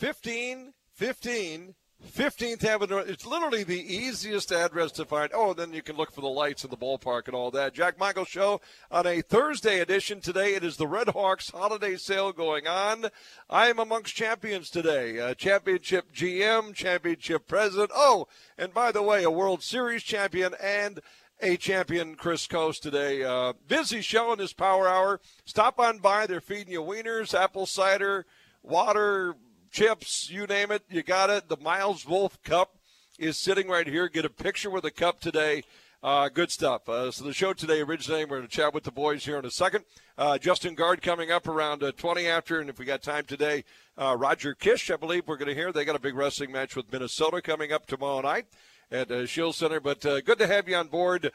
15, 0.00 0.72
15, 0.94 1.74
15th 2.16 2.64
Avenue. 2.64 2.96
It's 2.96 3.26
literally 3.26 3.64
the 3.64 3.94
easiest 3.94 4.50
address 4.50 4.92
to 4.92 5.04
find. 5.04 5.30
Oh, 5.34 5.52
then 5.52 5.74
you 5.74 5.82
can 5.82 5.98
look 5.98 6.10
for 6.10 6.22
the 6.22 6.26
lights 6.26 6.64
in 6.64 6.70
the 6.70 6.76
ballpark 6.78 7.26
and 7.26 7.34
all 7.34 7.50
that. 7.50 7.74
Jack 7.74 7.98
Michael 7.98 8.24
Show 8.24 8.62
on 8.90 9.06
a 9.06 9.20
Thursday 9.20 9.78
edition 9.80 10.22
today. 10.22 10.54
It 10.54 10.64
is 10.64 10.78
the 10.78 10.86
Red 10.86 11.08
Hawks 11.08 11.50
holiday 11.50 11.98
sale 11.98 12.32
going 12.32 12.66
on. 12.66 13.08
I 13.50 13.68
am 13.68 13.78
amongst 13.78 14.14
champions 14.14 14.70
today. 14.70 15.20
Uh, 15.20 15.34
championship 15.34 16.14
GM, 16.14 16.72
championship 16.72 17.46
president. 17.46 17.90
Oh, 17.94 18.26
and 18.56 18.72
by 18.72 18.92
the 18.92 19.02
way, 19.02 19.22
a 19.22 19.30
World 19.30 19.62
Series 19.62 20.02
champion 20.02 20.54
and 20.62 21.00
a 21.42 21.58
champion, 21.58 22.14
Chris 22.14 22.46
Coste, 22.46 22.82
today. 22.82 23.22
Uh, 23.22 23.52
busy 23.68 24.00
show 24.00 24.32
in 24.32 24.38
this 24.38 24.54
power 24.54 24.88
hour. 24.88 25.20
Stop 25.44 25.78
on 25.78 25.98
by. 25.98 26.26
They're 26.26 26.40
feeding 26.40 26.72
you 26.72 26.80
wieners, 26.80 27.38
apple 27.38 27.66
cider, 27.66 28.24
water, 28.62 29.36
chips, 29.70 30.28
you 30.30 30.46
name 30.46 30.70
it, 30.70 30.82
you 30.90 31.02
got 31.02 31.30
it. 31.30 31.48
The 31.48 31.56
Miles 31.56 32.06
Wolff 32.06 32.42
Cup 32.42 32.76
is 33.18 33.38
sitting 33.38 33.68
right 33.68 33.86
here. 33.86 34.08
Get 34.08 34.24
a 34.24 34.30
picture 34.30 34.70
with 34.70 34.82
the 34.82 34.90
cup 34.90 35.20
today. 35.20 35.62
Uh, 36.02 36.28
good 36.28 36.50
stuff. 36.50 36.88
Uh, 36.88 37.10
so 37.10 37.24
the 37.24 37.32
show 37.32 37.52
today 37.52 37.80
originating. 37.80 38.28
We're 38.28 38.38
going 38.38 38.48
to 38.48 38.54
chat 38.54 38.74
with 38.74 38.84
the 38.84 38.90
boys 38.90 39.24
here 39.24 39.38
in 39.38 39.44
a 39.44 39.50
second. 39.50 39.84
Uh, 40.16 40.38
Justin 40.38 40.74
Gaard 40.74 41.02
coming 41.02 41.30
up 41.30 41.46
around 41.46 41.82
uh, 41.82 41.92
20 41.92 42.26
after, 42.26 42.58
and 42.58 42.70
if 42.70 42.78
we 42.78 42.84
got 42.84 43.02
time 43.02 43.24
today, 43.26 43.64
uh, 43.98 44.16
Roger 44.18 44.54
Kish, 44.54 44.90
I 44.90 44.96
believe 44.96 45.24
we're 45.26 45.36
going 45.36 45.48
to 45.48 45.54
hear. 45.54 45.72
They 45.72 45.84
got 45.84 45.96
a 45.96 46.00
big 46.00 46.14
wrestling 46.14 46.52
match 46.52 46.74
with 46.74 46.90
Minnesota 46.90 47.42
coming 47.42 47.72
up 47.72 47.86
tomorrow 47.86 48.22
night 48.22 48.46
at 48.90 49.10
uh, 49.10 49.26
Scheels 49.26 49.58
Center. 49.58 49.78
But 49.78 50.00
good 50.00 50.38
to 50.38 50.46
have 50.46 50.68
you 50.68 50.76
on 50.76 50.88
board 50.88 51.30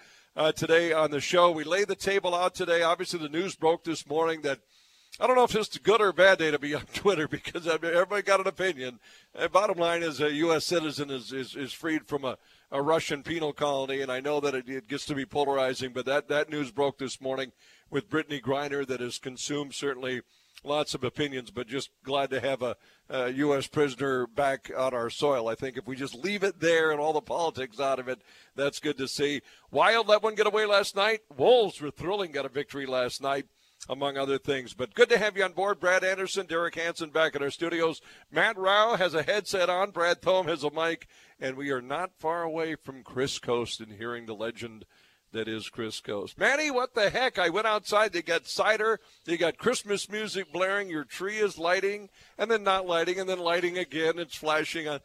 today 0.56 0.92
on 0.92 1.12
the 1.12 1.22
show. 1.22 1.52
We 1.52 1.64
lay 1.64 1.86
the 1.86 1.95
table 1.95 2.34
out 2.34 2.56
today. 2.56 2.81
Obviously, 2.81 3.20
the 3.20 3.30
news 3.30 3.56
broke 3.56 3.84
this 3.84 4.08
morning 4.08 4.42
that– 4.42 4.59
I 5.18 5.28
don't 5.28 5.38
know 5.38 5.46
if 5.46 5.55
it's 5.55 5.78
a 5.78 5.80
good 5.80 6.02
or 6.02 6.12
bad 6.12 6.40
day 6.40 6.52
to 6.52 6.60
be 6.60 6.76
on 6.76 6.82
Twitter 6.94 7.28
because 7.28 7.68
I 7.68 7.78
mean, 7.78 7.94
everybody 7.94 8.22
got 8.22 8.42
an 8.42 8.48
opinion. 8.48 9.00
And 9.34 9.52
bottom 9.52 9.78
line 9.78 10.04
is 10.04 10.20
a 10.20 10.34
U.S. 10.34 10.66
citizen 10.66 11.10
is, 11.10 11.32
is, 11.32 11.56
is 11.56 11.72
freed 11.72 12.06
from 12.06 12.26
a, 12.26 12.38
a 12.70 12.81
Russian 12.81 13.23
penal 13.23 13.54
colony, 13.54 14.02
and 14.02 14.12
I 14.12 14.20
know 14.20 14.42
that 14.42 14.54
it, 14.54 14.67
it, 14.67 14.89
gets 14.89 15.06
to 15.06 15.16
be 15.16 15.26
polarizing, 15.26 15.94
but 15.94 16.06
that, 16.06 16.28
that 16.28 16.50
news 16.50 16.72
broke 16.72 16.98
this 16.98 17.22
morning 17.22 17.54
with 17.89 18.09
Brittney 18.09 18.42
Griner 18.42 18.86
that 18.88 19.00
has 19.00 19.17
consumed 19.17 19.73
certainly 19.73 20.22
lots 20.66 20.94
of 20.94 21.04
opinions, 21.06 21.50
but 21.50 21.67
just 21.67 21.92
glad 22.04 22.30
to 22.32 22.42
have 22.42 22.61
a, 22.61 22.76
a, 23.09 23.30
U.S. 23.30 23.67
prisoner 23.67 24.28
back 24.28 24.70
on 24.76 24.94
our 24.94 25.09
soil. 25.09 25.48
I 25.48 25.56
think 25.56 25.78
if 25.78 25.88
we 25.88 25.95
just 25.95 26.16
leave 26.16 26.44
it 26.44 26.59
there 26.59 26.92
and 26.92 27.00
all 27.00 27.14
the 27.14 27.22
politics 27.22 27.80
out 27.80 28.00
of 28.00 28.09
it, 28.09 28.20
that's 28.56 28.80
good 28.80 28.98
to 28.98 29.08
see. 29.08 29.42
Wild 29.72 30.09
let 30.09 30.23
one 30.23 30.36
get 30.36 30.48
away 30.48 30.66
last 30.66 30.94
night. 30.94 31.22
Wolves 31.38 31.80
were 31.80 31.92
thrilling, 31.92 32.32
got 32.32 32.45
a 32.45 32.50
victory 32.50 32.86
last 32.86 33.22
night 33.22 33.45
among 33.89 34.17
other 34.17 34.38
things. 34.38 34.73
But 34.73 34.94
good 34.94 35.09
to 35.09 35.17
have 35.17 35.38
you 35.38 35.44
on 35.44 35.53
board. 35.53 35.80
Brad 35.80 36.03
Anderson, 36.03 36.45
Derek 36.45 36.75
Hansen 36.75 37.09
back 37.09 37.36
in 37.36 37.44
our 37.44 37.52
studios. 37.52 38.02
Matt 38.31 38.58
Rao 38.58 38.95
has 38.95 39.14
a 39.14 39.23
headset 39.23 39.69
on. 39.69 39.92
Brad 39.92 40.22
Thome 40.22 40.47
has 40.47 40.64
a 40.64 40.72
mic. 40.72 41.08
And 41.39 41.58
we 41.58 41.72
are 41.72 41.81
not 41.81 42.11
far 42.17 42.44
away 42.44 42.75
from 42.75 43.03
Chris 43.03 43.39
Coste 43.39 43.81
and 43.81 43.94
hearing 43.94 44.25
the 44.25 44.36
legend 44.36 44.86
that 45.33 45.47
is 45.50 45.67
Chris 45.67 46.00
Coste. 46.00 46.38
Manny, 46.38 46.72
what 46.72 46.95
the 46.95 47.09
heck? 47.09 47.38
I 47.38 47.50
went 47.50 47.67
outside. 47.67 48.14
They 48.14 48.22
got 48.22 48.47
cider. 48.47 49.00
They 49.25 49.36
got 49.36 49.58
Christmas 49.58 50.09
music 50.09 50.52
blaring. 50.52 50.89
Your 50.89 51.03
tree 51.03 51.38
is 51.38 51.58
lighting 51.58 52.09
and 52.38 52.49
then 52.49 52.64
not 52.64 52.88
lighting 52.88 53.20
and 53.20 53.30
then 53.30 53.39
lighting 53.39 53.77
again. 53.77 54.17
It's 54.17 54.36
flashing 54.38 54.88
on. 54.88 55.02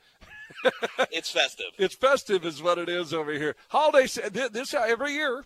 it's 1.11 1.31
festive. 1.31 1.67
It's 1.79 1.97
festive, 1.97 2.45
is 2.45 2.63
what 2.63 2.79
it 2.79 2.89
is 2.89 3.13
over 3.13 3.33
here. 3.33 3.57
Holiday 3.69 4.07
this 4.31 4.73
every 4.73 5.15
year. 5.15 5.45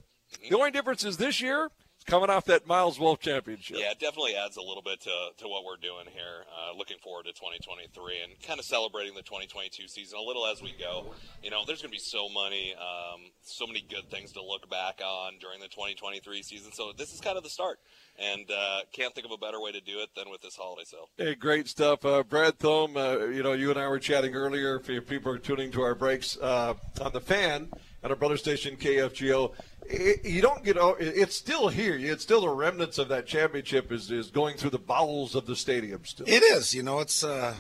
The 0.49 0.57
only 0.57 0.71
difference 0.71 1.05
is 1.05 1.17
this 1.17 1.41
year 1.41 1.71
coming 2.07 2.31
off 2.31 2.45
that 2.47 2.67
Miles 2.67 2.99
Wolff 2.99 3.21
championship. 3.21 3.77
Yeah, 3.79 3.91
it 3.91 3.99
definitely 3.99 4.37
adds 4.37 4.57
a 4.57 4.63
little 4.63 4.83
bit 4.83 5.01
to, 5.03 5.11
to 5.39 5.49
what 5.49 5.65
we're 5.65 5.77
doing 5.77 6.07
here. 6.13 6.45
Uh, 6.49 6.77
looking 6.77 6.99
forward 6.99 7.25
to 7.27 7.33
2023 7.33 8.23
and 8.23 8.43
kind 8.43 8.59
of 8.59 8.65
celebrating 8.65 9.15
the 9.15 9.23
2022 9.23 9.89
season 9.89 10.19
a 10.19 10.23
little 10.23 10.47
as 10.47 10.63
we 10.63 10.75
go. 10.79 11.15
You 11.43 11.51
know, 11.51 11.65
there's 11.67 11.81
going 11.83 11.91
to 11.91 11.97
be 11.97 11.99
so 11.99 12.29
many, 12.29 12.75
um, 12.75 13.31
so 13.43 13.67
many 13.67 13.85
good 13.89 14.11
things 14.11 14.33
to 14.33 14.43
look 14.43 14.69
back 14.71 15.01
on 15.05 15.35
during 15.41 15.61
the 15.61 15.69
2023 15.69 16.43
season. 16.43 16.73
So 16.73 16.93
this 16.97 17.13
is 17.13 17.21
kind 17.21 17.37
of 17.37 17.43
the 17.43 17.51
start. 17.51 17.79
And 18.19 18.49
uh, 18.51 18.81
can't 18.93 19.15
think 19.15 19.27
of 19.27 19.33
a 19.33 19.39
better 19.39 19.61
way 19.61 19.73
to 19.73 19.81
do 19.81 19.99
it 19.99 20.11
than 20.15 20.31
with 20.31 20.41
this 20.41 20.55
holiday 20.55 20.85
sale. 20.85 21.09
Hey, 21.17 21.35
great 21.35 21.69
stuff. 21.69 22.05
Uh, 22.05 22.23
Brad 22.23 22.59
Thome, 22.59 22.97
uh, 22.97 23.27
you 23.27 23.43
know, 23.43 23.53
you 23.55 23.71
and 23.71 23.79
I 23.79 23.89
were 23.89 23.99
chatting 23.99 24.35
earlier. 24.35 24.81
If 24.87 25.09
people 25.09 25.33
are 25.33 25.39
tuning 25.39 25.73
to 25.73 25.83
our 25.83 25.95
breaks 25.95 26.39
uh, 26.39 26.75
on 27.01 27.13
the 27.13 27.21
fan 27.21 27.71
at 28.05 28.11
our 28.11 28.17
brother 28.17 28.37
station, 28.37 28.77
KFGO, 28.77 29.53
it, 29.87 30.25
you 30.25 30.43
don't 30.43 30.63
get 30.63 30.77
it's 31.01 31.35
still 31.35 31.69
here. 31.69 31.97
It's 31.99 32.23
still 32.23 32.43
the 32.43 32.51
remnants 32.51 32.99
of 32.99 33.09
that 33.09 33.27
championship 33.27 33.91
is, 33.91 34.11
is 34.11 34.31
going 34.31 34.57
through 34.57 34.71
the 34.71 34.79
bowels 34.79 35.35
of 35.35 35.47
the 35.47 35.57
stadium 35.57 36.05
still. 36.05 36.27
It 36.29 36.43
is 36.43 36.75
you 36.75 36.83
know 36.83 37.01
it's 37.01 37.25
uh, 37.25 37.55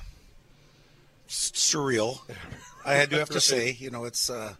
surreal. 1.28 2.20
I 2.86 2.94
had 2.94 3.10
to 3.10 3.18
have 3.18 3.30
to 3.30 3.40
say 3.40 3.72
you 3.72 3.90
know 3.90 4.04
it's 4.04 4.28
uh, 4.28 4.54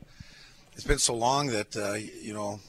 it's 0.73 0.85
been 0.85 0.99
so 0.99 1.15
long 1.15 1.49
that 1.49 1.77
uh, 1.77 1.95
you 1.95 2.33
know 2.33 2.61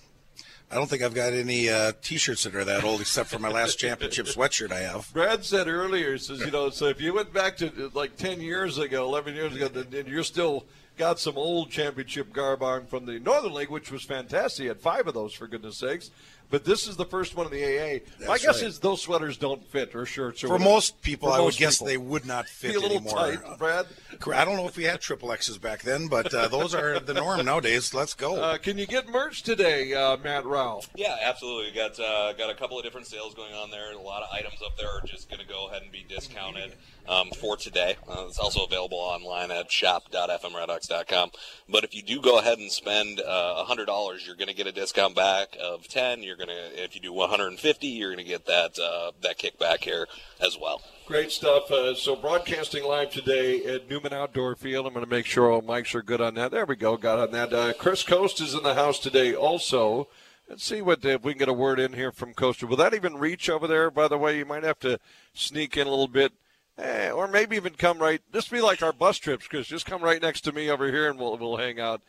I 0.70 0.76
don't 0.76 0.90
think 0.90 1.04
I've 1.04 1.14
got 1.14 1.32
any 1.32 1.70
uh, 1.70 1.94
T-shirts 2.02 2.44
that 2.44 2.56
are 2.56 2.66
that 2.66 2.84
old, 2.84 3.00
except 3.00 3.30
for 3.30 3.40
my 3.40 3.50
last 3.50 3.80
championship 3.80 4.26
sweatshirt 4.26 4.72
I 4.72 4.80
have. 4.80 5.10
Brad 5.14 5.46
said 5.46 5.68
earlier, 5.68 6.18
says 6.18 6.40
you 6.40 6.52
know, 6.52 6.70
so 6.70 6.88
if 6.88 7.00
you 7.00 7.14
went 7.14 7.32
back 7.32 7.56
to 7.58 7.92
like 7.94 8.18
ten 8.18 8.42
years 8.42 8.78
ago, 8.78 9.06
eleven 9.06 9.36
years 9.36 9.56
ago, 9.56 9.68
then 9.70 10.06
you're 10.08 10.24
still 10.24 10.66
got 10.98 11.20
some 11.20 11.38
old 11.38 11.70
championship 11.70 12.32
garb 12.32 12.64
on 12.64 12.86
from 12.86 13.06
the 13.06 13.20
Northern 13.20 13.54
League, 13.54 13.70
which 13.70 13.92
was 13.92 14.04
fantastic. 14.04 14.64
He 14.64 14.68
had 14.68 14.80
five 14.80 15.08
of 15.08 15.14
those, 15.14 15.34
for 15.34 15.48
goodness 15.48 15.78
sakes. 15.78 16.12
But 16.50 16.66
this 16.66 16.88
is 16.88 16.96
the 16.96 17.06
first 17.06 17.36
one 17.36 17.48
in 17.48 17.52
the 17.52 17.64
AA. 17.64 18.00
That's 18.20 18.28
My 18.28 18.38
guess 18.38 18.62
right. 18.62 18.70
is 18.70 18.80
those 18.80 19.02
sweaters 19.02 19.38
don't 19.38 19.66
fit 19.66 19.96
or 19.96 20.06
shirts. 20.06 20.44
Or 20.44 20.48
for 20.48 20.54
whatever. 20.54 20.70
most 20.70 21.02
people, 21.02 21.32
I 21.32 21.40
would 21.40 21.56
guess 21.56 21.80
they 21.80 21.98
would 21.98 22.26
not 22.26 22.48
fit 22.48 22.72
Be 22.72 22.78
a 22.78 22.80
little 22.80 22.98
anymore. 22.98 23.18
Tight, 23.18 23.58
Brad. 23.58 23.86
I 24.34 24.46
don't 24.46 24.56
know 24.56 24.68
if 24.68 24.78
we 24.78 24.84
had 24.84 25.02
triple 25.02 25.32
X's 25.32 25.58
back 25.58 25.82
then, 25.82 26.08
but 26.08 26.34
uh, 26.34 26.48
those 26.48 26.74
are 26.74 27.00
the 27.00 27.14
norm 27.14 27.44
nowadays. 27.46 27.94
Let's 27.94 28.14
go. 28.14 28.36
Uh, 28.36 28.58
can 28.58 28.78
you 28.78 28.86
get 28.86 29.10
merch 29.10 29.44
today, 29.44 29.94
uh, 29.94 30.18
Matt 30.18 30.46
Rao? 30.46 30.82
Yeah, 30.96 31.18
absolutely. 31.22 31.72
We 31.72 31.76
got 31.76 32.00
uh, 32.00 32.34
got 32.34 32.50
a 32.50 32.56
couple 32.56 32.78
of 32.78 32.84
different 32.84 33.08
sales 33.08 33.34
going 33.34 33.54
on 33.54 33.72
there. 33.72 33.92
A 33.94 34.00
lot 34.00 34.24
of 34.24 34.30
items 34.34 34.62
up 34.66 34.78
there 34.78 34.88
are 34.90 35.02
just 35.06 35.30
going 35.30 35.42
to 35.42 35.48
go 35.48 35.68
ahead 35.68 35.82
and 35.82 35.92
be 35.92 36.06
discounted 36.08 36.74
um, 37.08 37.30
for 37.42 37.58
today. 37.58 37.96
Uh, 38.08 38.26
it's 38.28 38.40
also 38.40 38.64
available 38.64 38.98
online 38.98 39.52
at 39.52 39.72
shop.fmredhawks.com. 39.72 41.32
But 41.70 41.84
if 41.84 41.94
you 41.96 42.02
do 42.02 42.22
go 42.22 42.40
ahead 42.40 42.58
and 42.58 42.72
spend 42.72 43.20
uh, 43.20 43.64
hundred 43.66 43.86
dollars, 43.86 44.26
you're 44.26 44.36
going 44.36 44.48
to 44.48 44.54
get 44.54 44.68
a 44.68 44.72
discount 44.72 45.16
back 45.16 45.58
of 45.62 45.88
ten. 45.88 46.24
You're 46.24 46.35
going 46.36 46.50
to, 46.50 46.84
if 46.84 46.96
you 46.96 47.02
do 47.02 47.14
150, 47.14 47.88
you're 47.88 48.10
going 48.14 48.24
to 48.24 48.30
get 48.30 48.46
that 48.46 48.78
uh, 48.80 49.12
that 49.22 49.38
kickback 49.38 49.84
here 49.84 50.08
as 50.42 50.58
well. 50.60 50.82
Great 51.06 51.32
stuff. 51.32 51.72
Uh, 51.72 51.96
so 51.96 52.16
broadcasting 52.16 52.84
live 52.84 53.12
today 53.12 53.64
at 53.66 53.90
Newman 53.90 54.14
Outdoor 54.14 54.56
Field. 54.56 54.86
I'm 54.86 54.94
going 54.94 55.06
to 55.06 55.10
make 55.10 55.26
sure 55.26 55.52
all 55.52 55.62
mics 55.62 55.94
are 55.96 56.02
good 56.02 56.22
on 56.22 56.36
that. 56.36 56.52
There 56.52 56.66
we 56.66 56.76
go. 56.76 56.98
Got 56.98 57.20
on 57.20 57.32
that. 57.32 57.54
Uh, 57.54 57.74
Chris 57.74 58.04
Coste 58.04 58.42
is 58.42 58.54
in 58.54 58.64
the 58.64 58.76
house 58.76 59.00
today 59.00 59.34
also. 59.34 60.08
Let's 60.50 60.64
see 60.64 60.82
what 60.82 61.04
if 61.04 61.24
we 61.24 61.34
can 61.34 61.40
get 61.40 61.50
a 61.50 61.54
word 61.54 61.80
in 61.80 61.94
here 61.94 62.12
from 62.12 62.34
Coaster. 62.34 62.68
Will 62.68 62.78
that 62.78 62.94
even 62.94 63.18
reach 63.18 63.50
over 63.50 63.68
there? 63.68 63.90
By 63.90 64.08
the 64.08 64.18
way, 64.18 64.38
you 64.38 64.46
might 64.46 64.64
have 64.64 64.80
to 64.80 65.00
sneak 65.34 65.76
in 65.76 65.88
a 65.88 65.90
little 65.90 66.08
bit 66.08 66.34
Eh, 66.78 67.10
or 67.10 67.28
maybe 67.28 67.56
even 67.56 67.74
come 67.74 68.00
right. 68.00 68.22
This 68.32 68.50
be 68.50 68.60
like 68.60 68.84
our 68.84 68.92
bus 68.92 69.18
trips, 69.18 69.48
Chris. 69.48 69.68
Just 69.68 69.86
come 69.86 70.02
right 70.02 70.22
next 70.22 70.42
to 70.42 70.52
me 70.52 70.70
over 70.70 70.92
here, 70.92 71.10
and 71.10 71.18
we'll 71.18 71.38
we'll 71.38 71.58
hang 71.58 71.80
out. 71.80 72.02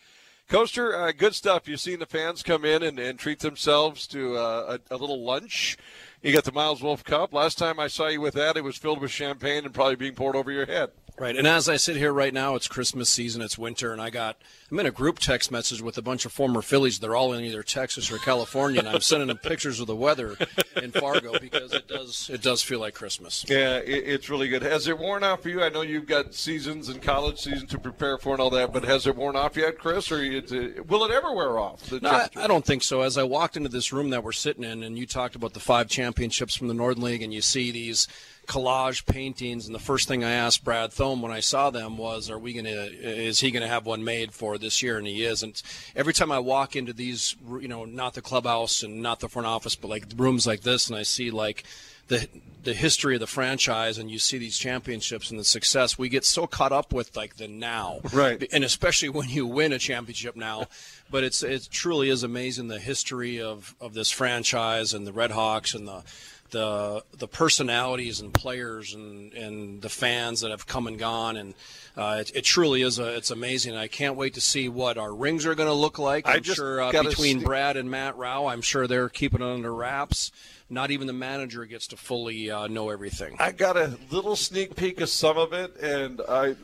Coaster, 0.49 0.97
uh, 0.97 1.11
good 1.11 1.35
stuff. 1.35 1.67
You've 1.67 1.81
seen 1.81 1.99
the 1.99 2.07
fans 2.07 2.45
come 2.45 2.65
in 2.65 2.85
and, 2.85 3.01
and 3.01 3.19
treat 3.19 3.41
themselves 3.41 4.07
to 4.09 4.37
uh, 4.37 4.79
a, 4.91 4.95
a, 4.95 4.97
little 4.97 5.25
lunch. 5.25 5.77
You 6.23 6.33
got 6.33 6.45
the 6.45 6.53
Miles 6.53 6.81
Wolff 6.81 7.03
Cup. 7.03 7.35
Last 7.35 7.59
time 7.59 7.81
I 7.81 7.89
saw 7.89 8.07
you 8.07 8.21
with 8.21 8.35
that, 8.35 8.57
it 8.57 8.63
was 8.63 8.77
filled 8.77 9.01
with 9.01 9.11
champagne 9.11 9.65
and 9.65 9.75
probably 9.75 9.97
being 9.97 10.15
poured 10.15 10.37
over 10.37 10.53
your 10.53 10.67
head. 10.67 10.91
Right, 11.19 11.35
and 11.35 11.47
as 11.47 11.67
I 11.67 11.77
sit 11.77 11.97
here 11.97 12.13
right 12.13 12.33
now, 12.35 12.57
it's 12.57 12.69
Christmas 12.69 13.09
season, 13.09 13.41
it's 13.41 13.57
winter, 13.57 13.91
and 13.91 14.03
I 14.03 14.11
got 14.11 14.37
I'm 14.71 14.79
in 14.79 14.85
a 14.85 14.91
group 14.91 15.19
text 15.19 15.51
message 15.51 15.81
with 15.81 15.97
a 15.97 16.03
bunch 16.03 16.27
of 16.27 16.33
former 16.33 16.61
Phillies. 16.61 16.99
They're 16.99 17.17
all 17.17 17.33
in 17.33 17.43
either 17.43 17.63
Texas 17.63 18.11
or 18.11 18.19
California, 18.19 18.81
and 18.81 18.89
I'm 18.89 19.01
sending 19.01 19.29
them 19.29 19.39
pictures 19.39 19.81
of 19.81 19.87
the 19.87 19.97
weather 19.97 20.37
in 20.83 20.93
Fargo 20.93 21.39
because 21.39 21.73
it 21.73 21.89
does 21.89 22.29
it 22.31 22.43
does 22.43 22.63
feel 22.63 22.81
like 22.81 22.93
Christmas. 22.93 23.47
Yeah, 23.49 23.77
it, 23.77 24.05
it's 24.07 24.29
really 24.29 24.49
good. 24.49 24.61
Has 24.61 24.89
it 24.89 24.99
worn 24.99 25.25
off 25.25 25.43
for 25.43 25.49
you? 25.49 25.63
I 25.63 25.71
know 25.71 25.81
you've 25.81 26.07
got 26.07 26.35
seasons 26.35 26.91
and 26.91 27.01
college 27.01 27.39
season 27.39 27.67
to 27.69 27.79
prepare 27.79 28.19
for 28.19 28.33
and 28.33 28.41
all 28.41 28.51
that, 28.51 28.75
but 28.75 28.85
has 28.85 29.07
it 29.07 29.17
worn 29.17 29.37
off 29.37 29.57
yet, 29.57 29.79
Chris? 29.79 30.13
Or 30.13 30.23
it, 30.23 30.53
uh, 30.53 30.83
will 30.87 31.05
it 31.05 31.13
ever 31.13 31.33
wear 31.33 31.59
off? 31.59 31.91
No, 31.93 32.11
I, 32.11 32.29
I 32.37 32.47
don't 32.47 32.65
think 32.65 32.83
so. 32.83 33.01
As 33.01 33.17
I 33.17 33.23
walked 33.23 33.57
into 33.57 33.71
this 33.71 33.91
room 33.91 34.11
that 34.11 34.23
we're 34.23 34.33
sitting 34.33 34.65
in, 34.65 34.83
and 34.83 34.99
you 34.99 35.07
talked 35.07 35.35
about 35.35 35.55
the 35.55 35.61
five 35.61 35.89
championships 35.89 36.55
from 36.55 36.69
the 36.69 36.75
Northern 36.75 37.05
League, 37.05 37.23
and 37.23 37.33
you 37.33 37.41
see 37.41 37.71
these 37.71 38.07
collage 38.47 39.07
paintings, 39.07 39.67
and 39.67 39.75
the 39.75 39.81
first 39.81 40.09
thing 40.09 40.25
I 40.25 40.33
asked 40.33 40.65
Brad 40.65 40.93
Thome 40.93 41.23
when 41.23 41.33
I 41.33 41.41
saw 41.41 41.71
them 41.71 41.99
was, 41.99 42.31
"Are 42.31 42.39
we 42.39 42.53
going 42.53 42.65
to? 42.65 42.71
Is 42.73 43.41
he 43.41 43.51
going 43.51 43.63
to 43.63 43.69
have 43.69 43.87
one 43.87 44.05
made 44.05 44.33
for 44.33 44.59
this 44.59 44.83
year?" 44.83 44.99
And 44.99 45.07
he 45.07 45.25
is. 45.25 45.43
And 45.43 45.61
every 45.95 46.13
time 46.13 46.33
I 46.33 46.39
walk 46.39 46.77
into 46.77 46.93
these, 46.93 47.37
you 47.61 47.69
know, 47.69 47.85
not 47.85 48.15
the 48.15 48.23
clubhouse 48.23 48.83
and 48.83 49.03
not 49.03 49.21
the 49.21 49.29
front 49.29 49.47
office, 49.47 49.75
but 49.75 49.89
like 49.89 50.05
rooms 50.17 50.47
like 50.47 50.63
this, 50.63 50.89
and 50.89 50.97
I 50.97 51.03
see 51.03 51.31
like 51.31 51.65
the 52.09 52.29
the 52.63 52.75
history 52.75 53.15
of 53.15 53.21
the 53.21 53.27
franchise 53.27 53.97
and 53.97 54.11
you 54.11 54.19
see 54.19 54.39
these 54.39 54.59
championships 54.59 55.31
and 55.31 55.39
the 55.39 55.45
success 55.45 55.97
we 55.97 56.09
get 56.09 56.25
so 56.25 56.47
caught 56.47 56.73
up 56.73 56.93
with 56.93 57.17
like 57.17 57.37
the 57.37 57.47
now 57.47 58.01
right 58.13 58.49
and 58.53 58.65
especially 58.65 59.09
when 59.09 59.29
you 59.29 59.47
win 59.47 59.73
a 59.73 59.79
championship 59.79 60.35
now 60.35 60.67
but 61.11 61.23
it's 61.23 61.43
it 61.43 61.69
truly 61.71 62.09
is 62.09 62.23
amazing 62.23 62.69
the 62.69 62.81
history 62.81 63.41
of 63.41 63.75
of 63.81 63.95
this 63.95 64.11
franchise 64.11 64.93
and 64.93 65.07
the 65.07 65.13
red 65.13 65.31
hawks 65.31 65.75
and 65.75 65.87
the 65.87 66.03
the 66.51 67.03
the 67.17 67.29
personalities 67.29 68.21
and 68.21 68.33
players 68.33 68.95
and, 68.95 69.33
and 69.35 69.83
the 69.83 69.89
fans 69.89 70.41
that 70.41 70.51
have 70.51 70.67
come 70.67 70.87
and 70.87 70.99
gone 70.99 71.37
and 71.37 71.55
uh, 71.97 72.19
it, 72.21 72.31
it, 72.35 72.43
truly 72.43 72.83
is 72.83 72.99
a, 72.99 73.17
it's 73.17 73.31
amazing. 73.31 73.75
I 73.75 73.87
can't 73.87 74.17
wait 74.17 74.35
to 74.35 74.41
see 74.41 74.69
what 74.69 74.99
our 74.99 75.15
rings 75.15 75.47
are 75.47 75.55
going 75.55 75.69
to 75.69 75.75
look 75.75 75.99
like. 75.99 76.29
I'm 76.29 76.43
sure 76.43 76.83
uh, 76.83 76.93
between 76.93 77.41
Brad 77.41 77.79
and 77.79 77.91
Matt 77.91 78.19
Rao, 78.19 78.47
I'm 78.47 78.61
sure 78.61 78.87
they're 78.87 79.09
keeping 79.09 79.41
it 79.41 79.47
under 79.47 79.75
wraps. 79.75 80.31
Not 80.69 80.91
even 80.91 81.07
the 81.07 81.15
manager 81.15 81.65
gets 81.65 81.87
to 81.89 81.97
fully 81.97 82.51
uh, 82.51 82.67
know 82.67 82.91
everything. 82.91 83.37
I 83.39 83.53
got 83.53 83.77
a 83.79 83.97
little 84.11 84.37
sneak 84.37 84.77
peek 84.77 85.01
of 85.01 85.09
some 85.09 85.39
of 85.39 85.53
it, 85.55 85.77
and 85.77 86.21
I, 86.29 86.57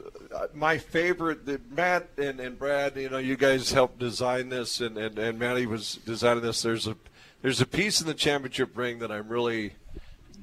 my 0.52 0.76
favorite, 0.76 1.46
the, 1.46 1.60
Matt 1.70 2.08
and, 2.18 2.40
and 2.40 2.58
Brad, 2.58 2.96
you 2.96 3.08
know, 3.08 3.18
you 3.18 3.36
guys 3.36 3.70
helped 3.72 3.98
design 3.98 4.48
this, 4.50 4.80
and, 4.80 4.98
and, 4.98 5.18
and 5.18 5.38
Matty 5.38 5.66
was 5.66 6.00
designing 6.04 6.42
this. 6.42 6.62
There's 6.62 6.88
a 6.88 6.96
there's 7.42 7.60
a 7.60 7.66
piece 7.66 8.00
in 8.00 8.06
the 8.06 8.14
championship 8.14 8.76
ring 8.76 9.00
that 9.00 9.10
I'm 9.10 9.28
really 9.28 9.74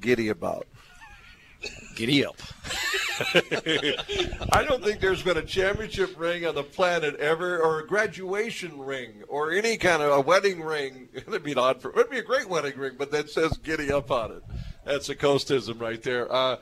giddy 0.00 0.28
about. 0.28 0.66
Giddy 1.96 2.24
up. 2.24 2.36
I 4.52 4.64
don't 4.66 4.82
think 4.82 5.00
there's 5.00 5.22
been 5.22 5.36
a 5.36 5.42
championship 5.42 6.18
ring 6.18 6.46
on 6.46 6.54
the 6.54 6.62
planet 6.62 7.16
ever, 7.16 7.60
or 7.60 7.80
a 7.80 7.86
graduation 7.86 8.78
ring, 8.78 9.22
or 9.28 9.52
any 9.52 9.76
kind 9.76 10.02
of 10.02 10.12
a 10.12 10.20
wedding 10.20 10.62
ring. 10.62 11.08
It'd 11.14 11.42
be 11.42 11.54
odd 11.54 11.82
for. 11.82 11.90
It'd 11.92 12.10
be 12.10 12.18
a 12.18 12.22
great 12.22 12.48
wedding 12.48 12.78
ring, 12.78 12.94
but 12.96 13.10
that 13.10 13.28
says 13.28 13.58
"giddy 13.58 13.92
up" 13.92 14.10
on 14.10 14.32
it. 14.32 14.42
That's 14.84 15.10
a 15.10 15.14
coastism 15.14 15.78
right 15.78 16.02
there. 16.02 16.32
Uh, 16.32 16.56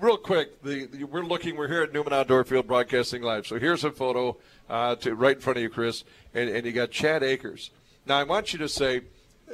real 0.00 0.18
quick, 0.18 0.62
the, 0.62 0.86
the, 0.86 1.04
we're 1.04 1.22
looking. 1.22 1.56
We're 1.56 1.68
here 1.68 1.82
at 1.82 1.92
Newman 1.92 2.12
Outdoor 2.12 2.44
Field, 2.44 2.66
broadcasting 2.66 3.22
live. 3.22 3.46
So 3.46 3.58
here's 3.58 3.84
a 3.84 3.90
photo 3.90 4.36
uh, 4.68 4.96
to 4.96 5.14
right 5.14 5.36
in 5.36 5.40
front 5.40 5.56
of 5.56 5.62
you, 5.62 5.70
Chris, 5.70 6.04
and, 6.34 6.50
and 6.50 6.66
you 6.66 6.72
got 6.72 6.90
Chad 6.90 7.22
Akers. 7.22 7.70
Now 8.04 8.18
I 8.18 8.24
want 8.24 8.52
you 8.52 8.58
to 8.58 8.68
say 8.68 9.02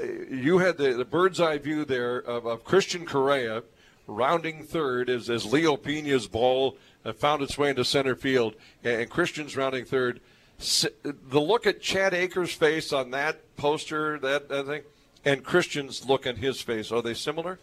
you 0.03 0.59
had 0.59 0.79
the, 0.79 0.93
the 0.93 1.05
bird's 1.05 1.41
eye 1.41 1.59
view 1.59 1.85
there 1.85 2.19
of, 2.19 2.47
of 2.47 2.65
Christian 2.65 3.07
Correa 3.07 3.63
rounding 4.07 4.65
third 4.65 5.11
as, 5.11 5.29
as 5.29 5.51
Leo 5.53 5.77
Pena's 5.77 6.29
ball 6.29 6.77
uh, 7.05 7.13
found 7.13 7.43
its 7.43 7.59
way 7.59 7.71
into 7.71 7.85
center 7.85 8.15
field, 8.15 8.55
and, 8.85 9.09
Christian's 9.11 9.57
rounding 9.57 9.85
third. 9.85 10.21
The 10.59 11.41
look 11.41 11.67
at 11.67 11.83
Chad 11.83 12.15
Akers' 12.15 12.53
face 12.53 12.93
on 12.93 13.11
that 13.11 13.57
poster, 13.57 14.19
that 14.21 14.51
I 14.51 14.63
think, 14.63 14.85
and 15.27 15.43
Christian's 15.43 16.09
look 16.09 16.25
on 16.25 16.37
his 16.37 16.61
face, 16.61 16.93
are 16.93 17.03
they 17.03 17.13
similar? 17.13 17.59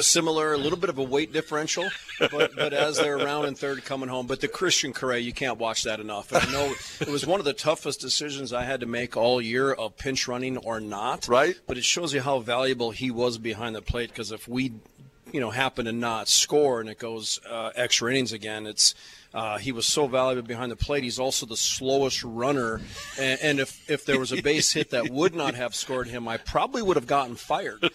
Similar, 0.00 0.52
a 0.52 0.58
little 0.58 0.78
bit 0.78 0.90
of 0.90 0.98
a 0.98 1.02
weight 1.02 1.32
differential, 1.32 1.88
but, 2.18 2.56
but 2.56 2.72
as 2.72 2.96
they're 2.98 3.16
around 3.16 3.46
in 3.46 3.54
third 3.54 3.84
coming 3.84 4.08
home. 4.08 4.26
But 4.26 4.40
the 4.40 4.48
Christian 4.48 4.92
Correa, 4.92 5.20
you 5.20 5.32
can't 5.32 5.56
watch 5.56 5.84
that 5.84 6.00
enough. 6.00 6.32
And 6.32 6.42
I 6.42 6.50
know 6.50 6.74
it 7.00 7.08
was 7.08 7.24
one 7.24 7.38
of 7.38 7.46
the 7.46 7.52
toughest 7.52 8.00
decisions 8.00 8.52
I 8.52 8.64
had 8.64 8.80
to 8.80 8.86
make 8.86 9.16
all 9.16 9.40
year 9.40 9.72
of 9.72 9.96
pinch 9.96 10.26
running 10.26 10.56
or 10.56 10.80
not. 10.80 11.28
Right. 11.28 11.54
But 11.68 11.78
it 11.78 11.84
shows 11.84 12.12
you 12.12 12.20
how 12.20 12.40
valuable 12.40 12.90
he 12.90 13.12
was 13.12 13.38
behind 13.38 13.76
the 13.76 13.82
plate 13.82 14.08
because 14.08 14.32
if 14.32 14.48
we 14.48 14.72
you 15.32 15.40
know 15.40 15.50
happen 15.50 15.84
to 15.84 15.92
not 15.92 16.28
score 16.28 16.80
and 16.80 16.88
it 16.88 16.98
goes 16.98 17.38
uh, 17.48 17.70
extra 17.76 18.10
innings 18.10 18.32
again, 18.32 18.66
it's 18.66 18.94
uh, 19.34 19.58
he 19.58 19.72
was 19.72 19.84
so 19.84 20.06
valuable 20.06 20.46
behind 20.46 20.70
the 20.70 20.76
plate. 20.76 21.02
He's 21.02 21.18
also 21.18 21.44
the 21.44 21.56
slowest 21.56 22.22
runner, 22.22 22.80
and, 23.18 23.40
and, 23.42 23.60
if 23.60 23.90
if 23.90 24.04
there 24.04 24.20
was 24.20 24.32
a 24.32 24.40
base 24.40 24.72
hit 24.72 24.90
that 24.90 25.10
would 25.10 25.34
not 25.34 25.56
have 25.56 25.74
scored 25.74 26.06
him, 26.06 26.28
I 26.28 26.36
probably 26.36 26.82
would 26.82 26.96
have 26.96 27.08
gotten 27.08 27.34
fired. 27.34 27.90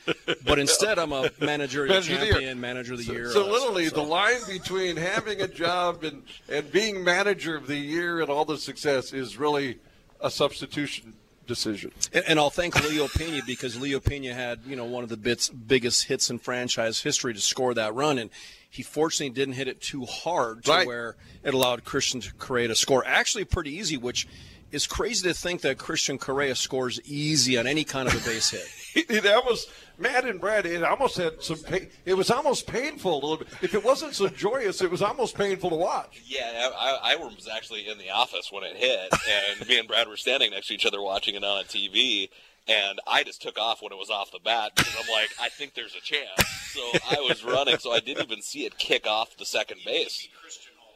But 0.46 0.60
instead, 0.60 1.00
I'm 1.00 1.14
a 1.14 1.32
manager 1.40 1.86
of 1.86 2.04
champion, 2.04 2.60
manager 2.60 2.94
of 2.94 3.00
the 3.00 3.06
so, 3.06 3.14
year. 3.14 3.32
So 3.32 3.48
literally, 3.48 3.88
so. 3.88 3.96
the 3.96 4.02
line 4.02 4.42
between 4.50 4.98
having 4.98 5.42
a 5.42 5.48
job 5.48 6.04
and 6.04 6.24
and 6.50 6.70
being 6.72 7.04
manager 7.06 7.56
of 7.56 7.68
the 7.68 7.78
year 7.78 8.20
and 8.20 8.30
all 8.30 8.44
the 8.44 8.58
success 8.58 9.14
is 9.14 9.38
really 9.38 9.80
a 10.20 10.30
substitution 10.30 11.14
decision. 11.48 11.92
And, 12.14 12.26
and, 12.28 12.40
I'll 12.40 12.50
thank 12.50 12.82
Leo 12.88 13.08
Pena 13.08 13.42
because 13.46 13.80
Leo 13.80 14.00
Pena 14.00 14.34
had 14.34 14.60
you 14.66 14.76
know 14.76 14.86
one 14.86 15.04
of 15.04 15.10
the 15.10 15.18
bits 15.18 15.50
biggest 15.50 16.06
hits 16.06 16.30
in 16.30 16.40
franchise 16.40 17.02
history 17.02 17.34
to 17.34 17.40
score 17.40 17.74
that 17.74 17.94
run, 17.96 18.18
and 18.18 18.30
he 18.70 18.84
fortunately 18.84 19.34
didn't 19.34 19.56
hit 19.56 19.68
it 19.68 19.82
too 19.82 20.06
hard 20.06 20.64
to 20.66 20.72
right. 20.72 20.88
where 20.88 21.16
it 21.44 21.54
allowed 21.54 21.84
Christian 21.84 22.22
to 22.22 22.34
create 22.34 22.70
a 22.70 22.76
score. 22.76 23.04
Actually, 23.06 23.46
pretty 23.46 23.72
easy, 23.72 23.98
which 23.98 24.28
is 24.72 24.86
crazy 24.86 25.28
to 25.28 25.34
think 25.34 25.62
that 25.62 25.78
Christian 25.78 26.18
Correa 26.18 26.56
scores 26.56 27.00
easy 27.06 27.58
on 27.58 27.66
any 27.66 27.84
kind 27.84 28.08
of 28.08 28.14
a 28.14 28.30
base 28.30 28.52
hit. 28.52 28.68
it 29.10 29.24
was 29.46 29.68
Matt 29.98 30.26
and 30.26 30.40
Brad. 30.40 30.66
It 30.66 30.84
almost 30.84 31.18
had 31.18 31.42
some. 31.42 31.58
Pain, 31.58 31.88
it 32.06 32.14
was 32.14 32.30
almost 32.30 32.68
painful 32.68 33.14
a 33.14 33.20
little 33.20 33.38
bit. 33.38 33.48
If 33.62 33.74
it 33.74 33.84
wasn't 33.84 34.14
so 34.14 34.28
joyous, 34.28 34.82
it 34.82 34.92
was 34.92 35.02
almost 35.02 35.36
painful 35.36 35.72
to 35.72 35.76
watch. 35.76 36.22
Yeah, 36.26 36.70
I, 36.78 37.00
I 37.04 37.16
was 37.16 37.48
actually 37.54 37.88
in 37.90 37.98
the 37.98 38.12
office 38.12 38.52
when 38.52 38.64
it 38.64 38.76
hit, 38.76 39.14
and 39.58 39.68
me 39.68 39.80
and 39.80 39.88
Brad 39.88 40.08
were 40.08 40.18
standing 40.18 40.52
next 40.52 40.68
to 40.68 40.76
each 40.76 40.86
other 40.86 41.02
watching 41.02 41.36
it 41.36 41.44
on 41.44 41.62
a 41.62 41.64
TV. 41.64 42.30
And 42.68 43.00
I 43.08 43.24
just 43.24 43.42
took 43.42 43.58
off 43.58 43.82
when 43.82 43.92
it 43.92 43.98
was 43.98 44.10
off 44.10 44.32
the 44.32 44.40
bat 44.40 44.74
because 44.76 44.96
I'm 45.00 45.12
like, 45.12 45.30
I 45.42 45.50
think 45.50 45.74
there's 45.74 45.96
a 45.96 46.02
chance. 46.02 46.30
So 46.72 46.82
I 47.10 47.20
was 47.22 47.44
running, 47.44 47.78
so 47.80 47.92
I 47.92 48.00
didn't 48.00 48.24
even 48.24 48.42
see 48.42 48.66
it 48.66 48.78
kick 48.78 49.08
off 49.08 49.36
the 49.38 49.46
second 49.46 49.80
base. 49.86 50.28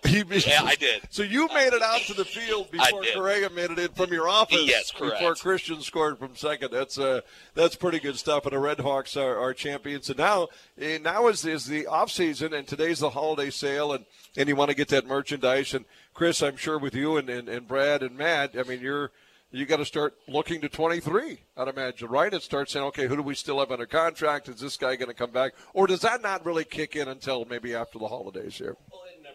yeah, 0.06 0.64
I 0.64 0.76
did. 0.76 1.02
So 1.10 1.24
you 1.24 1.48
made 1.54 1.74
it 1.74 1.82
out 1.82 2.02
to 2.02 2.14
the 2.14 2.26
field 2.26 2.70
before 2.72 3.04
Correa 3.14 3.50
made 3.50 3.72
it 3.72 3.80
in 3.80 3.88
from 3.90 4.12
your 4.12 4.28
office. 4.28 4.64
Yes, 4.66 4.92
correct. 4.92 5.20
Before 5.20 5.36
Christian 5.36 5.82
scored 5.82 6.20
from 6.20 6.36
second. 6.36 6.72
That's 6.72 7.00
uh, 7.00 7.22
that's 7.56 7.76
pretty 7.76 8.00
good 8.00 8.18
stuff. 8.18 8.46
And 8.46 8.54
the 8.54 8.60
Red 8.60 8.82
Hawks 8.82 9.16
are, 9.16 9.38
are 9.38 9.54
champions. 9.54 10.10
And 10.10 10.20
now 10.20 10.50
eh, 10.80 10.98
now 10.98 11.28
is 11.28 11.46
is 11.46 11.66
the 11.66 11.88
off 11.88 12.12
season, 12.12 12.54
and 12.54 12.68
today's 12.68 13.00
the 13.00 13.12
holiday 13.12 13.50
sale, 13.50 13.94
and 13.94 14.06
and 14.36 14.50
you 14.50 14.56
want 14.56 14.70
to 14.70 14.76
get 14.76 14.90
that 14.90 15.08
merchandise. 15.08 15.74
And 15.74 15.86
Chris, 16.14 16.42
I'm 16.42 16.58
sure 16.58 16.78
with 16.78 16.96
you 16.96 17.18
and, 17.18 17.30
and, 17.30 17.48
and 17.48 17.68
Brad 17.68 18.04
and 18.04 18.18
Matt, 18.18 18.56
I 18.58 18.64
mean 18.64 18.82
you're 18.82 19.12
you 19.54 19.68
got 19.68 19.78
to 19.78 19.86
start 19.86 20.16
looking 20.28 20.62
to 20.62 20.70
23, 20.70 21.38
I'd 21.56 21.68
imagine, 21.68 22.10
right? 22.10 22.34
And 22.34 22.42
start 22.42 22.72
saying, 22.72 22.86
okay, 22.88 23.08
who 23.08 23.16
do 23.16 23.22
we 23.22 23.36
still 23.36 23.60
have 23.60 23.72
under 23.72 23.86
contract? 23.86 24.50
Is 24.50 24.60
this 24.60 24.78
guy 24.78 24.96
going 24.96 25.10
to 25.10 25.14
come 25.14 25.30
back? 25.30 25.54
Or 25.74 25.86
does 25.86 26.02
that 26.02 26.24
not 26.24 26.44
really 26.44 26.64
kick 26.64 26.96
in 26.96 27.08
until 27.08 27.46
maybe 27.46 27.76
after 27.76 28.00
the 28.00 28.08
holidays 28.08 28.58
here? 28.58 28.76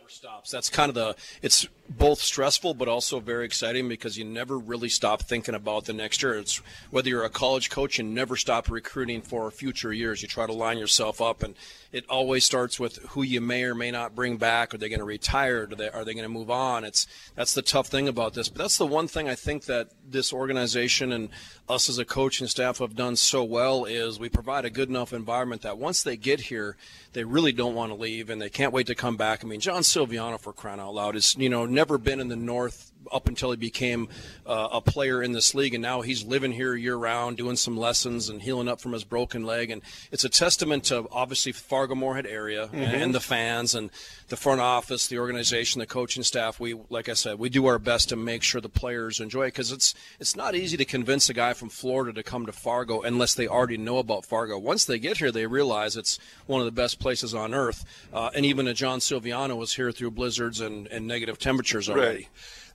Well, 0.09 0.15
stops. 0.15 0.51
That's 0.51 0.71
kind 0.71 0.89
of 0.89 0.95
the 0.95 1.17
it's 1.43 1.69
both 1.89 2.21
stressful 2.21 2.75
but 2.75 2.89
also 2.89 3.21
very 3.21 3.45
exciting 3.45 3.89
because 3.89 4.17
you 4.17 4.25
never 4.25 4.59
really 4.59 4.89
stop 4.89 5.23
thinking 5.23 5.55
about 5.55 5.85
the 5.85 5.93
next 5.93 6.23
year. 6.23 6.35
It's 6.39 6.63
whether 6.91 7.09
you're 7.09 7.25
a 7.25 7.31
college 7.31 7.69
coach 7.69 7.99
and 7.99 8.15
never 8.15 8.37
stop 8.37 8.71
recruiting 8.71 9.21
for 9.21 9.51
future 9.51 9.93
years. 9.93 10.23
You 10.23 10.29
try 10.29 10.47
to 10.47 10.53
line 10.53 10.79
yourself 10.79 11.21
up 11.21 11.43
and 11.43 11.55
it 11.93 12.05
always 12.09 12.45
starts 12.45 12.79
with 12.79 12.97
who 13.11 13.23
you 13.23 13.41
may 13.41 13.65
or 13.65 13.75
may 13.75 13.91
not 13.91 14.15
bring 14.15 14.37
back. 14.37 14.75
Are 14.75 14.79
they 14.79 14.91
going 14.91 14.99
to 14.99 15.05
retire? 15.05 15.63
Are 15.71 15.75
they, 15.75 15.89
are 15.89 16.05
they 16.05 16.13
going 16.13 16.25
to 16.25 16.29
move 16.29 16.51
on? 16.51 16.85
It's 16.85 17.07
that's 17.35 17.55
the 17.55 17.63
tough 17.63 17.89
thing 17.89 18.09
about 18.09 18.35
this. 18.35 18.49
But 18.49 18.59
that's 18.59 18.79
the 18.79 18.87
one 18.87 19.09
thing 19.09 19.29
I 19.29 19.35
think 19.35 19.65
that 19.65 19.89
this 20.07 20.33
organization 20.33 21.13
and 21.13 21.31
us 21.69 21.89
as 21.89 21.99
a 21.99 22.05
coaching 22.05 22.47
staff 22.47 22.79
have 22.79 22.97
done 22.97 23.17
so 23.17 23.43
well 23.45 23.85
is 23.85 24.19
we 24.19 24.29
provide 24.29 24.65
a 24.65 24.71
good 24.71 24.89
enough 24.89 25.13
environment 25.13 25.63
that 25.63 25.79
once 25.79 26.03
they 26.03 26.17
get 26.17 26.41
here, 26.41 26.77
they 27.13 27.25
really 27.25 27.53
don't 27.53 27.75
want 27.75 27.91
to 27.91 27.99
leave 27.99 28.29
and 28.29 28.41
they 28.41 28.51
can't 28.51 28.73
wait 28.73 28.87
to 28.87 28.95
come 28.95 29.17
back. 29.17 29.43
I 29.43 29.49
mean, 29.49 29.61
John 29.61 29.83
Silviano, 29.99 30.39
for 30.39 30.53
crying 30.53 30.79
out 30.79 30.95
loud, 30.95 31.17
is 31.17 31.35
you 31.37 31.49
know 31.49 31.67
never 31.67 31.99
been 31.99 32.21
in 32.21 32.29
the 32.29 32.37
North 32.37 32.93
up 33.13 33.29
until 33.29 33.51
he 33.51 33.57
became 33.57 34.09
uh, 34.47 34.69
a 34.73 34.81
player 34.81 35.23
in 35.23 35.33
this 35.33 35.55
league, 35.55 35.75
and 35.75 35.83
now 35.83 36.01
he's 36.01 36.25
living 36.25 36.53
here 36.53 36.75
year 36.75 36.97
round, 36.97 37.37
doing 37.37 37.57
some 37.57 37.77
lessons 37.77 38.29
and 38.29 38.43
healing 38.43 38.69
up 38.69 38.81
from 38.81 38.93
his 38.93 39.05
broken 39.05 39.45
leg. 39.45 39.71
And 39.71 39.83
it's 40.11 40.25
a 40.25 40.29
testament 40.29 40.85
to 40.85 41.07
obviously 41.11 41.53
Fargo 41.53 41.95
Moorhead 41.95 42.27
area 42.27 42.67
mm-hmm. 42.67 42.79
and 42.79 43.15
the 43.15 43.21
fans 43.21 43.75
and 43.75 43.91
the 44.29 44.37
front 44.37 44.61
office, 44.61 45.09
the 45.09 45.19
organization, 45.19 45.81
the 45.81 45.87
coaching 45.87 46.23
staff. 46.23 46.61
We, 46.61 46.75
like 46.91 47.09
I 47.09 47.15
said, 47.15 47.39
we 47.39 47.49
do 47.49 47.67
our 47.67 47.79
best 47.79 48.11
to 48.11 48.17
make 48.17 48.43
sure 48.43 48.61
the 48.61 48.69
players 48.69 49.21
enjoy 49.21 49.45
it 49.45 49.53
because 49.53 49.73
it's 49.73 49.95
it's 50.21 50.37
not 50.37 50.55
easy 50.55 50.77
to 50.77 50.85
convince 50.85 51.29
a 51.29 51.35
guy 51.35 51.55
from 51.55 51.69
Florida 51.69 52.13
to 52.13 52.23
come 52.23 52.47
to 52.47 52.53
Fargo 52.53 53.03
unless 53.03 53.35
they 53.35 53.49
already 53.49 53.77
know 53.77 53.99
about 53.99 54.25
Fargo. 54.25 54.59
Once 54.59 54.85
they 54.85 54.99
get 54.99 55.19
here, 55.19 55.33
they 55.33 55.47
realize 55.47 55.97
it's 55.97 56.19
one 56.47 56.61
of 56.61 56.67
the 56.67 56.73
best 56.73 56.99
places 56.99 57.35
on 57.35 57.55
earth. 57.55 57.85
Uh, 58.13 58.31
and 58.35 58.45
even 58.45 58.69
a 58.69 58.75
John 58.75 58.99
Silviano 58.99 59.57
was 59.57 59.75
here 59.75 59.93
through 59.93 60.13
blizzards 60.13 60.61
and, 60.61 60.87
and 60.89 61.07
negative 61.07 61.39
temperatures 61.39 61.89
already. 61.89 62.17
Right. 62.17 62.29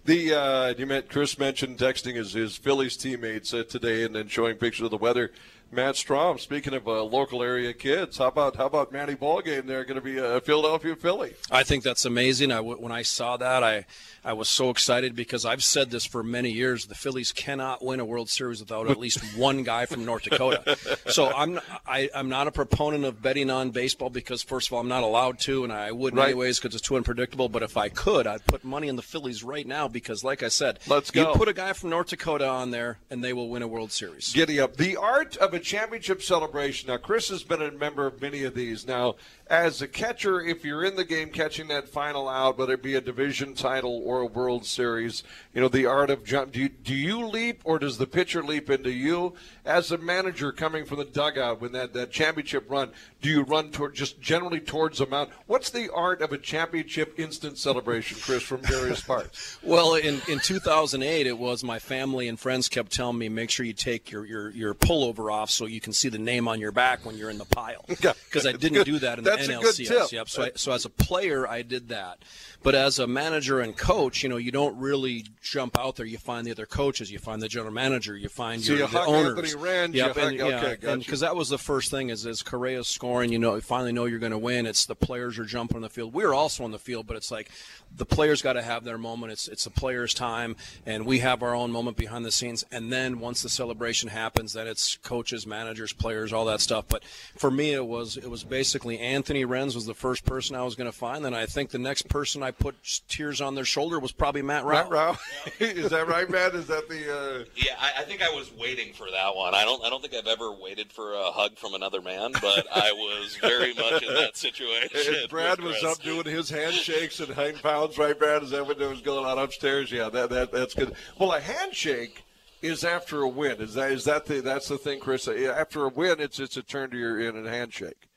The 0.05 0.33
uh, 0.33 0.74
you 0.77 0.86
met 0.86 1.07
Chris 1.07 1.39
mentioned 1.39 1.77
texting 1.77 2.15
his, 2.15 2.33
his 2.33 2.57
Phillies 2.57 2.98
teammates 2.98 3.53
uh, 3.53 3.63
today 3.63 4.03
and 4.03 4.13
then 4.13 4.27
showing 4.27 4.57
pictures 4.57 4.83
of 4.83 4.91
the 4.91 4.98
weather. 4.98 5.31
Matt 5.73 5.95
Strahm, 5.95 6.39
speaking 6.39 6.73
of 6.73 6.87
uh, 6.87 7.03
local 7.03 7.41
area 7.41 7.73
kids, 7.73 8.17
how 8.17 8.27
about 8.27 8.55
how 8.55 8.67
about 8.67 8.91
Manny 8.91 9.15
Ballgame? 9.15 9.65
They're 9.65 9.83
going 9.83 9.95
to 9.95 10.01
be 10.01 10.17
a 10.17 10.39
Philadelphia 10.41 10.95
Philly. 10.95 11.33
I 11.49 11.63
think 11.63 11.83
that's 11.83 12.05
amazing. 12.05 12.51
I 12.51 12.61
when 12.61 12.91
I 12.91 13.01
saw 13.01 13.37
that, 13.37 13.63
I 13.63 13.85
I 14.23 14.33
was 14.33 14.47
so 14.47 14.69
excited 14.69 15.15
because 15.15 15.45
I've 15.45 15.63
said 15.63 15.91
this 15.91 16.05
for 16.05 16.23
many 16.23 16.51
years. 16.51 16.85
The 16.85 16.95
Phillies 16.95 17.31
cannot 17.31 17.83
win 17.83 17.99
a 17.99 18.05
World 18.05 18.29
Series 18.29 18.59
without 18.59 18.89
at 18.89 18.99
least 18.99 19.19
one 19.35 19.63
guy 19.63 19.85
from 19.85 20.05
North 20.05 20.23
Dakota. 20.23 20.77
So 21.07 21.31
I'm 21.31 21.59
I, 21.87 22.09
I'm 22.13 22.29
not 22.29 22.47
a 22.47 22.51
proponent 22.51 23.05
of 23.05 23.21
betting 23.21 23.49
on 23.49 23.71
baseball 23.71 24.09
because 24.09 24.43
first 24.43 24.67
of 24.67 24.73
all 24.73 24.79
I'm 24.79 24.87
not 24.87 25.03
allowed 25.03 25.39
to, 25.39 25.63
and 25.63 25.73
I 25.73 25.91
wouldn't 25.91 26.19
right. 26.19 26.29
anyways 26.29 26.59
because 26.59 26.75
it's 26.75 26.87
too 26.87 26.95
unpredictable. 26.95 27.49
But 27.49 27.63
if 27.63 27.77
I 27.77 27.89
could, 27.89 28.27
I'd 28.27 28.45
put 28.45 28.63
money 28.63 28.89
on 28.89 28.95
the 28.95 29.01
Phillies 29.01 29.43
right 29.43 29.65
now 29.65 29.87
because, 29.87 30.23
like 30.23 30.43
I 30.43 30.49
said, 30.49 30.79
let's 30.87 31.11
go. 31.11 31.31
You 31.31 31.37
put 31.37 31.47
a 31.47 31.53
guy 31.53 31.73
from 31.73 31.89
North 31.89 32.07
Dakota 32.07 32.47
on 32.47 32.71
there, 32.71 32.99
and 33.09 33.23
they 33.23 33.33
will 33.33 33.49
win 33.49 33.61
a 33.61 33.67
World 33.67 33.91
Series. 33.91 34.31
Giddy 34.31 34.59
up. 34.59 34.77
The 34.77 34.97
art 34.97 35.35
of 35.37 35.53
a 35.53 35.62
championship 35.63 36.22
celebration. 36.22 36.89
Now, 36.89 36.98
Chris 36.98 37.29
has 37.29 37.43
been 37.43 37.62
a 37.62 37.72
member 37.72 38.05
of 38.05 38.22
many 38.22 38.43
of 38.43 38.53
these. 38.53 38.86
Now, 38.86 39.15
as 39.48 39.82
a 39.82 39.88
catcher, 39.88 40.41
if 40.41 40.63
you're 40.63 40.84
in 40.84 40.96
the 40.96 41.05
game 41.05 41.29
catching 41.29 41.67
that 41.67 41.88
final 41.88 42.29
out, 42.29 42.58
whether 42.58 42.74
it 42.74 42.84
be 42.84 42.96
a 42.96 43.01
division 43.01 43.53
title 43.53 44.01
or 44.05 44.22
a 44.22 44.25
World 44.25 44.65
Series, 44.65 45.24
you 45.53 45.62
know, 45.62 45.67
the 45.67 45.86
art 45.86 46.10
of 46.10 46.24
jump. 46.24 46.51
Do 46.53 46.62
you, 46.62 46.70
do 46.70 46.93
you 46.93 47.25
leap 47.27 47.62
or 47.63 47.77
does 47.79 47.98
the 47.98 48.08
pitcher 48.08 48.41
leap 48.41 48.70
into 48.70 48.91
you? 48.91 49.34
As 49.65 49.91
a 49.91 49.98
manager 49.98 50.51
coming 50.51 50.86
from 50.86 50.98
the 50.98 51.05
dugout 51.05 51.62
when 51.62 51.72
that, 51.74 51.93
that 51.93 52.12
championship 52.12 52.70
run, 52.70 52.91
do 53.22 53.29
you 53.29 53.43
run 53.43 53.72
toward 53.72 53.96
just 53.96 54.20
generally 54.20 54.60
towards 54.60 55.00
the 55.00 55.05
mound? 55.05 55.29
What's 55.46 55.70
the 55.70 55.91
art 55.93 56.22
of 56.22 56.32
a 56.34 56.38
championship 56.38 57.20
instant 57.20 57.58
celebration, 57.58 58.17
Chris, 58.22 58.43
from 58.43 58.62
various 58.62 59.01
parts? 59.05 59.60
well, 59.63 59.96
in, 59.96 60.22
in 60.27 60.39
2008, 60.39 61.27
it 61.27 61.38
was 61.38 61.63
my 61.63 61.79
family 61.79 62.27
and 62.27 62.39
friends 62.39 62.70
kept 62.70 62.91
telling 62.91 63.17
me, 63.17 63.29
make 63.29 63.50
sure 63.50 63.65
you 63.65 63.74
take 63.74 64.12
your, 64.12 64.25
your, 64.25 64.50
your 64.51 64.74
pullover 64.74 65.32
off 65.32 65.42
so 65.50 65.65
you 65.65 65.79
can 65.79 65.93
see 65.93 66.09
the 66.09 66.17
name 66.17 66.47
on 66.47 66.59
your 66.59 66.71
back 66.71 67.05
when 67.05 67.17
you're 67.17 67.29
in 67.29 67.38
the 67.38 67.45
pile. 67.45 67.85
Because 68.33 68.47
I 68.47 68.53
didn't 68.53 68.85
do 68.85 68.97
that 69.00 69.19
in 69.19 69.23
That's 69.23 69.45
the 69.47 69.53
good 69.53 69.75
NLCS. 69.75 70.12
Yep. 70.12 70.29
So, 70.29 70.43
I, 70.43 70.51
so 70.55 70.71
as 70.71 70.85
a 70.85 70.89
player, 70.89 71.47
I 71.47 71.62
did 71.62 71.89
that. 71.89 72.17
But 72.63 72.73
as 72.75 72.97
a 72.97 73.05
manager 73.05 73.59
and 73.59 73.75
coach, 73.77 74.23
you 74.23 74.29
know, 74.29 74.38
you 74.38 74.51
don't 74.51 74.77
really 74.79 75.25
jump 75.41 75.77
out 75.77 75.97
there. 75.97 76.05
You 76.05 76.17
find 76.17 76.47
the 76.47 76.51
other 76.51 76.65
coaches, 76.65 77.12
you 77.12 77.19
find 77.19 77.41
the 77.41 77.47
general 77.50 77.73
manager, 77.73 78.17
you 78.17 78.29
find 78.29 78.62
So 78.63 78.73
your 78.73 78.88
you 78.88 78.88
the 78.88 79.01
owners. 79.01 79.53
Rand, 79.55 79.93
Yep, 79.93 80.17
and, 80.17 80.39
hug- 80.39 80.50
yeah, 80.50 80.65
okay, 80.83 80.95
because 80.95 81.19
that 81.19 81.35
was 81.35 81.50
the 81.50 81.57
first 81.57 81.91
thing 81.91 82.09
is 82.09 82.25
as 82.25 82.41
Correa's 82.41 82.88
scoring, 82.88 83.31
you 83.31 83.39
know, 83.39 83.55
you 83.55 83.62
finally 83.62 83.91
know 83.91 84.05
you're 84.05 84.19
going 84.19 84.31
to 84.31 84.38
win. 84.38 84.65
It's 84.65 84.85
the 84.85 84.95
players 84.95 85.38
are 85.38 85.45
jumping 85.45 85.75
on 85.75 85.81
the 85.81 85.89
field. 85.89 86.13
We're 86.13 86.33
also 86.33 86.63
on 86.63 86.71
the 86.71 86.79
field, 86.79 87.05
but 87.05 87.17
it's 87.17 87.31
like 87.31 87.50
the 87.95 88.05
players 88.05 88.41
got 88.41 88.53
to 88.53 88.62
have 88.62 88.83
their 88.85 88.97
moment. 88.97 89.33
It's 89.33 89.47
it's 89.47 89.65
the 89.65 89.69
players' 89.69 90.13
time, 90.13 90.55
and 90.85 91.05
we 91.05 91.19
have 91.19 91.43
our 91.43 91.53
own 91.53 91.71
moment 91.71 91.97
behind 91.97 92.25
the 92.25 92.31
scenes. 92.31 92.63
And 92.71 92.91
then 92.91 93.19
once 93.19 93.41
the 93.41 93.50
celebration 93.50 94.09
happens, 94.09 94.53
then 94.53 94.67
it's 94.67 94.95
coaches, 94.97 95.32
managers, 95.45 95.93
players, 95.93 96.31
all 96.31 96.45
that 96.45 96.61
stuff. 96.61 96.85
But 96.87 97.03
for 97.37 97.51
me, 97.51 97.73
it 97.73 97.85
was 97.85 98.17
it 98.17 98.29
was 98.29 98.43
basically 98.43 98.99
Anthony 98.99 99.45
Renz 99.45 99.75
was 99.75 99.85
the 99.85 99.93
first 99.93 100.25
person 100.25 100.55
I 100.55 100.63
was 100.63 100.75
going 100.75 100.89
to 100.89 100.97
find. 100.97 101.25
Then 101.25 101.33
I 101.33 101.45
think 101.45 101.71
the 101.71 101.79
next 101.79 102.07
person 102.09 102.43
I 102.43 102.51
put 102.51 102.75
tears 103.07 103.41
on 103.41 103.55
their 103.55 103.65
shoulder 103.65 103.99
was 103.99 104.11
probably 104.11 104.41
Matt 104.41 104.65
Rao. 104.65 104.83
Matt 104.83 104.91
Rao. 104.91 105.17
is 105.59 105.89
that 105.89 106.07
right, 106.07 106.29
Matt? 106.29 106.55
Is 106.55 106.67
that 106.67 106.87
the. 106.87 107.13
Uh... 107.13 107.43
Yeah, 107.55 107.73
I, 107.79 108.01
I 108.01 108.03
think 108.03 108.21
I 108.21 108.29
was 108.29 108.51
waiting 108.53 108.93
for 108.93 109.07
that 109.11 109.35
one. 109.35 109.55
I 109.55 109.63
don't. 109.63 109.83
I 109.83 109.89
don't 109.89 110.01
think 110.01 110.13
I've 110.13 110.27
ever 110.27 110.51
waited 110.51 110.91
for 110.91 111.13
a 111.13 111.31
hug 111.31 111.57
from 111.57 111.73
another 111.73 112.01
man, 112.01 112.31
but 112.41 112.65
I 112.73 112.91
was 112.91 113.37
very 113.41 113.73
much 113.73 114.03
in 114.03 114.13
that 114.13 114.37
situation. 114.37 115.15
And 115.15 115.29
Brad 115.29 115.59
was 115.59 115.79
Chris. 115.79 115.91
up 115.91 116.03
doing 116.03 116.25
his 116.25 116.49
handshakes 116.49 117.19
and 117.19 117.33
hang 117.33 117.55
pounds, 117.55 117.97
right, 117.97 118.17
Brad? 118.17 118.43
Is 118.43 118.51
that 118.51 118.65
what 118.65 118.77
was 118.79 119.01
going 119.01 119.25
on 119.25 119.39
upstairs? 119.39 119.91
Yeah, 119.91 120.09
that, 120.09 120.29
that 120.29 120.51
that's 120.51 120.73
good. 120.73 120.95
Well, 121.17 121.31
a 121.33 121.39
handshake 121.39 122.23
is 122.63 122.84
after 122.84 123.22
a 123.22 123.27
win. 123.27 123.62
Is 123.62 123.75
that 123.75 123.91
is 123.91 124.05
that 124.05 124.25
the 124.25 124.41
that's 124.41 124.70
the 124.70 124.77
thing, 124.77 125.00
Chris? 125.00 125.27
After 125.27 125.84
a 125.86 125.89
win, 125.89 126.20
it's 126.20 126.39
it's 126.39 126.58
a 126.58 126.63
turn 126.63 126.89
to 126.91 126.98
your 126.98 127.20
in 127.20 127.36
and 127.36 127.46
handshake. 127.48 128.08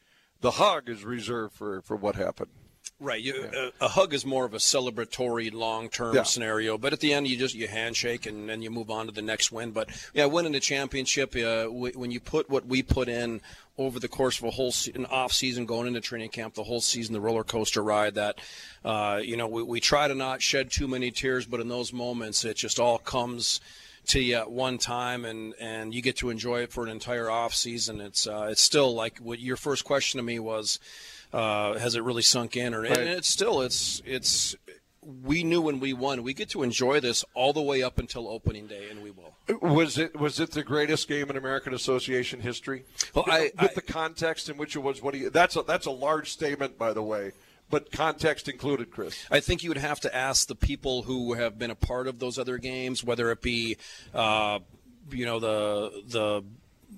The 0.40 0.52
hug 0.52 0.88
is 0.88 1.04
reserved 1.04 1.54
for 1.54 1.82
for 1.82 1.96
what 1.96 2.14
happened. 2.14 2.50
Right. 3.00 3.20
You, 3.20 3.50
a, 3.80 3.84
a 3.84 3.88
hug 3.88 4.14
is 4.14 4.24
more 4.24 4.46
of 4.46 4.54
a 4.54 4.58
celebratory, 4.58 5.52
long-term 5.52 6.14
Yeah. 6.14 6.22
scenario. 6.22 6.78
But 6.78 6.92
at 6.94 7.00
the 7.00 7.12
end, 7.12 7.26
you 7.26 7.36
just 7.36 7.54
you 7.54 7.66
handshake 7.68 8.24
and 8.26 8.48
then 8.48 8.62
you 8.62 8.70
move 8.70 8.90
on 8.90 9.06
to 9.06 9.12
the 9.12 9.20
next 9.22 9.50
win. 9.52 9.72
But 9.72 9.90
yeah, 10.14 10.24
winning 10.26 10.52
the 10.52 10.60
championship, 10.60 11.34
uh, 11.34 11.64
w- 11.64 11.92
when 11.98 12.10
you 12.12 12.20
put 12.20 12.48
what 12.48 12.64
we 12.64 12.82
put 12.82 13.08
in 13.08 13.40
over 13.76 13.98
the 13.98 14.08
course 14.08 14.38
of 14.38 14.44
a 14.44 14.50
whole 14.50 14.70
se- 14.72 14.92
an 14.94 15.04
off 15.06 15.32
season, 15.32 15.66
going 15.66 15.88
into 15.88 16.00
training 16.00 16.30
camp, 16.30 16.54
the 16.54 16.62
whole 16.62 16.80
season, 16.80 17.12
the 17.12 17.20
roller 17.20 17.44
coaster 17.44 17.82
ride. 17.82 18.14
That 18.14 18.38
uh, 18.84 19.20
you 19.22 19.36
know, 19.36 19.48
we, 19.48 19.62
we 19.64 19.80
try 19.80 20.06
to 20.08 20.14
not 20.14 20.40
shed 20.40 20.70
too 20.70 20.86
many 20.88 21.10
tears, 21.10 21.44
but 21.44 21.60
in 21.60 21.68
those 21.68 21.92
moments, 21.92 22.44
it 22.44 22.56
just 22.56 22.78
all 22.78 22.98
comes 22.98 23.60
to 24.08 24.20
you 24.20 24.36
at 24.36 24.50
one 24.50 24.78
time 24.78 25.24
and 25.24 25.54
and 25.60 25.94
you 25.94 26.02
get 26.02 26.16
to 26.16 26.30
enjoy 26.30 26.60
it 26.62 26.72
for 26.72 26.84
an 26.84 26.90
entire 26.90 27.30
off 27.30 27.54
season 27.54 28.00
it's 28.00 28.26
uh, 28.26 28.48
it's 28.50 28.62
still 28.62 28.94
like 28.94 29.18
what 29.18 29.38
your 29.38 29.56
first 29.56 29.84
question 29.84 30.18
to 30.18 30.22
me 30.22 30.38
was 30.38 30.78
uh, 31.32 31.78
has 31.78 31.94
it 31.94 32.02
really 32.02 32.22
sunk 32.22 32.56
in 32.56 32.74
or 32.74 32.82
Right. 32.82 32.92
and 32.98 33.08
it's 33.08 33.28
still 33.28 33.60
it's 33.60 34.00
it's 34.06 34.54
we 35.24 35.44
knew 35.44 35.60
when 35.60 35.78
we 35.80 35.92
won 35.92 36.22
we 36.22 36.34
get 36.34 36.48
to 36.50 36.62
enjoy 36.62 36.98
this 37.00 37.24
all 37.34 37.52
the 37.52 37.62
way 37.62 37.82
up 37.82 37.98
until 37.98 38.26
opening 38.28 38.66
day 38.66 38.88
and 38.90 39.02
we 39.02 39.10
will 39.10 39.34
Was 39.60 39.96
it 39.98 40.18
was 40.18 40.40
it 40.40 40.50
the 40.52 40.64
greatest 40.64 41.06
game 41.08 41.30
in 41.30 41.36
American 41.36 41.72
Association 41.74 42.40
history? 42.40 42.84
Well, 43.14 43.24
I- 43.28 43.52
with 43.60 43.70
I- 43.70 43.74
the 43.74 43.82
context 43.82 44.48
in 44.48 44.56
which 44.56 44.74
it 44.74 44.80
was. 44.80 45.00
What 45.00 45.14
do 45.14 45.20
you? 45.20 45.30
That's 45.30 45.54
a 45.54 45.62
that's 45.62 45.86
a 45.86 45.92
large 45.92 46.32
statement, 46.32 46.76
by 46.76 46.92
the 46.92 47.02
way. 47.02 47.30
But 47.68 47.90
context 47.90 48.48
included, 48.48 48.90
Chris. 48.90 49.26
I 49.30 49.40
think 49.40 49.62
you 49.62 49.70
would 49.70 49.78
have 49.78 50.00
to 50.00 50.14
ask 50.14 50.46
the 50.46 50.54
people 50.54 51.02
who 51.02 51.34
have 51.34 51.58
been 51.58 51.70
a 51.70 51.74
part 51.76 52.06
of 52.06 52.18
those 52.18 52.38
other 52.38 52.58
games, 52.58 53.02
whether 53.02 53.30
it 53.32 53.42
be, 53.42 53.76
uh, 54.14 54.60
you 55.10 55.26
know, 55.26 55.40
the 55.40 56.02
the 56.06 56.42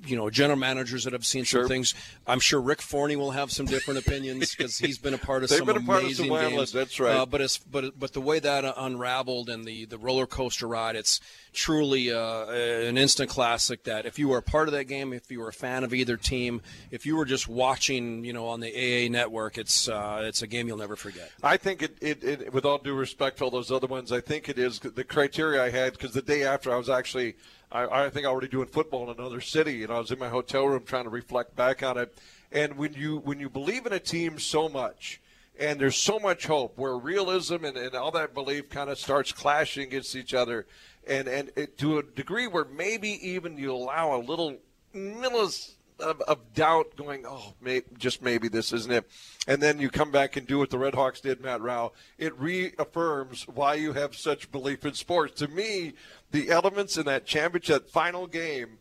you 0.07 0.17
know 0.17 0.31
general 0.31 0.59
managers 0.59 1.05
that 1.05 1.13
have 1.13 1.25
seen 1.27 1.45
Sure. 1.45 1.63
some 1.63 1.69
things. 1.69 1.95
I'm 2.27 2.41
sure 2.41 2.61
Rick 2.61 2.83
Forney 2.83 3.17
will 3.17 3.31
have 3.33 3.51
some 3.51 3.67
different 3.67 3.99
opinions 4.07 4.55
because 4.55 4.79
he's 4.79 4.99
been 4.99 5.15
a 5.15 5.19
part 5.19 5.43
of 5.43 5.49
They've 5.51 5.59
some 5.59 5.67
been 5.67 5.77
a 5.77 5.81
part 5.81 6.05
of 6.05 6.15
some 6.15 6.29
games. 6.29 6.73
that's 6.73 6.99
right. 7.01 7.17
Uh, 7.17 7.27
but 7.27 7.41
it's 7.41 7.59
but 7.59 7.99
but 7.99 8.13
the 8.13 8.21
way 8.21 8.39
that 8.39 8.65
unraveled 8.77 9.49
and 9.49 9.65
the 9.65 9.85
the 9.87 9.99
roller 9.99 10.27
coaster 10.27 10.67
ride, 10.69 10.97
it's 10.97 11.21
truly 11.53 12.13
uh, 12.13 12.47
an 12.47 12.97
instant 12.99 13.31
classic. 13.31 13.85
That 13.85 14.07
if 14.07 14.19
you 14.19 14.29
were 14.29 14.39
a 14.39 14.43
part 14.43 14.69
of 14.69 14.73
that 14.73 14.85
game, 14.85 15.13
if 15.13 15.31
you 15.31 15.41
were 15.41 15.49
a 15.49 15.53
fan 15.53 15.85
of 15.85 15.93
either 15.95 16.17
team, 16.17 16.61
if 16.91 17.05
you 17.07 17.17
were 17.17 17.25
just 17.25 17.49
watching, 17.49 18.25
you 18.25 18.33
know, 18.33 18.47
on 18.49 18.61
the 18.61 18.69
AA 18.75 19.11
network, 19.11 19.59
it's 19.59 19.89
uh, 19.89 20.23
it's 20.25 20.43
a 20.43 20.47
game 20.47 20.69
you'll 20.69 20.77
never 20.79 20.97
forget. 20.97 21.31
I 21.43 21.57
think 21.57 21.83
it, 21.83 21.97
it, 22.01 22.25
it, 22.25 22.53
with 22.53 22.65
all 22.65 22.79
due 22.79 22.95
respect 22.95 23.39
to 23.39 23.45
all 23.45 23.51
those 23.51 23.71
other 23.71 23.87
ones, 23.87 24.13
I 24.13 24.21
think 24.21 24.49
it 24.49 24.59
is 24.59 24.81
the 24.81 25.05
criteria 25.05 25.63
I 25.65 25.71
had 25.71 25.93
because 25.93 26.13
the 26.13 26.23
day 26.23 26.45
after 26.45 26.73
I 26.73 26.77
was 26.77 26.89
actually, 26.91 27.37
I, 27.71 27.81
think 27.83 27.93
I 27.93 28.11
think 28.11 28.27
already 28.27 28.49
doing 28.49 28.69
football 28.69 29.11
in 29.11 29.19
another 29.19 29.41
city, 29.41 29.83
and 29.83 29.93
I 29.93 29.99
was 29.99 30.11
in 30.11 30.19
my 30.19 30.29
hotel 30.29 30.67
room 30.67 30.85
trying 30.85 31.05
to 31.05 31.11
reflect 31.11 31.55
back 31.55 31.83
on 31.83 31.99
it. 31.99 32.17
And 32.51 32.79
when 32.79 32.95
you 32.95 33.19
when 33.19 33.41
you 33.41 33.51
believe 33.51 33.85
in 33.85 33.93
a 33.93 33.99
team 33.99 34.39
so 34.39 34.69
much, 34.69 35.21
and 35.59 35.79
there's 35.79 35.97
so 35.97 36.19
much 36.19 36.47
hope, 36.47 36.79
where 36.79 36.97
realism 36.97 37.65
and, 37.65 37.77
and 37.77 37.95
all 37.95 38.11
that 38.13 38.33
belief 38.33 38.71
kind 38.71 38.89
of 38.89 38.99
starts 38.99 39.33
clashing 39.33 39.89
against 39.89 40.17
each 40.17 40.33
other, 40.33 40.67
and 41.07 41.29
and 41.29 41.51
it, 41.57 41.77
to 41.79 41.99
a 41.99 42.03
degree 42.03 42.47
where 42.47 42.65
maybe 42.65 43.11
even 43.29 43.59
you 43.59 43.73
allow 43.73 44.17
a 44.17 44.21
little 44.21 44.57
millis 44.95 45.75
of, 46.01 46.21
of 46.23 46.55
doubt 46.55 46.97
going, 46.97 47.25
oh, 47.27 47.55
may, 47.61 47.83
just 47.99 48.23
maybe 48.23 48.49
this 48.49 48.73
isn't 48.73 48.93
it. 48.93 49.09
And 49.47 49.63
then 49.63 49.79
you 49.79 49.91
come 49.91 50.11
back 50.11 50.37
and 50.37 50.47
do 50.47 50.59
what 50.59 50.71
the 50.71 50.79
Red 50.79 50.95
Hawks 50.95 51.21
did, 51.21 51.41
Matt 51.41 51.61
Rao. 51.61 51.93
It 52.19 52.39
reaffirms 52.39 53.47
why 53.49 53.75
you 53.75 53.93
have 53.93 54.15
such 54.15 54.51
belief 54.51 54.85
in 54.85 54.95
sports. 54.95 55.35
To 55.41 55.49
me, 55.49 55.95
the 56.31 56.51
elements 56.51 56.97
in 56.97 57.07
that 57.07 57.27
championship 57.27 57.91
final 57.91 58.27
game 58.27 58.79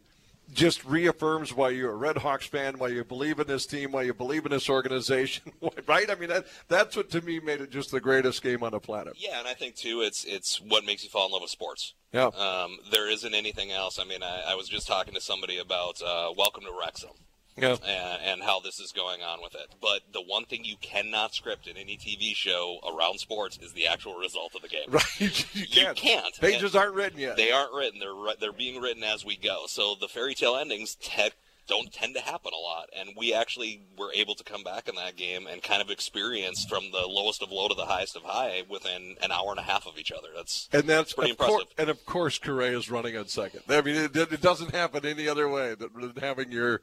just 0.53 0.85
reaffirms 0.85 1.53
why 1.53 1.69
you're 1.69 1.91
a 1.91 1.95
Red 1.95 2.17
Hawks 2.19 2.47
fan, 2.47 2.77
why 2.77 2.89
you 2.89 3.03
believe 3.03 3.39
in 3.39 3.47
this 3.47 3.65
team, 3.65 3.91
why 3.91 4.03
you 4.03 4.13
believe 4.13 4.45
in 4.45 4.51
this 4.51 4.69
organization, 4.69 5.51
right? 5.87 6.09
I 6.09 6.15
mean, 6.15 6.29
that, 6.29 6.45
that's 6.67 6.95
what 6.95 7.09
to 7.11 7.21
me 7.21 7.39
made 7.39 7.61
it 7.61 7.69
just 7.69 7.91
the 7.91 7.99
greatest 7.99 8.41
game 8.41 8.63
on 8.63 8.71
the 8.71 8.79
planet. 8.79 9.13
Yeah, 9.17 9.39
and 9.39 9.47
I 9.47 9.53
think 9.53 9.75
too, 9.75 10.01
it's 10.01 10.23
it's 10.25 10.61
what 10.61 10.85
makes 10.85 11.03
you 11.03 11.09
fall 11.09 11.25
in 11.27 11.31
love 11.31 11.41
with 11.41 11.51
sports. 11.51 11.93
Yeah. 12.13 12.27
Um, 12.27 12.77
there 12.91 13.09
isn't 13.09 13.33
anything 13.33 13.71
else. 13.71 13.99
I 13.99 14.05
mean, 14.05 14.23
I, 14.23 14.51
I 14.51 14.55
was 14.55 14.69
just 14.69 14.87
talking 14.87 15.13
to 15.13 15.21
somebody 15.21 15.57
about 15.57 16.01
uh, 16.01 16.31
Welcome 16.37 16.63
to 16.63 16.71
Wrexham. 16.79 17.11
Yeah. 17.57 17.75
and, 17.85 18.21
and 18.23 18.43
how 18.43 18.59
this 18.59 18.79
is 18.79 18.91
going 18.91 19.21
on 19.21 19.39
with 19.41 19.55
it. 19.55 19.67
But 19.81 20.01
the 20.13 20.21
one 20.21 20.45
thing 20.45 20.63
you 20.63 20.75
cannot 20.81 21.33
script 21.33 21.67
in 21.67 21.75
any 21.77 21.97
TV 21.97 22.35
show 22.35 22.79
around 22.87 23.19
sports 23.19 23.57
is 23.61 23.73
the 23.73 23.87
actual 23.87 24.15
result 24.15 24.53
of 24.55 24.61
the 24.61 24.67
game. 24.67 24.87
Right? 24.91 25.55
you 25.55 25.65
can't. 25.67 25.97
can't. 25.97 26.33
Pages 26.39 26.75
aren't 26.75 26.93
written 26.95 27.19
yet. 27.19 27.35
They 27.37 27.51
aren't 27.51 27.73
written. 27.73 27.99
They're 27.99 28.13
they're 28.39 28.51
being 28.51 28.81
written 28.81 29.03
as 29.03 29.25
we 29.25 29.35
go. 29.37 29.63
So 29.67 29.95
the 29.99 30.07
fairy 30.07 30.33
tale 30.35 30.55
endings 30.55 30.95
te- 30.95 31.31
don't 31.67 31.91
tend 31.91 32.15
to 32.15 32.21
happen 32.21 32.51
a 32.53 32.61
lot, 32.61 32.89
and 32.97 33.09
we 33.17 33.33
actually 33.33 33.81
were 33.97 34.11
able 34.15 34.35
to 34.35 34.43
come 34.43 34.63
back 34.63 34.87
in 34.87 34.95
that 34.95 35.17
game 35.17 35.47
and 35.47 35.61
kind 35.61 35.81
of 35.81 35.89
experience 35.89 36.63
from 36.63 36.91
the 36.91 37.05
lowest 37.07 37.41
of 37.43 37.51
low 37.51 37.67
to 37.67 37.73
the 37.75 37.85
highest 37.85 38.15
of 38.15 38.23
high 38.23 38.63
within 38.69 39.15
an 39.21 39.31
hour 39.33 39.49
and 39.49 39.59
a 39.59 39.63
half 39.63 39.85
of 39.85 39.97
each 39.97 40.11
other. 40.11 40.29
That's 40.35 40.69
And 40.71 40.83
that's 40.83 41.11
pretty 41.13 41.35
course, 41.35 41.49
impressive. 41.49 41.73
and 41.77 41.89
of 41.89 42.05
course, 42.05 42.39
Correa 42.39 42.77
is 42.77 42.89
running 42.89 43.17
on 43.17 43.27
second. 43.27 43.63
I 43.67 43.81
mean, 43.81 43.95
it, 43.95 44.15
it 44.15 44.41
doesn't 44.41 44.73
happen 44.73 45.05
any 45.05 45.27
other 45.27 45.49
way 45.49 45.75
than 45.75 46.13
having 46.21 46.51
your 46.53 46.81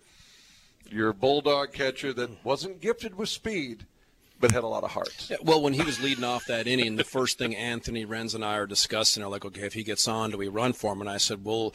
your 0.90 1.12
bulldog 1.12 1.72
catcher 1.72 2.12
that 2.12 2.44
wasn't 2.44 2.80
gifted 2.80 3.16
with 3.16 3.28
speed, 3.28 3.86
but 4.40 4.52
had 4.52 4.64
a 4.64 4.68
lot 4.68 4.84
of 4.84 4.90
heart. 4.90 5.28
Yeah, 5.30 5.36
well, 5.42 5.62
when 5.62 5.72
he 5.72 5.82
was 5.82 6.02
leading 6.02 6.24
off 6.24 6.46
that 6.46 6.66
inning, 6.66 6.96
the 6.96 7.04
first 7.04 7.38
thing 7.38 7.54
Anthony 7.56 8.04
Renz 8.04 8.34
and 8.34 8.44
I 8.44 8.56
are 8.56 8.66
discussing 8.66 9.22
are 9.22 9.30
like, 9.30 9.44
okay, 9.44 9.66
if 9.66 9.74
he 9.74 9.82
gets 9.82 10.06
on, 10.06 10.30
do 10.30 10.38
we 10.38 10.48
run 10.48 10.72
for 10.72 10.92
him? 10.92 11.00
And 11.00 11.08
I 11.08 11.16
said, 11.16 11.44
well, 11.44 11.74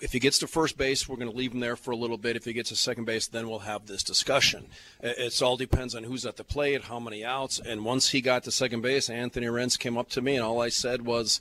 if 0.00 0.12
he 0.12 0.18
gets 0.18 0.38
to 0.38 0.46
first 0.46 0.78
base, 0.78 1.08
we're 1.08 1.16
going 1.16 1.30
to 1.30 1.36
leave 1.36 1.52
him 1.52 1.60
there 1.60 1.76
for 1.76 1.90
a 1.90 1.96
little 1.96 2.16
bit. 2.16 2.34
If 2.34 2.44
he 2.44 2.52
gets 2.52 2.70
to 2.70 2.76
second 2.76 3.04
base, 3.04 3.26
then 3.26 3.48
we'll 3.48 3.60
have 3.60 3.86
this 3.86 4.02
discussion. 4.02 4.66
It 5.00 5.42
all 5.42 5.56
depends 5.56 5.94
on 5.94 6.04
who's 6.04 6.24
at 6.24 6.36
the 6.36 6.44
plate, 6.44 6.84
how 6.84 6.98
many 6.98 7.24
outs. 7.24 7.60
And 7.60 7.84
once 7.84 8.10
he 8.10 8.20
got 8.20 8.42
to 8.44 8.50
second 8.50 8.80
base, 8.80 9.10
Anthony 9.10 9.46
Renz 9.48 9.78
came 9.78 9.98
up 9.98 10.08
to 10.10 10.22
me, 10.22 10.34
and 10.36 10.44
all 10.44 10.62
I 10.62 10.70
said 10.70 11.04
was, 11.04 11.40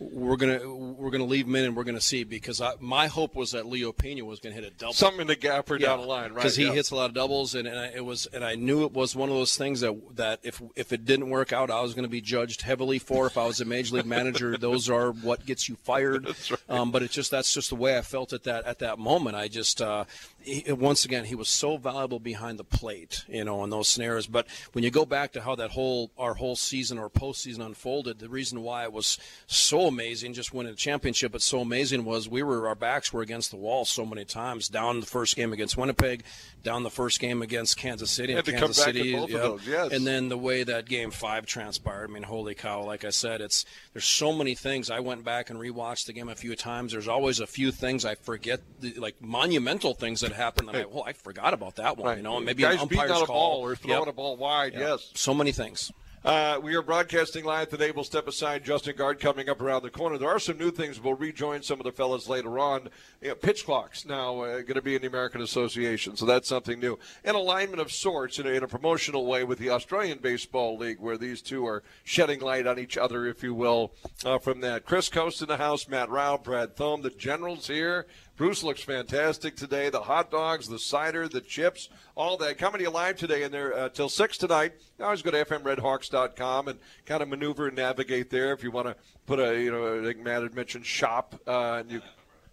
we're 0.00 0.36
gonna 0.36 0.60
we're 0.72 1.10
gonna 1.10 1.24
leave 1.24 1.46
him 1.46 1.56
in 1.56 1.64
and 1.64 1.76
we're 1.76 1.82
gonna 1.84 2.00
see 2.00 2.22
because 2.22 2.60
I, 2.60 2.72
my 2.78 3.08
hope 3.08 3.34
was 3.34 3.50
that 3.52 3.66
Leo 3.66 3.90
Pena 3.90 4.24
was 4.24 4.38
gonna 4.38 4.54
hit 4.54 4.64
a 4.64 4.70
double. 4.70 4.92
Something 4.92 5.22
in 5.22 5.26
the 5.26 5.34
gap 5.36 5.68
or 5.70 5.78
down 5.78 6.00
the 6.00 6.06
line, 6.06 6.30
right? 6.30 6.36
Because 6.36 6.54
he 6.56 6.66
Yeah. 6.66 6.72
hits 6.72 6.90
a 6.92 6.96
lot 6.96 7.06
of 7.06 7.14
doubles, 7.14 7.54
and, 7.56 7.66
and 7.66 7.78
I, 7.78 7.86
it 7.88 8.04
was 8.04 8.26
and 8.26 8.44
I 8.44 8.54
knew 8.54 8.84
it 8.84 8.92
was 8.92 9.16
one 9.16 9.28
of 9.28 9.34
those 9.34 9.56
things 9.56 9.80
that 9.80 9.94
that 10.16 10.38
if 10.44 10.62
if 10.76 10.92
it 10.92 11.04
didn't 11.04 11.30
work 11.30 11.52
out, 11.52 11.70
I 11.70 11.80
was 11.80 11.94
going 11.94 12.04
to 12.04 12.08
be 12.08 12.20
judged 12.20 12.62
heavily 12.62 12.98
for. 13.00 13.26
If 13.26 13.36
I 13.36 13.46
was 13.46 13.60
a 13.60 13.64
major 13.64 13.96
league 13.96 14.06
manager, 14.06 14.56
those 14.60 14.88
are 14.88 15.10
what 15.10 15.44
gets 15.46 15.68
you 15.68 15.74
fired. 15.76 16.28
um, 16.68 16.92
but 16.92 17.02
it's 17.02 17.14
just 17.14 17.30
that's 17.32 17.52
just 17.52 17.70
the 17.70 17.76
way 17.76 17.98
I 17.98 18.02
felt 18.02 18.32
at 18.32 18.44
that 18.44 18.66
at 18.66 18.78
that 18.78 18.98
moment. 19.00 19.34
I 19.36 19.48
just 19.48 19.82
uh, 19.82 20.04
he, 20.40 20.72
once 20.72 21.04
again 21.04 21.24
he 21.24 21.34
was 21.34 21.48
so 21.48 21.76
valuable 21.76 22.20
behind 22.20 22.58
the 22.58 22.64
plate, 22.64 23.24
you 23.28 23.44
know, 23.44 23.64
in 23.64 23.70
those 23.70 23.88
scenarios. 23.88 24.26
But 24.26 24.46
when 24.72 24.84
you 24.84 24.90
go 24.90 25.04
back 25.04 25.32
to 25.32 25.40
how 25.40 25.54
that 25.56 25.70
whole 25.70 26.10
our 26.18 26.34
whole 26.34 26.56
season 26.56 26.98
or 26.98 27.10
postseason 27.10 27.64
unfolded, 27.64 28.18
the 28.18 28.28
reason 28.28 28.62
why 28.62 28.84
it 28.84 28.92
was 28.92 29.18
so 29.46 29.86
amazing, 29.86 30.34
just 30.34 30.54
winning 30.54 30.72
a 30.72 30.76
championship, 30.76 31.32
but 31.32 31.42
so 31.42 31.60
amazing 31.60 32.04
was 32.04 32.28
we 32.28 32.42
were 32.42 32.68
our 32.68 32.74
backs 32.74 33.12
were 33.12 33.22
against 33.22 33.50
the 33.50 33.56
wall 33.56 33.84
so 33.84 34.06
many 34.06 34.24
times. 34.24 34.68
Down 34.68 35.00
the 35.00 35.06
first 35.06 35.36
game 35.36 35.52
against 35.52 35.76
Winnipeg, 35.76 36.24
down 36.62 36.82
the 36.82 36.90
first 36.90 37.20
game 37.20 37.42
against 37.42 37.76
Kansas 37.76 38.10
City, 38.10 38.32
and 38.32 38.44
Kansas 38.44 38.82
City, 38.82 39.10
yep. 39.10 39.28
those, 39.28 39.66
yes. 39.66 39.92
and 39.92 40.06
then 40.06 40.28
the 40.28 40.38
way 40.38 40.62
that 40.62 40.86
game 40.86 41.10
five 41.10 41.46
transpired. 41.46 42.10
I 42.10 42.12
mean, 42.12 42.22
holy 42.22 42.54
cow! 42.54 42.84
Like 42.84 43.04
I 43.04 43.10
said, 43.10 43.40
it's 43.40 43.64
there's 43.92 44.04
so 44.04 44.32
many 44.32 44.54
things. 44.54 44.90
I 44.90 45.00
went 45.00 45.24
back 45.24 45.50
and 45.50 45.58
rewatched 45.58 46.06
the 46.06 46.12
game 46.12 46.28
a 46.28 46.34
few 46.34 46.56
times. 46.56 46.92
There's 46.92 47.08
always 47.08 47.40
a 47.40 47.46
few 47.46 47.72
things 47.72 48.04
I 48.04 48.14
forget, 48.14 48.60
like 48.96 49.20
monumental 49.20 49.94
things 49.94 50.20
that 50.20 50.27
happened. 50.32 50.68
That 50.68 50.76
I, 50.76 50.84
well, 50.86 51.04
I 51.06 51.12
forgot 51.12 51.54
about 51.54 51.76
that 51.76 51.96
one. 51.96 52.16
You 52.16 52.22
know, 52.22 52.36
and 52.36 52.46
maybe 52.46 52.62
guys 52.62 52.80
an 52.82 52.88
beating 52.88 53.04
umpire's 53.04 53.18
out 53.18 53.22
a 53.24 53.26
call 53.26 53.56
ball 53.60 53.60
or 53.66 53.76
throwing 53.76 54.00
Yep. 54.00 54.08
a 54.08 54.12
ball 54.12 54.36
wide. 54.36 54.72
Yep. 54.74 54.82
Yes. 54.82 55.10
so 55.14 55.34
many 55.34 55.52
things. 55.52 55.92
Uh, 56.24 56.58
we 56.60 56.74
are 56.74 56.82
broadcasting 56.82 57.44
live 57.44 57.68
today. 57.68 57.92
We'll 57.92 58.02
step 58.02 58.26
aside. 58.26 58.64
Justin 58.64 58.96
Gaard 58.96 59.20
coming 59.20 59.48
up 59.48 59.60
around 59.62 59.84
the 59.84 59.90
corner. 59.90 60.18
There 60.18 60.28
are 60.28 60.40
some 60.40 60.58
new 60.58 60.72
things. 60.72 61.00
We'll 61.00 61.14
rejoin 61.14 61.62
some 61.62 61.78
of 61.78 61.84
the 61.84 61.92
fellas 61.92 62.28
later 62.28 62.58
on. 62.58 62.88
You 63.22 63.28
know, 63.28 63.34
pitch 63.36 63.64
clocks 63.64 64.04
now 64.04 64.40
uh, 64.40 64.60
going 64.62 64.74
to 64.74 64.82
be 64.82 64.96
in 64.96 65.00
the 65.00 65.06
American 65.06 65.40
Association, 65.40 66.16
so 66.16 66.26
that's 66.26 66.48
something 66.48 66.80
new. 66.80 66.98
An 67.24 67.36
alignment 67.36 67.80
of 67.80 67.92
sorts 67.92 68.40
in 68.40 68.48
a, 68.48 68.50
in 68.50 68.64
a 68.64 68.68
promotional 68.68 69.26
way 69.26 69.44
with 69.44 69.60
the 69.60 69.70
Australian 69.70 70.18
Baseball 70.18 70.76
League, 70.76 70.98
where 70.98 71.16
these 71.16 71.40
two 71.40 71.64
are 71.64 71.84
shedding 72.02 72.40
light 72.40 72.66
on 72.66 72.80
each 72.80 72.98
other, 72.98 73.24
if 73.24 73.44
you 73.44 73.54
will, 73.54 73.92
uh, 74.24 74.38
from 74.38 74.60
that. 74.62 74.84
Chris 74.84 75.08
Coste 75.08 75.42
in 75.42 75.48
the 75.48 75.56
house, 75.56 75.86
Matt 75.88 76.10
Rao, 76.10 76.36
Brad 76.36 76.74
Thome, 76.76 77.02
the 77.02 77.10
Generals 77.10 77.68
here. 77.68 78.06
Bruce 78.38 78.62
looks 78.62 78.82
fantastic 78.82 79.56
today. 79.56 79.90
The 79.90 80.02
hot 80.02 80.30
dogs, 80.30 80.68
the 80.68 80.78
cider, 80.78 81.26
the 81.26 81.40
chips, 81.40 81.88
all 82.14 82.36
that 82.36 82.56
coming 82.56 82.78
to 82.78 82.84
you 82.84 82.90
live 82.90 83.16
today 83.16 83.42
and 83.42 83.52
there 83.52 83.76
uh, 83.76 83.88
till 83.88 84.08
six 84.08 84.38
tonight. 84.38 84.74
You 84.96 85.04
always 85.04 85.22
go 85.22 85.32
to 85.32 85.44
fmredhawks.com 85.44 86.68
and 86.68 86.78
kind 87.04 87.20
of 87.20 87.28
maneuver 87.28 87.66
and 87.66 87.76
navigate 87.76 88.30
there 88.30 88.52
if 88.52 88.62
you 88.62 88.70
want 88.70 88.86
to 88.86 88.96
put 89.26 89.40
a 89.40 89.60
you 89.60 89.72
know 89.72 90.00
I 90.00 90.04
think 90.04 90.20
Matt 90.20 90.44
had 90.44 90.54
mentioned 90.54 90.86
shop 90.86 91.34
uh, 91.48 91.80
and 91.80 91.90
you 91.90 92.00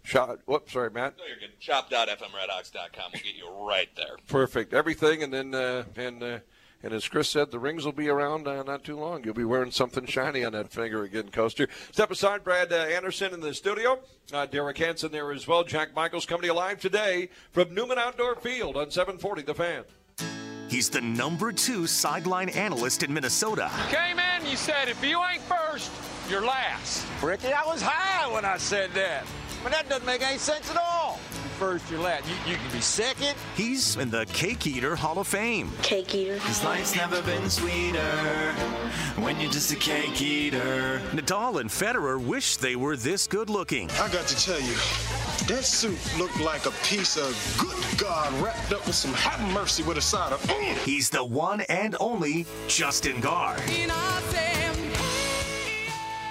shop. 0.02 0.40
Whoops, 0.46 0.72
sorry, 0.72 0.90
Matt. 0.90 1.14
No, 1.18 1.24
you're 1.24 1.38
good. 1.38 1.50
Shop.fmredhawks.com 1.60 3.12
will 3.12 3.20
get 3.20 3.36
you 3.36 3.48
right 3.48 3.88
there. 3.94 4.16
Perfect. 4.26 4.74
Everything, 4.74 5.22
and 5.22 5.32
then 5.32 5.54
uh, 5.54 5.84
and 5.94 6.20
uh, 6.20 6.38
and 6.82 6.92
as 6.92 7.08
Chris 7.08 7.28
said, 7.28 7.50
the 7.50 7.58
rings 7.58 7.84
will 7.84 7.92
be 7.92 8.08
around 8.08 8.46
uh, 8.46 8.62
not 8.62 8.84
too 8.84 8.96
long. 8.96 9.24
You'll 9.24 9.34
be 9.34 9.44
wearing 9.44 9.70
something 9.70 10.06
shiny 10.06 10.44
on 10.44 10.52
that 10.52 10.70
finger 10.70 11.02
again, 11.04 11.30
Coaster. 11.30 11.68
Step 11.90 12.10
aside, 12.10 12.44
Brad 12.44 12.72
uh, 12.72 12.76
Anderson 12.76 13.32
in 13.32 13.40
the 13.40 13.54
studio. 13.54 13.98
Uh, 14.32 14.46
Derek 14.46 14.78
Hansen 14.78 15.10
there 15.10 15.32
as 15.32 15.46
well. 15.46 15.64
Jack 15.64 15.94
Michaels 15.94 16.26
coming 16.26 16.42
to 16.42 16.48
you 16.48 16.54
live 16.54 16.80
today 16.80 17.28
from 17.50 17.74
Newman 17.74 17.98
Outdoor 17.98 18.36
Field 18.36 18.76
on 18.76 18.90
740 18.90 19.42
The 19.42 19.54
Fan. 19.54 19.84
He's 20.68 20.90
the 20.90 21.00
number 21.00 21.52
two 21.52 21.86
sideline 21.86 22.48
analyst 22.50 23.02
in 23.02 23.12
Minnesota. 23.12 23.70
Came 23.88 24.18
in, 24.18 24.46
you 24.46 24.56
said, 24.56 24.88
if 24.88 25.02
you 25.04 25.22
ain't 25.24 25.42
first, 25.42 25.90
you're 26.28 26.44
last. 26.44 27.06
Ricky, 27.22 27.52
I 27.52 27.64
was 27.66 27.80
high 27.82 28.32
when 28.32 28.44
I 28.44 28.56
said 28.56 28.90
that. 28.94 29.24
But 29.62 29.72
that 29.72 29.88
doesn't 29.88 30.06
make 30.06 30.22
any 30.22 30.38
sense 30.38 30.70
at 30.70 30.76
all. 30.76 31.18
First, 31.58 31.90
you're 31.90 32.00
last. 32.00 32.28
You, 32.28 32.52
you 32.52 32.56
can 32.58 32.70
be 32.70 32.82
second. 32.82 33.34
He's 33.54 33.96
in 33.96 34.10
the 34.10 34.26
Cake 34.26 34.66
Eater 34.66 34.94
Hall 34.94 35.18
of 35.18 35.26
Fame. 35.26 35.72
Cake 35.80 36.14
eater. 36.14 36.38
His 36.40 36.62
life's 36.62 36.94
never 36.94 37.22
been 37.22 37.48
sweeter 37.48 38.52
when 39.16 39.40
you're 39.40 39.50
just 39.50 39.72
a 39.72 39.76
cake 39.76 40.20
eater. 40.20 41.00
Nadal 41.12 41.62
and 41.62 41.70
Federer 41.70 42.22
wish 42.22 42.58
they 42.58 42.76
were 42.76 42.94
this 42.94 43.26
good 43.26 43.48
looking. 43.48 43.90
I 43.92 44.12
got 44.12 44.26
to 44.26 44.36
tell 44.36 44.60
you, 44.60 44.74
that 45.46 45.62
suit 45.64 45.98
looked 46.18 46.38
like 46.40 46.66
a 46.66 46.72
piece 46.84 47.16
of 47.16 47.56
good 47.58 47.98
God 47.98 48.30
wrapped 48.42 48.74
up 48.74 48.86
with 48.86 48.94
some 48.94 49.14
have 49.14 49.40
mercy 49.54 49.82
with 49.82 49.96
a 49.96 50.02
side 50.02 50.34
of. 50.34 50.42
Mm. 50.42 50.76
He's 50.84 51.08
the 51.08 51.24
one 51.24 51.62
and 51.62 51.96
only 52.00 52.44
Justin 52.68 53.22
Gaard. 53.22 53.62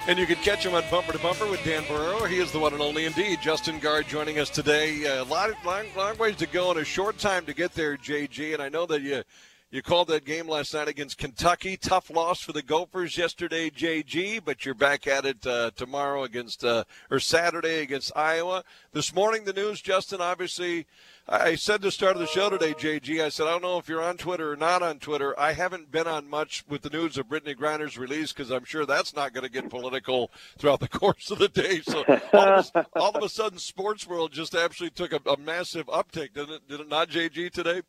And 0.07 0.19
you 0.19 0.27
can 0.27 0.35
catch 0.35 0.63
him 0.63 0.75
on 0.75 0.83
Bumper 0.91 1.13
to 1.13 1.17
Bumper 1.17 1.50
with 1.50 1.63
Dan 1.63 1.81
Barreiro. 1.83 2.29
He 2.29 2.38
is 2.38 2.51
the 2.51 2.59
one 2.59 2.74
and 2.74 2.81
only 2.81 3.05
indeed. 3.05 3.39
Justin 3.41 3.79
Gaard 3.79 4.07
joining 4.07 4.38
us 4.38 4.51
today. 4.51 5.03
A 5.05 5.24
lot, 5.24 5.50
long, 5.65 5.85
long 5.97 6.15
ways 6.19 6.35
to 6.35 6.45
go 6.45 6.69
and 6.69 6.79
a 6.79 6.85
short 6.85 7.17
time 7.17 7.43
to 7.47 7.55
get 7.55 7.74
there, 7.74 7.97
JG. 7.97 8.53
And 8.53 8.62
I 8.62 8.69
know 8.69 8.85
that 8.85 9.01
you 9.01 9.24
you 9.71 9.81
called 9.81 10.09
that 10.09 10.24
game 10.24 10.47
last 10.47 10.75
night 10.75 10.88
against 10.88 11.17
Kentucky. 11.17 11.75
Tough 11.75 12.12
loss 12.12 12.39
for 12.39 12.53
the 12.53 12.62
Gophers 12.62 13.17
yesterday, 13.17 13.71
JG. 13.71 14.41
But 14.45 14.63
you're 14.63 14.75
back 14.75 15.07
at 15.07 15.25
it 15.25 15.45
uh, 15.47 15.71
tomorrow 15.75 16.24
against 16.24 16.63
uh, 16.63 16.83
or 17.09 17.19
Saturday 17.19 17.81
against 17.81 18.15
Iowa. 18.15 18.63
This 18.94 19.13
morning, 19.13 19.44
the 19.44 19.53
news, 19.53 19.81
Justin. 19.81 20.22
Obviously, 20.22 20.85
I 21.27 21.55
said 21.55 21.81
the 21.81 21.92
start 21.92 22.16
of 22.16 22.20
the 22.20 22.27
show 22.27 22.51
today, 22.51 22.75
JG. 22.75 23.20
I 23.20 23.29
said 23.29 23.48
I 23.48 23.51
don't 23.51 23.64
know 23.64 23.79
if 23.79 23.90
you're 23.90 24.03
on 24.03 24.16
Twitter 24.16 24.51
or 24.51 24.55
not 24.55 24.83
on 24.83 25.00
Twitter. 25.00 25.38
I 25.40 25.53
haven't 25.53 25.92
been 25.92 26.05
on 26.05 26.29
much 26.29 26.64
with 26.70 26.83
the 26.83 26.90
news 26.92 27.18
of 27.18 27.27
Brittney 27.27 27.55
Griner's 27.55 27.98
release 27.98 28.31
because 28.31 28.51
I'm 28.51 28.64
sure 28.64 28.85
that's 28.85 29.16
not 29.16 29.33
going 29.33 29.44
to 29.44 29.50
get 29.50 29.68
political 29.72 30.29
throughout 30.59 30.81
the 30.81 30.88
course 31.00 31.31
of 31.31 31.40
the 31.40 31.48
day. 31.48 31.81
So 31.81 32.03
all 32.31 32.59
of 32.59 32.72
a, 32.75 32.85
all 32.96 33.09
of 33.16 33.24
a 33.24 33.29
sudden, 33.29 33.57
sports 33.57 34.05
world 34.05 34.33
just 34.33 34.53
actually 34.53 34.92
took 34.92 35.14
a, 35.14 35.20
a 35.27 35.35
massive 35.38 35.88
uptick, 35.88 36.33
didn't 36.35 36.51
it? 36.51 36.68
Did 36.68 36.81
it 36.81 36.90
not, 36.90 37.09
JG 37.09 37.51
today? 37.51 37.81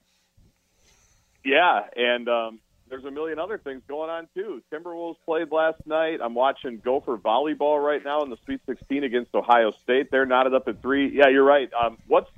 Yeah, 1.45 1.83
and 1.95 2.29
um, 2.31 2.59
there's 2.89 3.05
a 3.05 3.11
million 3.11 3.39
other 3.39 3.59
things 3.59 3.83
going 3.87 4.09
on 4.09 4.29
too. 4.35 4.63
Timberwolves 4.73 5.17
played 5.27 5.53
last 5.53 5.87
night. 5.87 6.21
I'm 6.25 6.35
watching 6.35 6.81
Gopher 6.83 7.19
volleyball 7.19 7.85
right 7.85 8.03
now 8.03 8.23
in 8.23 8.31
the 8.31 8.39
Sweet 8.47 8.63
16 8.65 9.05
against 9.05 9.35
Ohio 9.35 9.73
State. 9.83 10.11
They're 10.11 10.25
knotted 10.25 10.55
up 10.55 10.67
at 10.69 10.81
three. 10.81 11.15
Yeah, 11.15 11.29
you're 11.29 11.45
right. 11.45 11.69
Um, 11.75 11.99
what's 12.07 12.31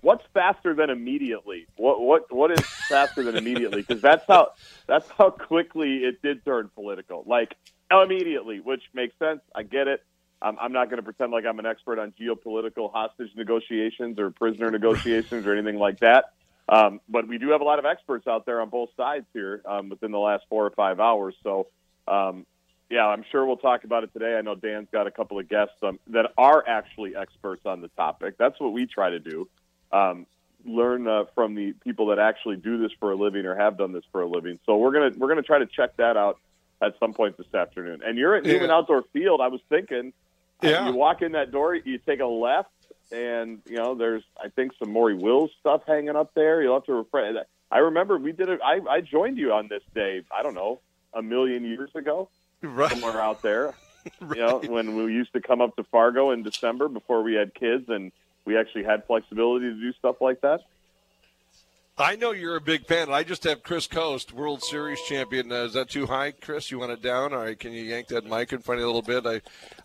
what's 0.00 0.24
faster 0.34 0.74
than 0.74 0.90
immediately? 0.90 1.66
What 1.76 2.00
what 2.00 2.32
what 2.32 2.50
is 2.50 2.60
faster 2.60 3.22
than 3.22 3.36
immediately? 3.36 3.82
Because 3.82 4.02
that's 4.02 4.24
how 4.26 4.52
that's 4.86 5.08
how 5.16 5.30
quickly 5.30 5.98
it 5.98 6.22
did 6.22 6.44
turn 6.44 6.70
political. 6.74 7.24
Like 7.26 7.56
immediately, 7.90 8.60
which 8.60 8.82
makes 8.94 9.18
sense. 9.18 9.40
I 9.54 9.62
get 9.62 9.88
it. 9.88 10.04
I'm, 10.42 10.58
I'm 10.58 10.72
not 10.72 10.90
going 10.90 10.98
to 10.98 11.02
pretend 11.02 11.32
like 11.32 11.44
I'm 11.46 11.58
an 11.58 11.66
expert 11.66 11.98
on 11.98 12.12
geopolitical 12.20 12.92
hostage 12.92 13.30
negotiations 13.36 14.18
or 14.18 14.30
prisoner 14.30 14.70
negotiations 14.70 15.46
or 15.46 15.52
anything 15.52 15.78
like 15.78 16.00
that. 16.00 16.32
Um, 16.68 17.00
but 17.08 17.28
we 17.28 17.38
do 17.38 17.50
have 17.50 17.60
a 17.60 17.64
lot 17.64 17.78
of 17.78 17.84
experts 17.84 18.26
out 18.26 18.44
there 18.44 18.60
on 18.60 18.68
both 18.68 18.90
sides 18.96 19.26
here 19.32 19.62
um, 19.64 19.88
within 19.88 20.10
the 20.10 20.18
last 20.18 20.44
four 20.48 20.66
or 20.66 20.70
five 20.70 20.98
hours. 20.98 21.34
So, 21.42 21.68
um, 22.08 22.44
yeah, 22.90 23.06
I'm 23.06 23.24
sure 23.30 23.46
we'll 23.46 23.56
talk 23.56 23.84
about 23.84 24.04
it 24.04 24.12
today. 24.12 24.36
I 24.36 24.42
know 24.42 24.54
Dan's 24.54 24.88
got 24.92 25.06
a 25.06 25.10
couple 25.10 25.38
of 25.38 25.48
guests 25.48 25.74
um, 25.82 25.98
that 26.08 26.32
are 26.36 26.64
actually 26.66 27.16
experts 27.16 27.62
on 27.64 27.80
the 27.80 27.88
topic. 27.88 28.36
That's 28.36 28.58
what 28.60 28.72
we 28.72 28.86
try 28.86 29.10
to 29.10 29.20
do. 29.20 29.48
Um, 29.92 30.26
learn 30.64 31.06
uh, 31.06 31.24
from 31.34 31.54
the 31.54 31.72
people 31.84 32.06
that 32.08 32.18
actually 32.18 32.56
do 32.56 32.78
this 32.78 32.90
for 32.98 33.12
a 33.12 33.14
living 33.14 33.46
or 33.46 33.54
have 33.54 33.78
done 33.78 33.92
this 33.92 34.02
for 34.10 34.22
a 34.22 34.26
living. 34.26 34.58
So 34.66 34.76
we're 34.76 34.92
gonna 34.92 35.10
we're 35.16 35.28
gonna 35.28 35.42
try 35.42 35.58
to 35.60 35.66
check 35.66 35.96
that 35.98 36.16
out 36.16 36.38
at 36.82 36.98
some 36.98 37.12
point 37.14 37.36
this 37.36 37.52
afternoon. 37.54 38.00
And 38.04 38.18
you're 38.18 38.34
at 38.34 38.44
Newman 38.44 38.68
Yeah. 38.68 38.74
Outdoor 38.76 39.02
Field. 39.12 39.40
I 39.40 39.48
was 39.48 39.60
thinking, 39.68 40.12
Yeah. 40.62 40.88
you 40.88 40.94
walk 40.94 41.22
in 41.22 41.32
that 41.32 41.52
door, 41.52 41.74
you 41.74 41.98
take 41.98 42.20
a 42.20 42.26
left, 42.26 42.70
and 43.12 43.60
you 43.66 43.76
know 43.76 43.94
there's 43.94 44.24
I 44.42 44.48
think 44.48 44.72
some 44.78 44.92
Maury 44.92 45.14
Wills 45.14 45.50
stuff 45.60 45.82
hanging 45.86 46.16
up 46.16 46.34
there. 46.34 46.60
You'll 46.62 46.74
have 46.74 46.84
to 46.86 46.94
refresh. 46.94 47.34
I 47.70 47.78
remember 47.78 48.18
we 48.18 48.32
did 48.32 48.48
it. 48.48 48.60
I, 48.64 48.80
I 48.90 49.00
joined 49.00 49.38
you 49.38 49.52
on 49.52 49.68
this 49.68 49.82
day. 49.94 50.22
I 50.36 50.42
don't 50.42 50.54
know 50.54 50.80
a 51.14 51.22
million 51.22 51.64
years 51.64 51.90
ago, 51.94 52.28
Right. 52.62 52.90
somewhere 52.90 53.20
out 53.20 53.42
there. 53.42 53.74
You 54.20 54.36
know 54.36 54.60
when 54.60 54.94
we 54.94 55.12
used 55.12 55.32
to 55.32 55.40
come 55.40 55.60
up 55.60 55.74
to 55.76 55.82
Fargo 55.84 56.30
in 56.30 56.44
December 56.44 56.86
before 56.88 57.22
we 57.24 57.34
had 57.34 57.54
kids, 57.54 57.88
and 57.88 58.12
we 58.46 58.56
actually 58.56 58.84
had 58.84 59.04
flexibility 59.06 59.66
to 59.66 59.74
do 59.74 59.92
stuff 59.94 60.16
like 60.20 60.40
that. 60.40 60.60
I 61.98 62.14
know 62.14 62.32
you're 62.32 62.56
a 62.56 62.60
big 62.60 62.86
fan. 62.86 63.10
I 63.10 63.22
just 63.22 63.44
have 63.44 63.62
Chris 63.62 63.86
Coste, 63.86 64.32
World 64.32 64.62
Series 64.62 65.00
champion. 65.08 65.50
Uh, 65.50 65.64
is 65.64 65.72
that 65.72 65.88
too 65.88 66.06
high, 66.06 66.30
Chris? 66.30 66.70
You 66.70 66.78
want 66.78 66.92
it 66.92 67.00
down? 67.00 67.32
All 67.32 67.40
right, 67.40 67.58
can 67.58 67.72
you 67.72 67.82
yank 67.82 68.08
that 68.08 68.26
mic 68.26 68.52
in 68.52 68.60
front 68.60 68.80
of 68.80 68.82
you 68.82 68.86
a 68.86 68.92
little 68.92 69.00
bit? 69.00 69.26
I, 69.26 69.40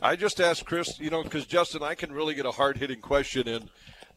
I 0.05 0.17
just 0.17 0.41
asked 0.41 0.65
Chris, 0.65 0.99
you 0.99 1.09
know, 1.09 1.23
because 1.23 1.45
Justin, 1.45 1.83
I 1.83 1.95
can 1.95 2.11
really 2.11 2.33
get 2.33 2.45
a 2.45 2.51
hard 2.51 2.77
hitting 2.77 2.99
question 2.99 3.47
in 3.47 3.69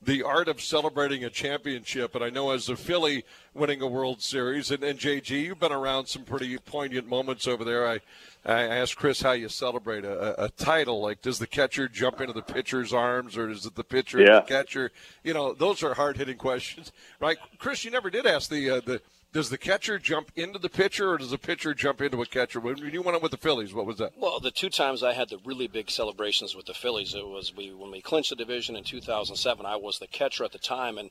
the 0.05 0.23
art 0.23 0.49
of 0.49 0.61
celebrating 0.61 1.25
a 1.25 1.31
championship. 1.31 2.15
And 2.15 2.23
I 2.23 2.31
know 2.31 2.51
as 2.51 2.69
a 2.69 2.77
Philly 2.77 3.25
winning 3.55 3.81
a 3.83 3.87
World 3.87 4.21
Series, 4.23 4.71
and, 4.71 4.83
and 4.83 4.99
JG, 4.99 5.31
you've 5.31 5.61
been 5.61 5.73
around 5.73 6.07
some 6.07 6.23
pretty 6.25 6.57
poignant 6.59 7.09
moments 7.09 7.47
over 7.47 7.65
there. 7.65 7.89
I, 7.89 8.01
I 8.45 8.63
asked 8.65 8.97
Chris 8.97 9.23
how 9.23 9.33
you 9.33 9.49
celebrate 9.49 10.05
a, 10.05 10.45
a, 10.45 10.49
title. 10.51 11.01
Like, 11.01 11.23
does 11.23 11.39
the 11.39 11.47
catcher 11.47 11.89
jump 11.89 12.21
into 12.21 12.33
the 12.33 12.43
pitcher's 12.43 12.93
arms, 12.93 13.37
or 13.37 13.49
is 13.49 13.65
it 13.65 13.75
the 13.75 13.85
pitcher 13.85 14.19
and 14.19 14.27
Yeah. 14.29 14.41
the 14.41 14.47
catcher? 14.47 14.91
You 15.23 15.35
know, 15.35 15.55
those 15.55 15.83
are 15.83 15.95
hard 15.95 16.17
hitting 16.17 16.37
questions, 16.39 16.93
right? 17.21 17.39
Chris, 17.59 17.85
you 17.85 17.91
never 17.91 18.11
did 18.11 18.27
ask 18.27 18.51
the 18.51 18.69
uh, 18.71 18.81
the 18.81 19.01
does 19.35 19.51
the 19.51 19.59
catcher 19.59 19.99
jump 19.99 20.31
into 20.37 20.61
the 20.61 20.71
pitcher 20.71 21.11
or 21.11 21.19
does 21.19 21.31
the 21.31 21.39
pitcher 21.39 21.75
jump 21.75 22.01
into 22.01 22.23
a 22.23 22.27
catcher? 22.27 22.61
When 22.61 22.79
you 22.79 23.03
went 23.03 23.17
up 23.17 23.23
with 23.23 23.33
the 23.33 23.37
Phillies, 23.37 23.75
what 23.75 23.85
was 23.85 23.99
that? 23.99 24.13
Well, 24.17 24.39
the 24.39 24.53
two 24.53 24.71
times 24.71 25.03
I 25.03 25.13
had 25.13 25.29
the 25.29 25.39
really 25.45 25.67
big 25.67 25.91
celebrations 25.91 26.55
with 26.55 26.67
the 26.67 26.73
Phillies, 26.73 27.15
it 27.15 27.27
was 27.27 27.53
we 27.55 27.75
when 27.75 27.91
we 27.91 28.01
clinched 28.01 28.31
the 28.31 28.37
division 28.37 28.77
in 28.77 28.85
2007. 28.85 29.67
I 29.67 29.75
was 29.75 29.99
the 29.99 30.07
catcher 30.07 30.45
at 30.45 30.53
the 30.53 30.59
time, 30.59 30.99
and 30.99 31.11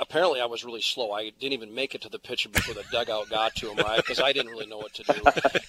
apparently 0.00 0.40
I 0.40 0.46
was 0.46 0.64
really 0.64 0.80
slow. 0.80 1.10
I 1.10 1.30
didn't 1.30 1.54
even 1.54 1.74
make 1.74 1.96
it 1.96 2.02
to 2.02 2.08
the 2.08 2.20
pitcher 2.20 2.48
before 2.48 2.74
the 2.74 2.84
dugout 2.92 3.28
got 3.30 3.56
to 3.56 3.70
him, 3.72 3.78
right? 3.78 3.96
Because 3.96 4.20
I 4.20 4.32
didn't 4.32 4.52
really 4.52 4.66
know 4.66 4.78
what 4.78 4.94
to 4.94 5.02
do. 5.02 5.20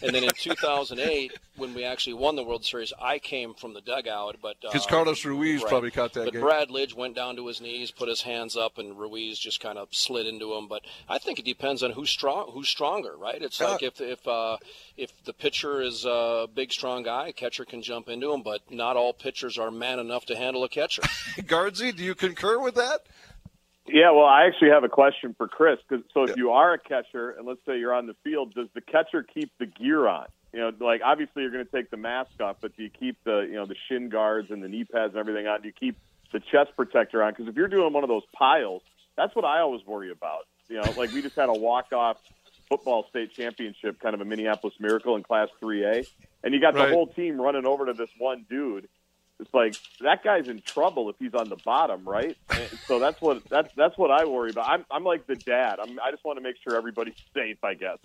And 0.04 0.14
then 0.14 0.24
in 0.24 0.32
2008, 0.36 1.34
when 1.56 1.74
we 1.74 1.84
actually 1.84 2.14
won 2.14 2.36
the 2.36 2.44
World 2.44 2.64
Series, 2.64 2.94
I 3.02 3.18
came 3.18 3.56
from 3.56 3.74
the 3.74 3.82
dugout, 3.82 4.38
but 4.40 4.62
because 4.62 4.86
uh, 4.86 4.90
Carlos 4.90 5.26
Ruiz 5.26 5.62
right. 5.62 5.70
probably 5.70 5.92
caught 5.92 6.14
that 6.14 6.26
but 6.26 6.34
game. 6.34 6.42
Brad 6.42 6.70
Lidge 6.70 6.94
went 6.94 7.16
down 7.16 7.36
to 7.38 7.48
his 7.48 7.60
knees, 7.60 7.90
put 7.90 8.08
his 8.08 8.22
hands 8.22 8.56
up, 8.56 8.78
and 8.78 9.00
Ruiz 9.00 9.40
just 9.40 9.60
kind 9.60 9.80
of 9.80 9.88
slid 9.92 10.28
into 10.28 10.54
him. 10.54 10.68
But 10.68 10.84
I 11.10 11.18
think 11.18 11.40
it 11.40 11.46
depends 11.46 11.82
on 11.82 11.87
who's 11.92 12.10
strong, 12.10 12.52
who's 12.52 12.70
stronger, 12.70 13.16
right? 13.18 13.42
It's 13.42 13.60
like 13.62 13.84
if 13.84 14.00
if 14.02 14.28
uh, 14.28 14.58
if 14.96 15.12
the 15.26 15.34
pitcher 15.34 15.82
is 15.82 16.06
a 16.06 16.48
big, 16.54 16.72
strong 16.72 17.04
guy, 17.04 17.28
a 17.28 17.34
catcher 17.34 17.66
can 17.66 17.82
jump 17.82 18.10
into 18.10 18.32
him, 18.32 18.42
but 18.42 18.62
not 18.72 18.98
all 18.98 19.14
pitchers 19.14 19.58
are 19.58 19.72
man 19.72 20.00
enough 20.00 20.26
to 20.28 20.36
handle 20.36 20.64
a 20.64 20.70
catcher. 20.70 21.02
Guardsy, 21.48 21.92
do 21.92 22.04
you 22.04 22.16
concur 22.16 22.60
with 22.60 22.76
that? 22.76 23.02
Yeah, 23.88 24.12
well, 24.12 24.26
I 24.26 24.46
actually 24.46 24.72
have 24.72 24.84
a 24.84 24.90
question 24.90 25.34
for 25.38 25.48
Chris. 25.48 25.80
Cause, 25.88 26.02
so, 26.14 26.24
if 26.24 26.36
you 26.36 26.52
are 26.52 26.74
a 26.74 26.80
catcher, 26.80 27.32
and 27.32 27.48
let's 27.48 27.62
say 27.66 27.80
you're 27.80 27.94
on 27.94 28.06
the 28.06 28.16
field, 28.24 28.54
does 28.54 28.68
the 28.74 28.82
catcher 28.82 29.24
keep 29.24 29.50
the 29.60 29.66
gear 29.66 30.08
on? 30.08 30.28
You 30.54 30.60
know, 30.60 30.72
like 30.80 31.02
obviously 31.04 31.44
you're 31.44 31.52
going 31.52 31.66
to 31.66 31.72
take 31.72 31.90
the 31.90 31.98
mask 31.98 32.32
off, 32.42 32.58
but 32.62 32.76
do 32.76 32.84
you 32.84 32.90
keep 32.90 33.18
the 33.24 33.42
you 33.42 33.56
know 33.56 33.66
the 33.66 33.76
shin 33.88 34.10
guards 34.10 34.50
and 34.50 34.64
the 34.64 34.68
knee 34.68 34.86
pads 34.86 35.14
and 35.14 35.20
everything 35.20 35.48
on? 35.48 35.62
Do 35.62 35.68
you 35.68 35.74
keep 35.74 35.98
the 36.32 36.40
chest 36.40 36.72
protector 36.76 37.24
on? 37.24 37.32
Because 37.32 37.48
if 37.48 37.56
you're 37.56 37.68
doing 37.68 37.94
one 37.94 38.04
of 38.04 38.10
those 38.10 38.24
piles, 38.34 38.82
that's 39.16 39.36
what 39.36 39.46
I 39.46 39.60
always 39.60 39.86
worry 39.86 40.12
about. 40.12 40.48
You 40.70 40.78
know, 40.78 40.92
like 40.98 41.12
we 41.12 41.22
just 41.22 41.36
had 41.36 41.50
a 41.50 41.54
walk 41.54 41.94
off 41.94 42.18
football 42.70 43.06
state 43.10 43.34
championship, 43.34 44.00
kind 44.02 44.14
of 44.14 44.22
a 44.22 44.26
Minneapolis 44.26 44.76
Miracle 44.80 45.16
in 45.16 45.24
Class 45.24 45.48
3A, 45.62 46.06
and 46.44 46.54
you 46.54 46.60
got 46.60 46.76
Right. 46.76 46.88
the 46.90 46.94
whole 46.94 47.08
team 47.08 47.40
running 47.40 47.66
over 47.66 47.86
to 47.86 47.94
this 47.94 48.10
one 48.18 48.46
dude. 48.50 48.90
It's 49.40 49.54
like 49.54 49.76
that 50.02 50.24
guy's 50.24 50.48
in 50.48 50.62
trouble 50.62 51.10
if 51.10 51.16
he's 51.20 51.34
on 51.36 51.48
the 51.48 51.58
bottom, 51.58 52.04
right? 52.04 52.36
And 52.50 52.70
so 52.88 52.98
that's 53.00 53.22
what 53.22 53.46
that's 53.50 53.72
that's 53.76 53.96
what 53.98 54.10
I 54.12 54.26
worry 54.26 54.50
about. 54.50 54.68
I'm 54.68 54.86
I'm 54.90 55.04
like 55.04 55.28
the 55.28 55.36
dad. 55.36 55.80
I'm, 55.80 56.00
I 56.04 56.10
just 56.12 56.26
want 56.26 56.38
to 56.40 56.44
make 56.44 56.56
sure 56.64 56.76
everybody's 56.76 57.14
safe, 57.36 57.64
I 57.64 57.76
guess. 57.76 58.00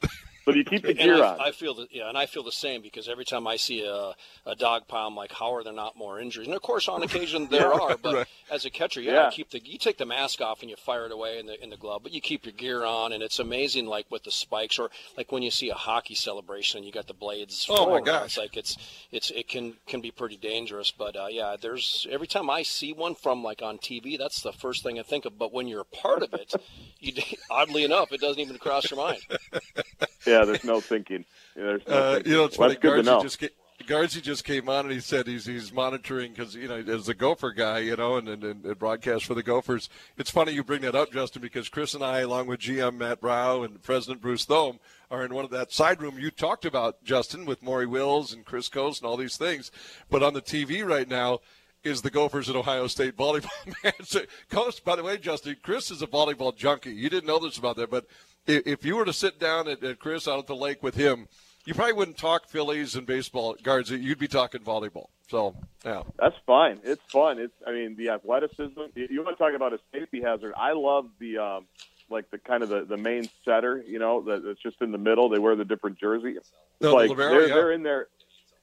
So 0.44 0.52
you 0.52 0.64
keep 0.64 0.82
the 0.82 0.94
gear 0.94 1.22
I, 1.22 1.28
on. 1.34 1.40
I 1.40 1.50
feel 1.52 1.74
that, 1.74 1.88
yeah, 1.92 2.08
and 2.08 2.18
I 2.18 2.26
feel 2.26 2.42
the 2.42 2.50
same 2.52 2.82
because 2.82 3.08
every 3.08 3.24
time 3.24 3.46
I 3.46 3.56
see 3.56 3.84
a, 3.84 4.14
a 4.44 4.56
dog 4.56 4.88
pile, 4.88 5.06
I'm 5.06 5.14
like, 5.14 5.32
how 5.32 5.54
are 5.54 5.62
there 5.62 5.72
not 5.72 5.96
more 5.96 6.18
injuries? 6.20 6.48
And 6.48 6.56
of 6.56 6.62
course, 6.62 6.88
on 6.88 7.02
occasion 7.02 7.46
there 7.50 7.72
are, 7.72 7.96
but 7.96 8.14
right. 8.14 8.26
as 8.50 8.64
a 8.64 8.70
catcher, 8.70 9.00
yeah, 9.00 9.12
Yeah. 9.12 9.30
keep 9.30 9.50
the 9.50 9.60
you 9.64 9.78
take 9.78 9.98
the 9.98 10.06
mask 10.06 10.40
off 10.40 10.60
and 10.62 10.70
you 10.70 10.76
fire 10.76 11.06
it 11.06 11.12
away 11.12 11.38
in 11.38 11.46
the 11.46 11.62
in 11.62 11.70
the 11.70 11.76
glove, 11.76 12.02
but 12.02 12.12
you 12.12 12.20
keep 12.20 12.44
your 12.44 12.52
gear 12.52 12.84
on, 12.84 13.12
and 13.12 13.22
it's 13.22 13.38
amazing, 13.38 13.86
like 13.86 14.10
with 14.10 14.24
the 14.24 14.30
spikes, 14.32 14.78
or 14.78 14.90
like 15.16 15.30
when 15.30 15.42
you 15.42 15.50
see 15.50 15.70
a 15.70 15.74
hockey 15.74 16.14
celebration 16.14 16.78
and 16.78 16.86
you 16.86 16.92
got 16.92 17.06
the 17.06 17.14
blades. 17.14 17.66
Oh, 17.68 17.90
my 17.90 18.00
gosh. 18.00 18.24
It's 18.24 18.38
like 18.38 18.56
it's 18.56 18.76
it's 19.10 19.30
it 19.30 19.48
can 19.48 19.74
can 19.86 20.00
be 20.00 20.10
pretty 20.10 20.36
dangerous, 20.36 20.90
but 20.90 21.14
uh, 21.16 21.26
yeah, 21.30 21.56
there's 21.60 22.06
every 22.10 22.26
time 22.26 22.50
I 22.50 22.62
see 22.64 22.92
one 22.92 23.14
from 23.14 23.42
like 23.44 23.62
on 23.62 23.78
TV, 23.78 24.18
that's 24.18 24.42
the 24.42 24.52
first 24.52 24.82
thing 24.82 24.98
I 24.98 25.02
think 25.02 25.24
of. 25.24 25.38
But 25.38 25.52
when 25.52 25.68
you're 25.68 25.80
a 25.82 25.84
part 25.84 26.22
of 26.22 26.34
it, 26.34 26.52
you 26.98 27.12
oddly 27.50 27.84
enough, 27.84 28.12
it 28.12 28.20
doesn't 28.20 28.40
even 28.40 28.58
cross 28.58 28.90
your 28.90 28.98
mind. 28.98 29.22
yeah, 30.32 30.44
there's 30.44 30.64
no 30.64 30.80
thinking. 30.80 31.24
Yeah, 31.56 31.62
there's 31.64 31.86
no 31.88 31.94
Uh, 31.94 32.14
thinking. 32.14 32.32
you 32.32 32.38
know, 32.38 32.44
it's 32.44 32.58
Well, 32.58 32.68
funny. 32.68 32.74
that's 32.80 32.82
good 32.82 32.96
to 32.96 33.02
know. 33.02 33.12
Guardsy 33.20 33.26
just, 33.28 33.40
ca- 33.40 33.86
Guardsy 33.86 34.20
just 34.20 34.44
came 34.44 34.68
on 34.68 34.84
and 34.86 34.92
he 34.94 35.00
said 35.00 35.26
he's 35.26 35.44
he's 35.46 35.72
monitoring 35.72 36.32
because 36.32 36.54
you 36.54 36.68
know 36.68 36.76
as 36.76 37.08
a 37.08 37.14
Gopher 37.14 37.50
guy, 37.52 37.80
you 37.80 37.96
know, 37.96 38.16
and, 38.16 38.28
and, 38.28 38.44
and 38.44 38.78
broadcast 38.78 39.24
for 39.24 39.34
the 39.34 39.42
Gophers. 39.42 39.88
It's 40.16 40.30
funny 40.30 40.52
you 40.52 40.62
bring 40.62 40.82
that 40.82 40.94
up, 40.94 41.12
Justin, 41.12 41.42
because 41.42 41.68
Chris 41.68 41.92
and 41.94 42.04
I, 42.04 42.20
along 42.20 42.46
with 42.46 42.60
GM 42.60 42.96
Matt 42.96 43.20
Brow 43.20 43.62
and 43.62 43.82
President 43.82 44.20
Bruce 44.22 44.44
Thome, 44.44 44.78
are 45.10 45.24
in 45.24 45.34
one 45.34 45.44
of 45.44 45.50
that 45.50 45.72
side 45.72 46.00
room 46.00 46.16
you 46.18 46.30
talked 46.30 46.64
about, 46.64 47.02
Justin, 47.02 47.44
with 47.44 47.62
Maury 47.62 47.86
Wills 47.86 48.32
and 48.32 48.44
Chris 48.44 48.68
Coste 48.68 49.02
and 49.02 49.08
all 49.10 49.16
these 49.16 49.36
things. 49.36 49.70
But 50.10 50.22
on 50.22 50.32
the 50.34 50.42
TV 50.42 50.86
right 50.86 51.08
now 51.08 51.40
is 51.84 52.02
the 52.02 52.10
Gophers 52.10 52.48
at 52.48 52.56
Ohio 52.56 52.86
State 52.86 53.16
volleyball 53.16 53.48
match. 53.84 54.16
Coste, 54.50 54.84
by 54.84 54.96
the 54.96 55.02
way, 55.02 55.18
Justin, 55.18 55.56
Chris 55.62 55.90
is 55.90 56.02
a 56.02 56.06
volleyball 56.06 56.56
junkie. 56.56 56.92
You 56.92 57.10
didn't 57.10 57.26
know 57.26 57.38
this 57.38 57.58
about 57.58 57.76
that, 57.76 57.90
but 57.90 58.06
if, 58.46 58.84
you 58.84 58.96
were 58.96 59.04
to 59.04 59.12
sit 59.12 59.38
down 59.38 59.68
at, 59.68 59.82
at 59.82 59.98
Chris 59.98 60.26
out 60.26 60.38
at 60.38 60.46
the 60.46 60.56
lake 60.56 60.82
with 60.82 60.94
him, 60.94 61.28
you 61.64 61.74
probably 61.74 61.92
wouldn't 61.92 62.18
talk 62.18 62.48
Phillies 62.48 62.96
and 62.96 63.06
baseball 63.06 63.56
guards. 63.62 63.90
You'd 63.90 64.18
be 64.18 64.28
talking 64.28 64.62
volleyball. 64.62 65.06
So, 65.28 65.54
yeah. 65.84 66.02
That's 66.18 66.34
fine. 66.44 66.80
It's 66.82 67.02
fun. 67.10 67.38
It's 67.38 67.54
I 67.66 67.70
mean 67.70 67.96
the 67.96 68.10
athleticism. 68.10 68.80
You 68.94 69.22
want 69.22 69.38
to 69.38 69.42
talk 69.42 69.54
about 69.54 69.72
a 69.72 69.78
safety 69.92 70.20
hazard? 70.20 70.54
I 70.56 70.72
love 70.72 71.06
the 71.20 71.38
um, 71.38 71.66
like 72.10 72.30
the 72.30 72.38
kind 72.38 72.62
of 72.62 72.68
the, 72.68 72.84
the 72.84 72.96
main 72.96 73.28
setter. 73.44 73.82
You 73.86 73.98
know 73.98 74.22
that, 74.22 74.44
that's 74.44 74.60
just 74.60 74.82
in 74.82 74.92
the 74.92 74.98
middle. 74.98 75.28
They 75.28 75.38
wear 75.38 75.56
the 75.56 75.64
different 75.64 75.98
jersey. 75.98 76.34
It's 76.36 76.50
No, 76.80 76.90
the 76.90 76.94
like 76.94 77.10
libero, 77.10 77.30
they're 77.30 77.48
yeah. 77.48 77.54
they're 77.54 77.72
in 77.72 77.82
there. 77.82 78.08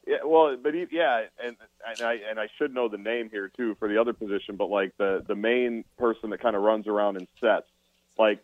Yeah, 0.09 0.23
well, 0.25 0.57
but 0.57 0.73
he, 0.73 0.87
yeah, 0.89 1.25
and 1.45 1.55
and 1.87 2.01
I 2.01 2.13
and 2.27 2.39
I 2.39 2.47
should 2.57 2.73
know 2.73 2.89
the 2.89 2.97
name 2.97 3.29
here 3.29 3.47
too 3.55 3.75
for 3.75 3.87
the 3.87 4.01
other 4.01 4.11
position. 4.11 4.55
But 4.55 4.71
like 4.71 4.97
the 4.97 5.23
the 5.27 5.35
main 5.35 5.85
person 5.99 6.31
that 6.31 6.41
kind 6.41 6.55
of 6.55 6.63
runs 6.63 6.87
around 6.87 7.17
and 7.17 7.27
sets, 7.39 7.67
like 8.17 8.39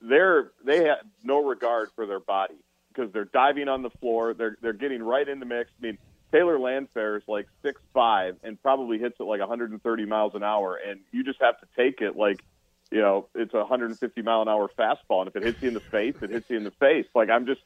they're 0.00 0.50
they 0.64 0.86
have 0.86 0.98
no 1.22 1.44
regard 1.44 1.90
for 1.94 2.06
their 2.06 2.18
body 2.18 2.56
because 2.88 3.12
they're 3.12 3.26
diving 3.26 3.68
on 3.68 3.82
the 3.82 3.90
floor. 4.00 4.34
They're 4.34 4.56
they're 4.60 4.72
getting 4.72 5.00
right 5.00 5.28
in 5.28 5.38
the 5.38 5.46
mix. 5.46 5.70
I 5.80 5.86
mean, 5.86 5.98
Taylor 6.32 6.58
Landfair 6.58 7.18
is 7.18 7.22
like 7.28 7.46
six 7.62 7.80
five 7.94 8.36
and 8.42 8.60
probably 8.60 8.98
hits 8.98 9.14
it 9.20 9.22
like 9.22 9.38
130 9.38 10.06
miles 10.06 10.34
an 10.34 10.42
hour, 10.42 10.74
and 10.74 10.98
you 11.12 11.22
just 11.22 11.40
have 11.40 11.56
to 11.60 11.66
take 11.76 12.00
it 12.00 12.16
like 12.16 12.42
you 12.90 13.00
know 13.00 13.28
it's 13.36 13.54
a 13.54 13.58
150 13.58 14.22
mile 14.22 14.42
an 14.42 14.48
hour 14.48 14.68
fastball, 14.76 15.20
and 15.20 15.28
if 15.28 15.36
it 15.36 15.44
hits 15.44 15.62
you 15.62 15.68
in 15.68 15.74
the 15.74 15.80
face, 15.80 16.16
it 16.20 16.30
hits 16.30 16.50
you 16.50 16.56
in 16.56 16.64
the 16.64 16.72
face. 16.72 17.06
Like 17.14 17.30
I'm 17.30 17.46
just, 17.46 17.60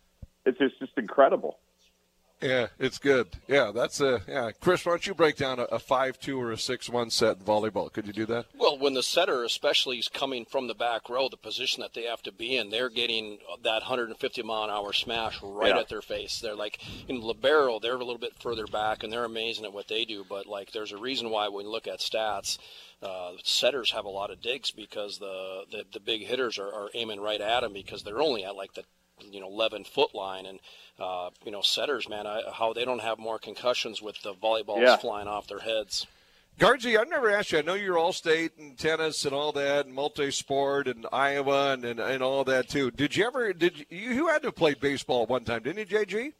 it's 0.44 0.58
just 0.58 0.78
just 0.78 0.92
incredible. 0.98 1.58
Yeah, 2.42 2.68
it's 2.78 2.98
good. 2.98 3.28
Yeah, 3.48 3.70
that's 3.74 4.00
a 4.00 4.22
yeah. 4.26 4.50
Chris, 4.60 4.86
why 4.86 4.92
don't 4.92 5.06
you 5.06 5.12
break 5.14 5.36
down 5.36 5.58
a, 5.58 5.64
a 5.64 5.78
five-two 5.78 6.40
or 6.40 6.52
a 6.52 6.56
six-one 6.58 7.10
set 7.10 7.36
in 7.36 7.42
volleyball? 7.44 7.92
Could 7.92 8.06
you 8.06 8.14
do 8.14 8.24
that? 8.26 8.46
Well, 8.56 8.78
when 8.78 8.94
the 8.94 9.02
setter, 9.02 9.44
especially, 9.44 9.98
is 9.98 10.08
coming 10.08 10.46
from 10.46 10.66
the 10.66 10.74
back 10.74 11.10
row, 11.10 11.28
the 11.28 11.36
position 11.36 11.82
that 11.82 11.92
they 11.92 12.04
have 12.04 12.22
to 12.22 12.32
be 12.32 12.56
in, 12.56 12.70
they're 12.70 12.88
getting 12.88 13.38
that 13.62 13.82
150 13.82 14.42
mile 14.42 14.64
an 14.64 14.70
hour 14.70 14.94
smash 14.94 15.38
right 15.42 15.74
Yeah. 15.74 15.80
at 15.80 15.90
their 15.90 16.00
face. 16.00 16.40
They're 16.40 16.56
like 16.56 16.78
in 17.08 17.20
libero, 17.20 17.78
they're 17.78 17.94
a 17.94 17.98
little 17.98 18.16
bit 18.16 18.40
further 18.40 18.66
back, 18.66 19.02
and 19.02 19.12
they're 19.12 19.24
amazing 19.24 19.66
at 19.66 19.74
what 19.74 19.88
they 19.88 20.06
do. 20.06 20.24
But 20.26 20.46
like, 20.46 20.72
there's 20.72 20.92
a 20.92 20.98
reason 20.98 21.28
why 21.28 21.48
when 21.48 21.66
you 21.66 21.70
look 21.70 21.86
at 21.86 21.98
stats, 21.98 22.56
uh, 23.02 23.32
setters 23.44 23.90
have 23.92 24.06
a 24.06 24.10
lot 24.10 24.30
of 24.30 24.40
digs 24.40 24.70
because 24.70 25.18
the 25.18 25.64
the, 25.70 25.84
the 25.92 26.00
big 26.00 26.24
hitters 26.26 26.58
are, 26.58 26.72
are 26.72 26.88
aiming 26.94 27.20
right 27.20 27.40
at 27.42 27.60
them 27.60 27.74
because 27.74 28.02
they're 28.02 28.22
only 28.22 28.44
at 28.44 28.56
like 28.56 28.72
the 28.72 28.84
you 29.30 29.40
know 29.40 29.48
11 29.48 29.84
foot 29.84 30.14
line 30.14 30.46
and 30.46 30.60
uh, 30.98 31.30
you 31.44 31.50
know 31.50 31.60
setters 31.62 32.08
man 32.08 32.26
I, 32.26 32.42
how 32.52 32.72
they 32.72 32.84
don't 32.84 33.00
have 33.00 33.18
more 33.18 33.38
concussions 33.38 34.00
with 34.02 34.20
the 34.22 34.34
volleyballs 34.34 34.82
Yeah. 34.82 34.96
flying 34.96 35.28
off 35.28 35.46
their 35.46 35.60
heads 35.60 36.06
Guardsy, 36.58 36.98
I've 36.98 37.08
never 37.08 37.30
asked 37.30 37.52
you. 37.52 37.58
I 37.58 37.62
know 37.62 37.72
you're 37.72 37.96
all 37.96 38.12
state 38.12 38.52
and 38.58 38.76
tennis 38.76 39.24
and 39.24 39.32
all 39.32 39.50
that, 39.52 39.86
and 39.86 39.94
multi-sport 39.94 40.88
and 40.88 41.06
Iowa 41.10 41.72
and, 41.72 41.84
and, 41.86 41.98
and 41.98 42.22
all 42.22 42.44
that 42.44 42.68
too. 42.68 42.90
Did 42.90 43.16
you 43.16 43.24
ever? 43.26 43.54
Did 43.54 43.78
you, 43.78 43.86
you 43.88 44.26
had 44.28 44.42
to 44.42 44.52
play 44.52 44.74
baseball 44.74 45.24
one 45.24 45.44
time, 45.44 45.62
didn't 45.62 45.90
you, 45.90 45.98
JG? 45.98 46.32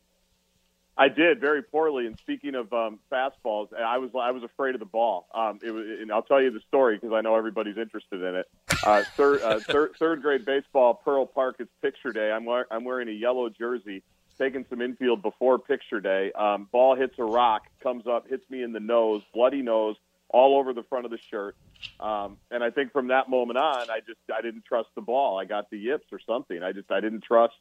I 1.00 1.08
did 1.08 1.40
very 1.40 1.62
poorly. 1.62 2.06
And 2.06 2.18
speaking 2.18 2.54
of 2.54 2.70
um, 2.74 2.98
fastballs, 3.10 3.72
I 3.74 3.96
was 3.96 4.10
I 4.14 4.32
was 4.32 4.42
afraid 4.42 4.74
of 4.74 4.80
the 4.80 4.84
ball. 4.84 5.26
Um, 5.34 5.58
it 5.62 5.70
was, 5.70 5.86
and 5.98 6.12
I'll 6.12 6.22
tell 6.22 6.42
you 6.42 6.50
the 6.50 6.60
story 6.68 6.96
because 6.96 7.14
I 7.14 7.22
know 7.22 7.36
everybody's 7.36 7.78
interested 7.78 8.22
in 8.22 8.34
it. 8.34 8.46
Uh, 8.84 9.02
third, 9.16 9.40
uh, 9.40 9.60
third 9.98 10.20
grade 10.20 10.44
baseball, 10.44 11.00
Pearl 11.02 11.24
Park 11.24 11.56
is 11.58 11.68
picture 11.80 12.12
day. 12.12 12.30
I'm 12.30 12.46
I'm 12.70 12.84
wearing 12.84 13.08
a 13.08 13.12
yellow 13.12 13.48
jersey, 13.48 14.02
taking 14.36 14.66
some 14.68 14.82
infield 14.82 15.22
before 15.22 15.58
picture 15.58 16.02
day. 16.02 16.32
Um, 16.32 16.68
ball 16.70 16.94
hits 16.96 17.18
a 17.18 17.24
rock, 17.24 17.62
comes 17.82 18.06
up, 18.06 18.28
hits 18.28 18.48
me 18.50 18.62
in 18.62 18.72
the 18.72 18.80
nose, 18.80 19.22
bloody 19.32 19.62
nose, 19.62 19.96
all 20.28 20.58
over 20.58 20.74
the 20.74 20.82
front 20.82 21.06
of 21.06 21.10
the 21.10 21.18
shirt. 21.30 21.56
Um, 21.98 22.36
and 22.50 22.62
I 22.62 22.68
think 22.68 22.92
from 22.92 23.08
that 23.08 23.30
moment 23.30 23.58
on, 23.58 23.88
I 23.88 24.00
just 24.06 24.20
I 24.30 24.42
didn't 24.42 24.66
trust 24.66 24.90
the 24.94 25.00
ball. 25.00 25.38
I 25.38 25.46
got 25.46 25.70
the 25.70 25.78
yips 25.78 26.08
or 26.12 26.20
something. 26.26 26.62
I 26.62 26.72
just 26.72 26.92
I 26.92 27.00
didn't 27.00 27.22
trust 27.22 27.54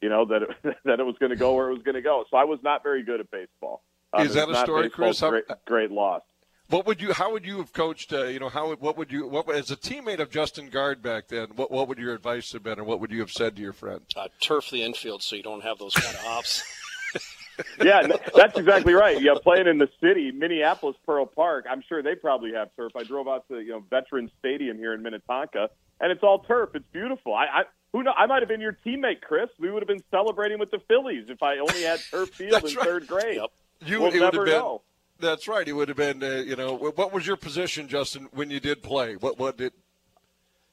you 0.00 0.08
know 0.08 0.24
that 0.26 0.42
it, 0.42 0.76
that 0.84 1.00
it 1.00 1.04
was 1.04 1.16
going 1.18 1.30
to 1.30 1.36
go 1.36 1.54
where 1.54 1.68
it 1.70 1.74
was 1.74 1.82
going 1.82 1.94
to 1.94 2.02
go. 2.02 2.24
So 2.30 2.36
I 2.36 2.44
was 2.44 2.58
not 2.62 2.82
very 2.82 3.02
good 3.02 3.20
at 3.20 3.30
baseball. 3.30 3.82
Um, 4.12 4.26
Is 4.26 4.34
that 4.34 4.48
a 4.50 4.56
story, 4.56 4.90
Chris? 4.90 5.20
How- 5.20 5.30
Great, 5.30 5.44
great 5.66 5.90
loss. 5.90 6.22
What 6.68 6.86
would 6.86 7.00
you? 7.00 7.12
How 7.12 7.32
would 7.32 7.44
you 7.44 7.58
have 7.58 7.72
coached? 7.72 8.12
Uh, 8.12 8.24
you 8.26 8.38
know, 8.38 8.48
how? 8.48 8.72
What 8.76 8.96
would 8.96 9.10
you? 9.10 9.26
What 9.26 9.50
as 9.52 9.72
a 9.72 9.76
teammate 9.76 10.20
of 10.20 10.30
Justin 10.30 10.68
Gaard 10.68 11.02
back 11.02 11.26
then? 11.28 11.48
What 11.56 11.70
What 11.72 11.88
would 11.88 11.98
your 11.98 12.14
advice 12.14 12.52
have 12.52 12.62
been, 12.62 12.78
or 12.78 12.84
what 12.84 13.00
would 13.00 13.10
you 13.10 13.18
have 13.20 13.32
said 13.32 13.56
to 13.56 13.62
your 13.62 13.72
friend? 13.72 14.02
uh, 14.16 14.28
turf 14.40 14.70
the 14.70 14.82
infield 14.84 15.22
so 15.22 15.34
you 15.34 15.42
don't 15.42 15.62
have 15.64 15.78
those 15.78 15.94
kind 15.94 16.14
of 16.14 16.22
hops 16.22 16.62
Yeah, 17.84 18.06
that's 18.34 18.56
exactly 18.58 18.94
right. 18.94 19.20
Yeah, 19.20 19.34
playing 19.42 19.66
in 19.66 19.78
the 19.78 19.88
city, 20.00 20.30
Minneapolis 20.32 20.96
Pearl 21.04 21.26
Park. 21.26 21.66
I'm 21.68 21.82
sure 21.88 22.02
they 22.02 22.14
probably 22.14 22.52
have 22.54 22.68
turf. 22.76 22.92
I 22.96 23.02
drove 23.02 23.28
out 23.28 23.46
to 23.48 23.58
you 23.60 23.70
know 23.72 23.84
Veterans 23.90 24.30
Stadium 24.38 24.78
here 24.78 24.94
in 24.94 25.02
Minnetonka, 25.02 25.68
and 26.00 26.10
it's 26.12 26.22
all 26.22 26.38
turf. 26.38 26.70
It's 26.74 26.86
beautiful. 26.92 27.34
I, 27.34 27.44
I 27.44 27.62
who 27.92 28.02
know? 28.02 28.12
I 28.16 28.26
might 28.26 28.40
have 28.42 28.48
been 28.48 28.60
your 28.60 28.76
teammate, 28.84 29.20
Chris. 29.20 29.48
We 29.58 29.70
would 29.70 29.82
have 29.82 29.88
been 29.88 30.02
celebrating 30.10 30.58
with 30.58 30.70
the 30.70 30.78
Phillies 30.88 31.26
if 31.28 31.42
I 31.42 31.58
only 31.58 31.82
had 31.82 32.00
turf 32.10 32.30
field 32.34 32.64
in 32.64 32.74
right. 32.76 32.84
third 32.86 33.06
grade. 33.06 33.36
Yep. 33.36 33.50
You 33.86 34.00
We'll 34.00 34.10
would 34.12 34.20
never 34.20 34.44
been. 34.44 34.54
know. 34.54 34.82
That's 35.18 35.48
right. 35.48 35.66
It 35.66 35.72
would 35.72 35.88
have 35.88 35.96
been. 35.96 36.22
Uh, 36.22 36.42
you 36.46 36.56
know, 36.56 36.74
what 36.74 37.12
was 37.12 37.26
your 37.26 37.36
position, 37.36 37.88
Justin, 37.88 38.28
when 38.32 38.50
you 38.50 38.60
did 38.60 38.82
play? 38.82 39.16
What 39.16 39.38
What 39.38 39.56
did? 39.56 39.72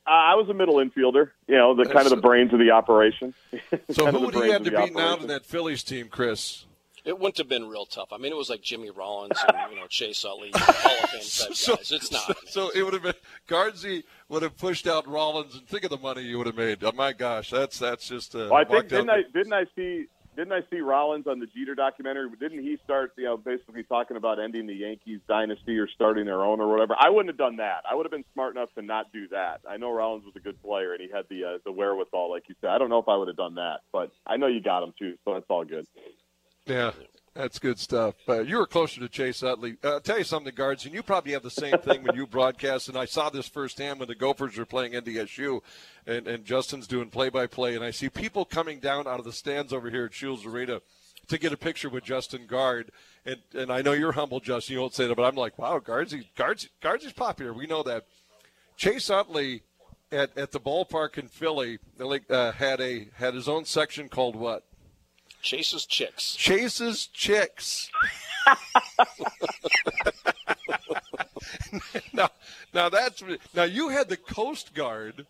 Uh, 0.06 0.12
I 0.12 0.36
was 0.36 0.48
a 0.48 0.54
middle 0.54 0.76
infielder, 0.76 1.32
you 1.48 1.56
know, 1.58 1.76
the 1.76 1.84
kind 1.84 2.06
of 2.06 2.12
the 2.12 2.16
brains 2.22 2.54
of 2.54 2.60
the 2.60 2.72
operation. 2.72 3.34
So 3.92 4.10
who 4.10 4.22
would 4.22 4.36
he 4.36 4.50
have 4.52 4.64
to 4.64 4.72
beat 4.72 4.96
now 4.96 5.18
in 5.18 5.28
that 5.28 5.46
Phillies 5.46 5.84
team, 5.84 6.08
Chris? 6.08 6.66
It 7.08 7.18
wouldn't 7.18 7.38
have 7.38 7.48
been 7.48 7.68
real 7.68 7.86
tough. 7.86 8.10
I 8.12 8.18
mean, 8.18 8.32
it 8.32 8.36
was 8.38 8.50
like 8.50 8.62
Jimmy 8.62 8.90
Rollins 8.90 9.40
and 9.48 9.72
you 9.72 9.78
know 9.80 9.88
Chase 9.88 10.24
Utley, 10.26 10.52
Hall 10.56 10.98
of 11.04 11.10
Fame 11.10 11.20
type 11.22 11.56
So- 11.56 11.76
guys. 11.76 11.92
It's 11.92 12.12
not. 12.12 12.22
So, 12.22 12.34
so 12.48 12.70
it 12.76 12.84
would 12.84 12.94
have 12.94 13.04
been 13.04 13.14
Guardsy 13.48 14.04
would 14.30 14.44
have 14.44 14.58
pushed 14.58 14.88
out 14.88 15.08
Rollins, 15.08 15.56
and 15.56 15.68
think 15.68 15.84
of 15.84 15.90
the 15.90 15.98
money 15.98 16.22
you 16.22 16.38
would 16.38 16.48
have 16.48 16.56
made. 16.58 16.84
Oh 16.84 16.92
my 16.92 17.14
gosh, 17.14 17.50
that's 17.50 17.80
that's 17.80 18.08
just. 18.08 18.36
Uh, 18.36 18.50
Well, 18.52 18.56
I 18.56 18.64
think 18.64 18.70
walked 18.74 18.90
didn't 18.90 19.10
out- 19.10 19.20
I 19.20 19.22
didn't 19.34 19.54
I 19.54 19.66
see 19.76 20.06
didn't 20.36 20.52
I 20.54 20.62
see 20.70 20.82
Rollins 20.82 21.26
on 21.26 21.40
the 21.40 21.48
Jeter 21.48 21.74
documentary? 21.74 22.30
Didn't 22.40 22.62
he 22.62 22.78
start 22.84 23.14
you 23.18 23.24
know 23.24 23.38
basically 23.38 23.84
talking 23.84 24.18
about 24.18 24.40
ending 24.40 24.68
the 24.68 24.76
Yankees 24.76 25.20
dynasty 25.28 25.78
or 25.80 25.88
starting 25.88 26.26
their 26.26 26.44
own 26.44 26.60
or 26.60 26.68
whatever? 26.68 26.96
I 27.00 27.10
wouldn't 27.10 27.30
have 27.30 27.38
done 27.40 27.56
that. 27.56 27.84
I 27.90 27.96
would 27.96 28.06
have 28.06 28.12
been 28.12 28.26
smart 28.34 28.56
enough 28.56 28.70
to 28.76 28.82
not 28.84 29.12
do 29.14 29.28
that. 29.30 29.62
I 29.68 29.78
know 29.78 29.92
Rollins 29.92 30.26
was 30.26 30.36
a 30.36 30.40
good 30.40 30.62
player 30.62 30.94
and 30.94 31.02
he 31.02 31.10
had 31.10 31.26
the 31.30 31.44
uh, 31.46 31.58
the 31.66 31.72
wherewithal, 31.72 32.30
like 32.30 32.44
you 32.50 32.56
said. 32.62 32.70
I 32.70 32.78
don't 32.78 32.90
know 32.90 33.00
if 33.00 33.08
I 33.08 33.16
would 33.16 33.30
have 33.30 33.38
done 33.38 33.56
that, 33.56 33.80
but 33.92 34.12
I 34.28 34.38
know 34.38 34.48
you 34.48 34.62
got 34.62 34.84
him 34.84 34.94
too, 35.00 35.16
so 35.26 35.34
that's 35.34 35.46
all 35.50 35.64
good. 35.66 35.88
Yeah, 36.68 36.92
that's 37.34 37.60
good 37.60 37.80
stuff. 37.80 38.16
Uh, 38.28 38.42
you 38.42 38.58
were 38.58 38.68
closer 38.68 39.00
to 39.00 39.08
Chase 39.08 39.42
Utley. 39.42 39.78
Uh, 39.82 39.94
I'll 39.94 40.02
tell 40.02 40.18
you 40.18 40.26
something, 40.26 40.54
guards, 40.54 40.86
and 40.86 40.94
you 40.94 41.02
probably 41.02 41.32
have 41.32 41.44
the 41.44 41.50
same 41.50 41.78
thing 41.78 42.04
when 42.04 42.16
you 42.16 42.28
broadcast. 42.28 42.90
And 42.90 42.98
I 42.98 43.06
saw 43.06 43.30
this 43.30 43.48
firsthand 43.48 44.00
when 44.00 44.10
the 44.10 44.16
Gophers 44.16 44.58
were 44.58 44.66
playing 44.66 44.92
NDSU, 44.92 45.62
and, 46.06 46.28
and 46.28 46.44
Justin's 46.44 46.88
doing 46.88 47.10
play-by-play, 47.10 47.76
and 47.76 47.86
I 47.86 47.92
see 47.92 48.10
people 48.10 48.44
coming 48.44 48.80
down 48.80 49.08
out 49.08 49.20
of 49.20 49.26
the 49.26 49.32
stands 49.32 49.72
over 49.72 49.90
here 49.90 50.06
at 50.06 50.14
Scheels 50.14 50.46
Arena 50.46 50.82
to 51.28 51.38
get 51.38 51.54
a 51.54 51.58
picture 51.58 51.90
with 51.90 52.04
Justin 52.04 52.48
Gaard. 52.48 52.92
And 53.26 53.38
and 53.54 53.72
I 53.72 53.82
know 53.82 53.94
you're 53.94 54.14
humble, 54.14 54.40
Justin. 54.40 54.74
You 54.74 54.82
won't 54.82 54.94
say 54.94 55.08
that, 55.08 55.16
but 55.16 55.24
I'm 55.24 55.36
like, 55.36 55.58
wow, 55.58 55.80
Guardsy, 55.80 56.30
Guards, 56.36 56.68
guards 56.82 57.06
is 57.06 57.14
popular. 57.14 57.54
We 57.54 57.68
know 57.68 57.84
that. 57.84 58.06
Chase 58.76 59.10
Utley 59.10 59.64
at, 60.12 60.38
at 60.38 60.52
the 60.52 60.60
ballpark 60.60 61.18
in 61.18 61.28
Philly 61.28 61.80
uh, 62.30 62.52
had 62.52 62.80
a 62.80 63.08
had 63.16 63.34
his 63.34 63.48
own 63.48 63.66
section 63.66 64.08
called 64.10 64.36
what? 64.36 64.64
Chase's 65.42 65.86
chicks. 65.86 66.36
Chases 66.36 67.08
chicks. 67.08 67.90
now, 72.14 72.30
now 72.74 72.90
that's 72.90 73.24
now 73.56 73.64
you 73.64 73.90
had 73.90 74.10
the 74.10 74.18
Coast 74.18 74.74
Guard, 74.74 75.26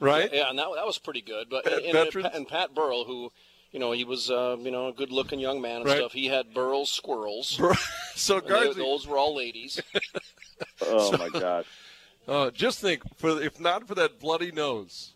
right? 0.00 0.30
Yeah, 0.32 0.50
and 0.50 0.58
that, 0.58 0.66
that 0.74 0.86
was 0.86 0.98
pretty 0.98 1.22
good. 1.22 1.48
But 1.50 1.64
Pat- 1.64 1.82
and, 1.84 1.92
veterans? 1.92 2.28
and 2.34 2.48
Pat 2.48 2.74
Burrell, 2.74 3.04
who, 3.04 3.32
you 3.72 3.80
know, 3.80 3.92
he 3.92 4.04
was, 4.04 4.30
uh, 4.30 4.56
you 4.60 4.70
know, 4.70 4.88
a 4.88 4.92
good-looking 4.92 5.38
young 5.38 5.60
man 5.60 5.78
and 5.82 5.86
Right. 5.86 5.98
stuff. 5.98 6.12
He 6.12 6.26
had 6.26 6.54
Burrell's 6.54 6.90
squirrels. 6.90 7.60
so 8.14 8.36
And 8.38 8.44
they- 8.44 8.48
Guardsy, 8.48 8.80
those 8.80 9.06
were 9.06 9.18
all 9.18 9.36
ladies. 9.36 9.80
Oh 10.82 11.16
my 11.16 11.28
God! 11.28 11.64
uh, 12.28 12.50
just 12.50 12.80
think, 12.80 13.02
for 13.18 13.40
if 13.42 13.60
not 13.60 13.86
for 13.86 13.94
that 13.94 14.18
bloody 14.20 14.52
nose 14.52 15.12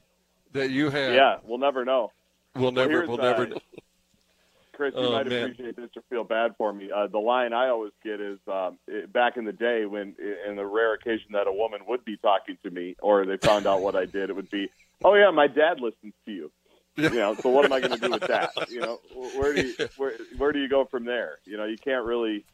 that 0.53 0.70
you 0.70 0.90
had, 0.90 1.14
Yeah, 1.14 1.37
we'll 1.44 1.59
never 1.59 1.85
know. 1.85 2.12
We'll 2.57 2.73
never, 2.73 3.07
we'll 3.07 3.17
never. 3.17 3.43
uh, 3.43 3.47
know. 3.47 3.59
Chris, 4.73 4.95
you 4.95 5.01
Oh, 5.01 5.13
might 5.13 5.27
man. 5.27 5.43
appreciate 5.51 5.77
this 5.77 5.91
or 5.95 6.03
feel 6.09 6.25
bad 6.25 6.55
for 6.57 6.73
me. 6.73 6.91
Uh, 6.91 7.07
the 7.07 7.19
line 7.19 7.53
I 7.53 7.69
always 7.69 7.93
get 8.03 8.19
is 8.19 8.39
um, 8.49 8.79
it, 8.89 9.13
back 9.13 9.37
in 9.37 9.45
the 9.45 9.53
day 9.53 9.85
when, 9.85 10.15
in 10.49 10.57
the 10.57 10.65
rare 10.65 10.95
occasion 10.95 11.33
that 11.33 11.47
a 11.47 11.53
woman 11.53 11.81
would 11.87 12.03
be 12.05 12.17
talking 12.17 12.57
to 12.63 12.71
me 12.71 12.97
or 13.03 13.27
they 13.27 13.37
found 13.37 13.67
out 13.67 13.83
what 13.83 13.95
I 13.95 14.07
did, 14.07 14.31
it 14.31 14.37
would 14.37 14.51
be, 14.51 14.71
"Oh 15.05 15.15
yeah, 15.15 15.31
my 15.33 15.49
dad 15.49 15.81
listens 15.81 16.15
to 16.25 16.33
you." 16.33 16.51
You 16.97 17.09
know, 17.11 17.35
so 17.35 17.49
what 17.51 17.65
am 17.65 17.73
I 17.73 17.81
going 17.81 17.93
to 17.93 17.99
do 17.99 18.11
with 18.11 18.27
that? 18.27 18.51
You 18.71 18.81
know, 18.81 19.01
where 19.37 19.55
do 19.55 19.63
you 19.69 19.75
where 19.97 20.13
where 20.39 20.53
do 20.53 20.59
you 20.59 20.69
go 20.69 20.85
from 20.87 21.05
there? 21.05 21.39
You 21.45 21.57
know, 21.57 21.65
you 21.65 21.77
can't 21.79 22.05
really 22.05 22.45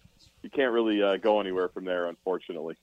you 0.42 0.50
can't 0.50 0.72
really 0.72 1.02
uh, 1.02 1.16
go 1.16 1.40
anywhere 1.40 1.68
from 1.68 1.84
there, 1.84 2.06
unfortunately. 2.06 2.76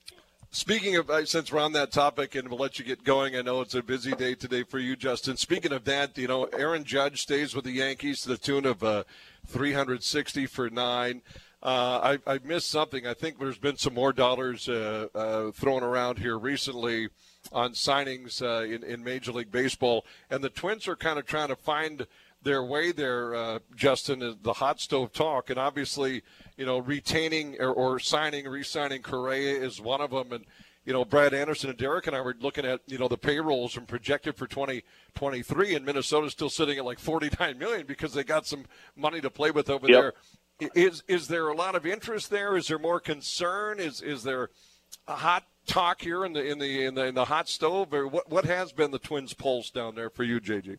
Speaking 0.54 0.94
of, 0.94 1.10
uh, 1.10 1.26
since 1.26 1.50
we're 1.50 1.58
on 1.58 1.72
that 1.72 1.90
topic, 1.90 2.36
and 2.36 2.46
we'll 2.46 2.60
let 2.60 2.78
you 2.78 2.84
get 2.84 3.02
going. 3.02 3.34
I 3.34 3.42
know 3.42 3.60
it's 3.60 3.74
a 3.74 3.82
busy 3.82 4.12
day 4.12 4.36
today 4.36 4.62
for 4.62 4.78
you, 4.78 4.94
Justin. 4.94 5.36
Speaking 5.36 5.72
of 5.72 5.82
that, 5.86 6.16
you 6.16 6.28
know, 6.28 6.44
Aaron 6.44 6.84
Judge 6.84 7.22
stays 7.22 7.56
with 7.56 7.64
the 7.64 7.72
Yankees 7.72 8.20
to 8.20 8.28
the 8.28 8.38
tune 8.38 8.64
of 8.64 8.84
uh, 8.84 9.02
360 9.48 10.46
for 10.46 10.70
nine. 10.70 11.22
Uh, 11.60 12.16
I, 12.24 12.34
I 12.34 12.38
missed 12.44 12.70
something. 12.70 13.04
I 13.04 13.14
think 13.14 13.40
there's 13.40 13.58
been 13.58 13.78
some 13.78 13.94
more 13.94 14.12
dollars 14.12 14.68
uh, 14.68 15.08
uh, 15.12 15.50
thrown 15.50 15.82
around 15.82 16.20
here 16.20 16.38
recently 16.38 17.08
on 17.50 17.72
signings 17.72 18.40
uh, 18.40 18.62
in, 18.62 18.84
in 18.84 19.02
Major 19.02 19.32
League 19.32 19.50
Baseball, 19.50 20.04
and 20.30 20.44
the 20.44 20.50
Twins 20.50 20.86
are 20.86 20.94
kind 20.94 21.18
of 21.18 21.26
trying 21.26 21.48
to 21.48 21.56
find 21.56 22.06
their 22.44 22.62
way 22.62 22.92
there, 22.92 23.58
Justin, 23.74 24.36
the 24.42 24.52
hot 24.52 24.78
stove 24.78 25.12
talk, 25.12 25.50
and 25.50 25.58
obviously, 25.58 26.22
you 26.56 26.66
know, 26.66 26.78
retaining 26.78 27.56
or, 27.60 27.70
or 27.72 27.98
signing, 27.98 28.46
re-signing 28.46 29.02
Correa 29.02 29.60
is 29.60 29.80
one 29.80 30.00
of 30.00 30.10
them, 30.10 30.32
and 30.32 30.44
you 30.84 30.92
know, 30.92 31.04
Brad 31.04 31.32
Anderson 31.32 31.70
and 31.70 31.78
Derek 31.78 32.06
and 32.06 32.14
I 32.14 32.20
were 32.20 32.36
looking 32.40 32.64
at 32.66 32.80
you 32.86 32.98
know 32.98 33.08
the 33.08 33.16
payrolls 33.16 33.76
and 33.76 33.88
projected 33.88 34.36
for 34.36 34.46
2023, 34.46 35.74
and 35.74 35.84
Minnesota's 35.86 36.32
still 36.32 36.50
sitting 36.50 36.78
at 36.78 36.84
like 36.84 36.98
49 36.98 37.58
million 37.58 37.86
because 37.86 38.12
they 38.12 38.24
got 38.24 38.46
some 38.46 38.64
money 38.96 39.20
to 39.20 39.30
play 39.30 39.50
with 39.50 39.70
over 39.70 39.88
Yep. 39.88 40.14
there. 40.60 40.70
Is 40.74 41.02
is 41.08 41.26
there 41.28 41.48
a 41.48 41.54
lot 41.56 41.74
of 41.74 41.84
interest 41.84 42.30
there? 42.30 42.56
Is 42.56 42.68
there 42.68 42.78
more 42.78 43.00
concern? 43.00 43.80
Is 43.80 44.00
is 44.00 44.22
there 44.22 44.50
a 45.08 45.16
hot 45.16 45.44
talk 45.66 46.00
here 46.02 46.24
in 46.24 46.32
the 46.32 46.44
in 46.44 46.58
the 46.58 46.84
in 46.84 46.94
the, 46.94 47.06
in 47.06 47.14
the 47.14 47.24
hot 47.24 47.48
stove, 47.48 47.92
or 47.92 48.06
what 48.06 48.30
what 48.30 48.44
has 48.44 48.72
been 48.72 48.92
the 48.92 48.98
Twins' 49.00 49.34
pulse 49.34 49.70
down 49.70 49.94
there 49.96 50.10
for 50.10 50.22
you, 50.22 50.40
JJ? 50.40 50.78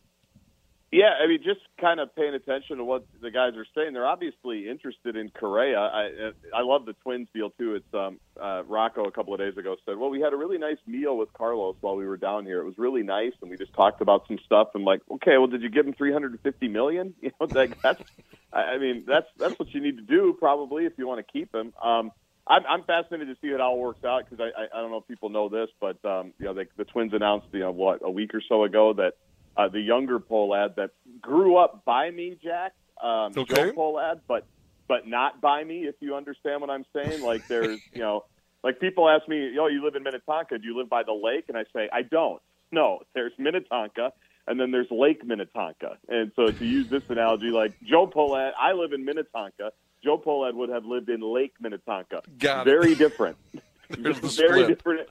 Yeah, 0.92 1.10
I 1.20 1.26
mean, 1.26 1.40
just 1.42 1.60
kind 1.80 1.98
of 1.98 2.14
paying 2.14 2.34
attention 2.34 2.76
to 2.76 2.84
what 2.84 3.04
the 3.20 3.30
guys 3.32 3.54
are 3.56 3.66
saying. 3.74 3.92
They're 3.92 4.06
obviously 4.06 4.68
interested 4.68 5.16
in 5.16 5.30
Correa. 5.30 5.80
I 5.80 6.30
I 6.54 6.62
love 6.62 6.86
the 6.86 6.92
Twins 7.02 7.26
deal 7.34 7.50
too. 7.50 7.74
It's 7.74 7.94
um, 7.94 8.20
uh, 8.40 8.62
Rocco 8.68 9.04
a 9.04 9.10
couple 9.10 9.34
of 9.34 9.40
days 9.40 9.56
ago 9.56 9.74
said, 9.84 9.96
"Well, 9.96 10.10
we 10.10 10.20
had 10.20 10.32
a 10.32 10.36
really 10.36 10.58
nice 10.58 10.78
meal 10.86 11.16
with 11.16 11.32
Carlos 11.32 11.74
while 11.80 11.96
we 11.96 12.06
were 12.06 12.16
down 12.16 12.46
here. 12.46 12.60
It 12.60 12.64
was 12.64 12.78
really 12.78 13.02
nice, 13.02 13.32
and 13.42 13.50
we 13.50 13.56
just 13.56 13.74
talked 13.74 14.00
about 14.00 14.28
some 14.28 14.38
stuff." 14.46 14.68
And 14.74 14.84
like, 14.84 15.00
okay, 15.10 15.38
well, 15.38 15.48
did 15.48 15.62
you 15.62 15.70
give 15.70 15.86
him 15.86 15.92
three 15.92 16.12
hundred 16.12 16.32
and 16.32 16.40
fifty 16.40 16.68
million? 16.68 17.14
You 17.22 17.32
know, 17.40 17.48
like 17.52 17.76
that's. 17.82 18.00
I 18.52 18.78
mean, 18.78 19.04
that's 19.08 19.26
that's 19.40 19.58
what 19.58 19.74
you 19.74 19.80
need 19.80 19.96
to 19.96 20.04
do 20.04 20.36
probably 20.38 20.86
if 20.86 20.92
you 20.98 21.08
want 21.08 21.18
to 21.26 21.32
keep 21.32 21.52
him. 21.52 21.72
Um, 21.82 22.12
I'm, 22.46 22.62
I'm 22.68 22.82
fascinated 22.84 23.28
to 23.28 23.36
see 23.42 23.48
how 23.48 23.54
it 23.56 23.60
all 23.60 23.78
works 23.78 24.04
out 24.04 24.22
because 24.24 24.40
I, 24.40 24.62
I 24.62 24.66
I 24.78 24.80
don't 24.80 24.92
know 24.92 24.98
if 24.98 25.08
people 25.08 25.30
know 25.30 25.48
this, 25.48 25.68
but 25.80 26.02
um, 26.04 26.32
you 26.38 26.46
know, 26.46 26.54
they, 26.54 26.66
the 26.76 26.84
Twins 26.84 27.12
announced 27.12 27.48
you 27.52 27.60
know 27.60 27.72
what 27.72 28.00
a 28.04 28.10
week 28.10 28.34
or 28.34 28.42
so 28.48 28.62
ago 28.62 28.92
that 28.94 29.14
uh, 29.56 29.68
the 29.68 29.80
younger 29.80 30.18
Pohlad 30.20 30.76
that 30.76 30.90
grew 31.20 31.56
up 31.56 31.84
by 31.84 32.10
me, 32.10 32.36
Jack, 32.42 32.74
um, 33.02 33.32
Okay. 33.36 33.54
Joe 33.54 33.72
Pohlad, 33.72 34.20
but 34.28 34.46
but 34.88 35.06
not 35.06 35.40
by 35.40 35.64
me. 35.64 35.84
If 35.86 35.96
you 36.00 36.14
understand 36.14 36.60
what 36.60 36.70
I'm 36.70 36.84
saying, 36.94 37.22
like 37.22 37.46
there's 37.48 37.80
you 37.92 38.00
know, 38.00 38.24
like 38.62 38.80
people 38.80 39.08
ask 39.08 39.26
me, 39.28 39.50
yo, 39.52 39.66
you 39.66 39.84
live 39.84 39.94
in 39.96 40.02
Minnetonka? 40.02 40.58
Do 40.58 40.66
you 40.66 40.76
live 40.76 40.88
by 40.88 41.02
the 41.02 41.12
lake? 41.12 41.46
And 41.48 41.56
I 41.56 41.64
say, 41.74 41.88
I 41.92 42.02
don't. 42.02 42.40
No, 42.72 43.00
there's 43.14 43.32
Minnetonka, 43.38 44.12
and 44.46 44.58
then 44.60 44.70
there's 44.72 44.90
Lake 44.90 45.24
Minnetonka. 45.24 45.98
And 46.08 46.32
so 46.36 46.48
to 46.48 46.64
use 46.64 46.88
this 46.88 47.02
analogy, 47.08 47.50
like 47.50 47.72
Joe 47.84 48.06
Pohlad, 48.06 48.52
I 48.58 48.72
live 48.72 48.92
in 48.92 49.04
Minnetonka. 49.04 49.72
Joe 50.04 50.18
Pohlad 50.18 50.54
would 50.54 50.68
have 50.68 50.84
lived 50.84 51.08
in 51.08 51.20
Lake 51.20 51.54
Minnetonka. 51.60 52.22
Got 52.38 52.66
it. 52.66 52.70
Very 52.70 52.94
different. 52.94 53.36
There's 53.90 54.18
very 54.36 54.62
split. 54.62 54.68
different. 54.68 55.08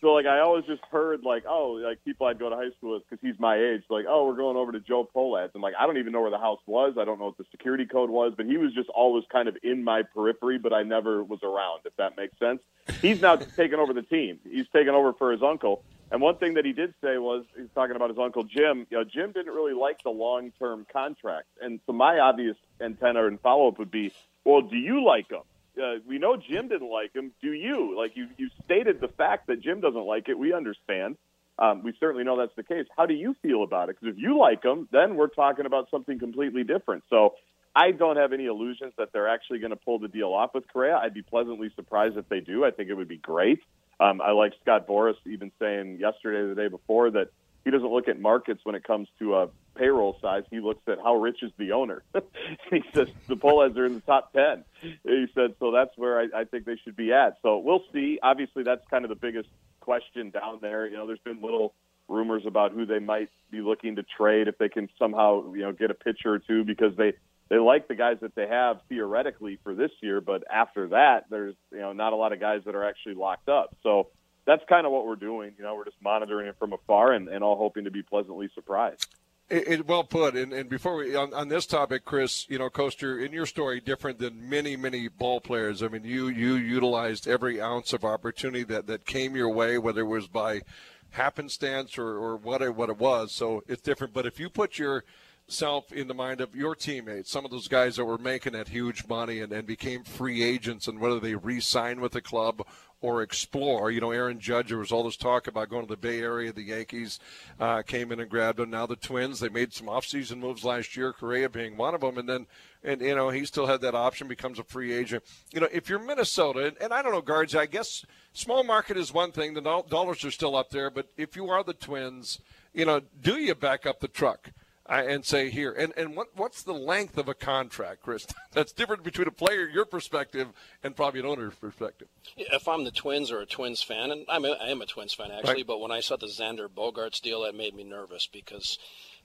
So 0.00 0.08
like 0.08 0.26
I 0.26 0.40
always 0.40 0.64
just 0.64 0.82
heard 0.90 1.22
like 1.24 1.44
oh 1.48 1.80
like 1.82 2.04
people 2.04 2.26
I'd 2.26 2.38
go 2.38 2.48
to 2.48 2.56
high 2.56 2.70
school 2.76 2.94
with 2.94 3.02
because 3.08 3.20
he's 3.22 3.38
my 3.38 3.56
age 3.56 3.82
like 3.90 4.06
oh 4.08 4.26
we're 4.26 4.36
going 4.36 4.56
over 4.56 4.72
to 4.72 4.80
Joe 4.80 5.08
Pohlad's 5.14 5.52
and 5.54 5.62
like 5.62 5.74
I 5.78 5.86
don't 5.86 5.98
even 5.98 6.12
know 6.12 6.20
where 6.20 6.30
the 6.30 6.38
house 6.38 6.60
was 6.66 6.94
I 6.98 7.04
don't 7.04 7.18
know 7.18 7.26
what 7.26 7.38
the 7.38 7.44
security 7.50 7.86
code 7.86 8.10
was 8.10 8.32
but 8.36 8.46
he 8.46 8.56
was 8.56 8.72
just 8.72 8.88
always 8.90 9.24
kind 9.30 9.48
of 9.48 9.56
in 9.62 9.84
my 9.84 10.02
periphery 10.02 10.58
but 10.58 10.72
I 10.72 10.82
never 10.82 11.22
was 11.22 11.40
around 11.42 11.80
if 11.84 11.96
that 11.96 12.16
makes 12.16 12.38
sense. 12.38 12.60
He's 13.02 13.20
now 13.20 13.36
taken 13.56 13.78
over 13.78 13.92
the 13.92 14.02
team. 14.02 14.38
He's 14.48 14.68
taken 14.68 14.94
over 14.94 15.12
for 15.12 15.32
his 15.32 15.42
uncle. 15.42 15.82
And 16.12 16.20
one 16.20 16.36
thing 16.36 16.54
that 16.54 16.64
he 16.64 16.72
did 16.72 16.92
say 17.02 17.18
was 17.18 17.44
he's 17.56 17.68
talking 17.74 17.94
about 17.94 18.10
his 18.10 18.18
uncle 18.18 18.42
Jim. 18.42 18.86
You 18.90 18.98
know, 18.98 19.04
Jim 19.04 19.32
didn't 19.32 19.52
really 19.52 19.74
like 19.74 20.02
the 20.02 20.10
long 20.10 20.52
term 20.58 20.86
contract. 20.92 21.46
And 21.60 21.80
so 21.86 21.92
my 21.92 22.18
obvious 22.18 22.56
antenna 22.80 23.26
and 23.26 23.40
follow 23.40 23.68
up 23.68 23.78
would 23.78 23.90
be, 23.92 24.12
well, 24.44 24.60
do 24.60 24.76
you 24.76 25.04
like 25.04 25.30
him? 25.30 25.42
Uh, 25.76 25.96
we 26.06 26.18
know 26.18 26.36
Jim 26.36 26.68
didn't 26.68 26.90
like 26.90 27.14
him. 27.14 27.32
Do 27.42 27.52
you? 27.52 27.96
Like 27.96 28.12
you, 28.16 28.28
you 28.36 28.50
stated 28.64 29.00
the 29.00 29.08
fact 29.08 29.46
that 29.48 29.60
Jim 29.62 29.80
doesn't 29.80 30.06
like 30.06 30.28
it. 30.28 30.38
We 30.38 30.52
understand. 30.52 31.16
Um, 31.58 31.82
we 31.82 31.92
certainly 32.00 32.24
know 32.24 32.38
that's 32.38 32.56
the 32.56 32.62
case. 32.62 32.86
How 32.96 33.06
do 33.06 33.14
you 33.14 33.36
feel 33.42 33.62
about 33.62 33.90
it? 33.90 33.96
Because 34.00 34.16
if 34.16 34.22
you 34.22 34.38
like 34.38 34.64
him, 34.64 34.88
then 34.92 35.16
we're 35.16 35.28
talking 35.28 35.66
about 35.66 35.88
something 35.90 36.18
completely 36.18 36.64
different. 36.64 37.04
So 37.10 37.34
I 37.76 37.90
don't 37.90 38.16
have 38.16 38.32
any 38.32 38.46
illusions 38.46 38.94
that 38.96 39.12
they're 39.12 39.28
actually 39.28 39.58
going 39.58 39.70
to 39.70 39.76
pull 39.76 39.98
the 39.98 40.08
deal 40.08 40.32
off 40.32 40.54
with 40.54 40.64
Correa. 40.72 40.96
I'd 40.96 41.14
be 41.14 41.22
pleasantly 41.22 41.70
surprised 41.76 42.16
if 42.16 42.28
they 42.28 42.40
do. 42.40 42.64
I 42.64 42.70
think 42.70 42.88
it 42.88 42.94
would 42.94 43.08
be 43.08 43.18
great. 43.18 43.60
Um, 44.00 44.20
I 44.22 44.32
like 44.32 44.54
Scott 44.62 44.88
Boras 44.88 45.16
even 45.26 45.52
saying 45.60 45.98
yesterday 46.00 46.48
the 46.48 46.60
day 46.60 46.68
before 46.68 47.10
that 47.10 47.28
he 47.64 47.70
doesn't 47.70 47.92
look 47.92 48.08
at 48.08 48.18
markets 48.18 48.60
when 48.64 48.74
it 48.74 48.82
comes 48.82 49.08
to 49.18 49.34
uh, 49.34 49.46
payroll 49.74 50.16
size. 50.20 50.44
He 50.50 50.60
looks 50.60 50.82
at 50.88 50.98
how 50.98 51.16
rich 51.16 51.42
is 51.42 51.52
the 51.58 51.72
owner. 51.72 52.02
he 52.70 52.82
says 52.94 53.08
the 53.28 53.36
Pohlads 53.36 53.76
are 53.76 53.86
in 53.86 53.94
the 53.94 54.00
top 54.00 54.32
10. 54.32 54.64
He 54.80 55.26
said, 55.34 55.54
so 55.58 55.70
that's 55.72 55.96
where 55.96 56.20
I, 56.20 56.40
I 56.40 56.44
think 56.44 56.64
they 56.64 56.76
should 56.84 56.96
be 56.96 57.12
at. 57.12 57.38
So 57.42 57.58
we'll 57.58 57.84
see. 57.92 58.18
Obviously, 58.22 58.62
that's 58.62 58.86
kind 58.90 59.04
of 59.04 59.08
the 59.08 59.16
biggest 59.16 59.48
question 59.80 60.30
down 60.30 60.58
there. 60.60 60.86
You 60.86 60.96
know, 60.96 61.06
there's 61.06 61.20
been 61.20 61.40
little 61.42 61.74
rumors 62.08 62.42
about 62.46 62.72
who 62.72 62.86
they 62.86 62.98
might 62.98 63.30
be 63.50 63.60
looking 63.60 63.96
to 63.96 64.02
trade 64.02 64.48
if 64.48 64.58
they 64.58 64.68
can 64.68 64.88
somehow, 64.98 65.52
you 65.52 65.62
know, 65.62 65.72
get 65.72 65.90
a 65.90 65.94
pitcher 65.94 66.32
or 66.32 66.38
two 66.38 66.64
because 66.64 66.96
they, 66.96 67.14
they 67.48 67.58
like 67.58 67.88
the 67.88 67.94
guys 67.94 68.16
that 68.20 68.34
they 68.34 68.46
have 68.46 68.80
theoretically 68.88 69.58
for 69.62 69.74
this 69.74 69.90
year, 70.00 70.20
but 70.20 70.44
after 70.50 70.88
that, 70.88 71.26
there's 71.30 71.56
you 71.72 71.80
know 71.80 71.92
not 71.92 72.12
a 72.12 72.16
lot 72.16 72.32
of 72.32 72.38
guys 72.38 72.62
that 72.64 72.76
are 72.76 72.84
actually 72.84 73.16
locked 73.16 73.48
up. 73.48 73.76
So 73.82 74.08
that's 74.46 74.62
kind 74.68 74.86
of 74.86 74.92
what 74.92 75.04
we're 75.04 75.16
doing. 75.16 75.52
You 75.58 75.64
know, 75.64 75.74
we're 75.74 75.84
just 75.84 76.00
monitoring 76.02 76.46
it 76.46 76.56
from 76.58 76.72
afar 76.72 77.12
and, 77.12 77.28
and 77.28 77.42
all 77.42 77.56
hoping 77.56 77.84
to 77.84 77.90
be 77.90 78.02
pleasantly 78.02 78.48
surprised. 78.54 79.06
It, 79.50 79.66
it, 79.66 79.86
well 79.88 80.04
put. 80.04 80.36
And, 80.36 80.52
and 80.52 80.70
before 80.70 80.94
we 80.94 81.16
on, 81.16 81.34
on 81.34 81.48
this 81.48 81.66
topic, 81.66 82.04
Chris, 82.04 82.48
you 82.48 82.58
know, 82.58 82.70
Coaster, 82.70 83.18
in 83.18 83.32
your 83.32 83.46
story, 83.46 83.80
different 83.80 84.20
than 84.20 84.48
many 84.48 84.76
many 84.76 85.08
ball 85.08 85.40
players. 85.40 85.82
I 85.82 85.88
mean, 85.88 86.04
you 86.04 86.28
you 86.28 86.54
utilized 86.54 87.26
every 87.26 87.60
ounce 87.60 87.92
of 87.92 88.04
opportunity 88.04 88.62
that 88.64 88.86
that 88.86 89.06
came 89.06 89.34
your 89.34 89.52
way, 89.52 89.76
whether 89.76 90.02
it 90.02 90.04
was 90.04 90.28
by 90.28 90.62
happenstance 91.10 91.98
or 91.98 92.16
or 92.16 92.36
what 92.36 92.62
it, 92.62 92.76
what 92.76 92.90
it 92.90 92.98
was. 92.98 93.32
So 93.32 93.64
it's 93.66 93.82
different. 93.82 94.14
But 94.14 94.24
if 94.24 94.38
you 94.38 94.48
put 94.48 94.78
your 94.78 95.04
self 95.48 95.92
in 95.92 96.06
the 96.06 96.14
mind 96.14 96.40
of 96.40 96.54
your 96.54 96.76
teammates, 96.76 97.28
some 97.28 97.44
of 97.44 97.50
those 97.50 97.66
guys 97.66 97.96
that 97.96 98.04
were 98.04 98.18
making 98.18 98.52
that 98.52 98.68
huge 98.68 99.08
money 99.08 99.40
and, 99.40 99.52
and 99.52 99.66
became 99.66 100.04
free 100.04 100.44
agents, 100.44 100.86
and 100.86 101.00
whether 101.00 101.18
they 101.18 101.34
re-sign 101.34 102.00
with 102.00 102.12
the 102.12 102.20
club 102.20 102.62
or 103.00 103.22
explore. 103.22 103.90
You 103.90 104.00
know, 104.00 104.10
Aaron 104.10 104.40
Judge, 104.40 104.68
there 104.68 104.78
was 104.78 104.92
all 104.92 105.04
this 105.04 105.16
talk 105.16 105.46
about 105.46 105.70
going 105.70 105.86
to 105.86 105.90
the 105.90 105.96
Bay 105.96 106.20
Area. 106.20 106.52
The 106.52 106.62
Yankees 106.62 107.18
uh, 107.58 107.82
came 107.82 108.12
in 108.12 108.20
and 108.20 108.30
grabbed 108.30 108.60
him. 108.60 108.70
Now 108.70 108.86
the 108.86 108.96
Twins, 108.96 109.40
they 109.40 109.48
made 109.48 109.72
some 109.72 109.86
offseason 109.86 110.38
moves 110.38 110.64
last 110.64 110.96
year, 110.96 111.12
Correa 111.12 111.48
being 111.48 111.76
one 111.76 111.94
of 111.94 112.00
them, 112.02 112.18
and 112.18 112.28
then 112.28 112.46
and 112.82 113.00
you 113.00 113.14
know 113.14 113.30
he 113.30 113.44
still 113.44 113.66
had 113.66 113.80
that 113.82 113.94
option, 113.94 114.28
becomes 114.28 114.58
a 114.58 114.64
free 114.64 114.92
agent. 114.92 115.24
You 115.52 115.60
know, 115.60 115.68
if 115.72 115.88
you're 115.88 115.98
Minnesota, 115.98 116.66
and, 116.66 116.76
and 116.80 116.92
I 116.92 117.02
don't 117.02 117.12
know, 117.12 117.22
guards, 117.22 117.54
I 117.54 117.66
guess 117.66 118.04
small 118.32 118.64
market 118.64 118.96
is 118.96 119.12
one 119.12 119.32
thing. 119.32 119.54
The 119.54 119.60
dollars 119.60 120.24
are 120.24 120.30
still 120.30 120.56
up 120.56 120.70
there, 120.70 120.90
but 120.90 121.08
if 121.16 121.36
you 121.36 121.48
are 121.48 121.62
the 121.62 121.74
Twins, 121.74 122.40
you 122.72 122.84
know, 122.84 123.00
do 123.20 123.38
you 123.38 123.54
back 123.54 123.86
up 123.86 124.00
the 124.00 124.08
truck? 124.08 124.50
And 124.90 125.24
say 125.24 125.50
here. 125.50 125.72
And 125.72 125.92
and 125.96 126.16
what 126.16 126.28
what's 126.34 126.62
the 126.62 126.72
length 126.72 127.16
of 127.16 127.28
a 127.28 127.34
contract, 127.34 128.02
Chris? 128.02 128.26
That's 128.52 128.72
different 128.72 129.04
between 129.04 129.28
a 129.28 129.32
player, 129.32 129.68
your 129.68 129.84
perspective, 129.84 130.48
and 130.82 130.96
probably 130.96 131.20
an 131.20 131.26
owner's 131.26 131.54
perspective. 131.54 132.08
If 132.36 132.66
I'm 132.66 132.84
the 132.84 132.90
Twins 132.90 133.30
or 133.30 133.40
a 133.40 133.46
Twins 133.46 133.82
fan, 133.82 134.10
and 134.10 134.26
I'm 134.28 134.44
a, 134.44 134.50
I 134.60 134.68
am 134.68 134.82
a 134.82 134.86
Twins 134.86 135.14
fan 135.14 135.30
actually, 135.30 135.54
right. 135.54 135.66
but 135.66 135.80
when 135.80 135.92
I 135.92 136.00
saw 136.00 136.16
the 136.16 136.26
Xander 136.26 136.68
Bogaerts 136.68 137.20
deal, 137.20 137.42
that 137.42 137.54
made 137.54 137.74
me 137.74 137.84
nervous 137.84 138.26
because 138.26 138.78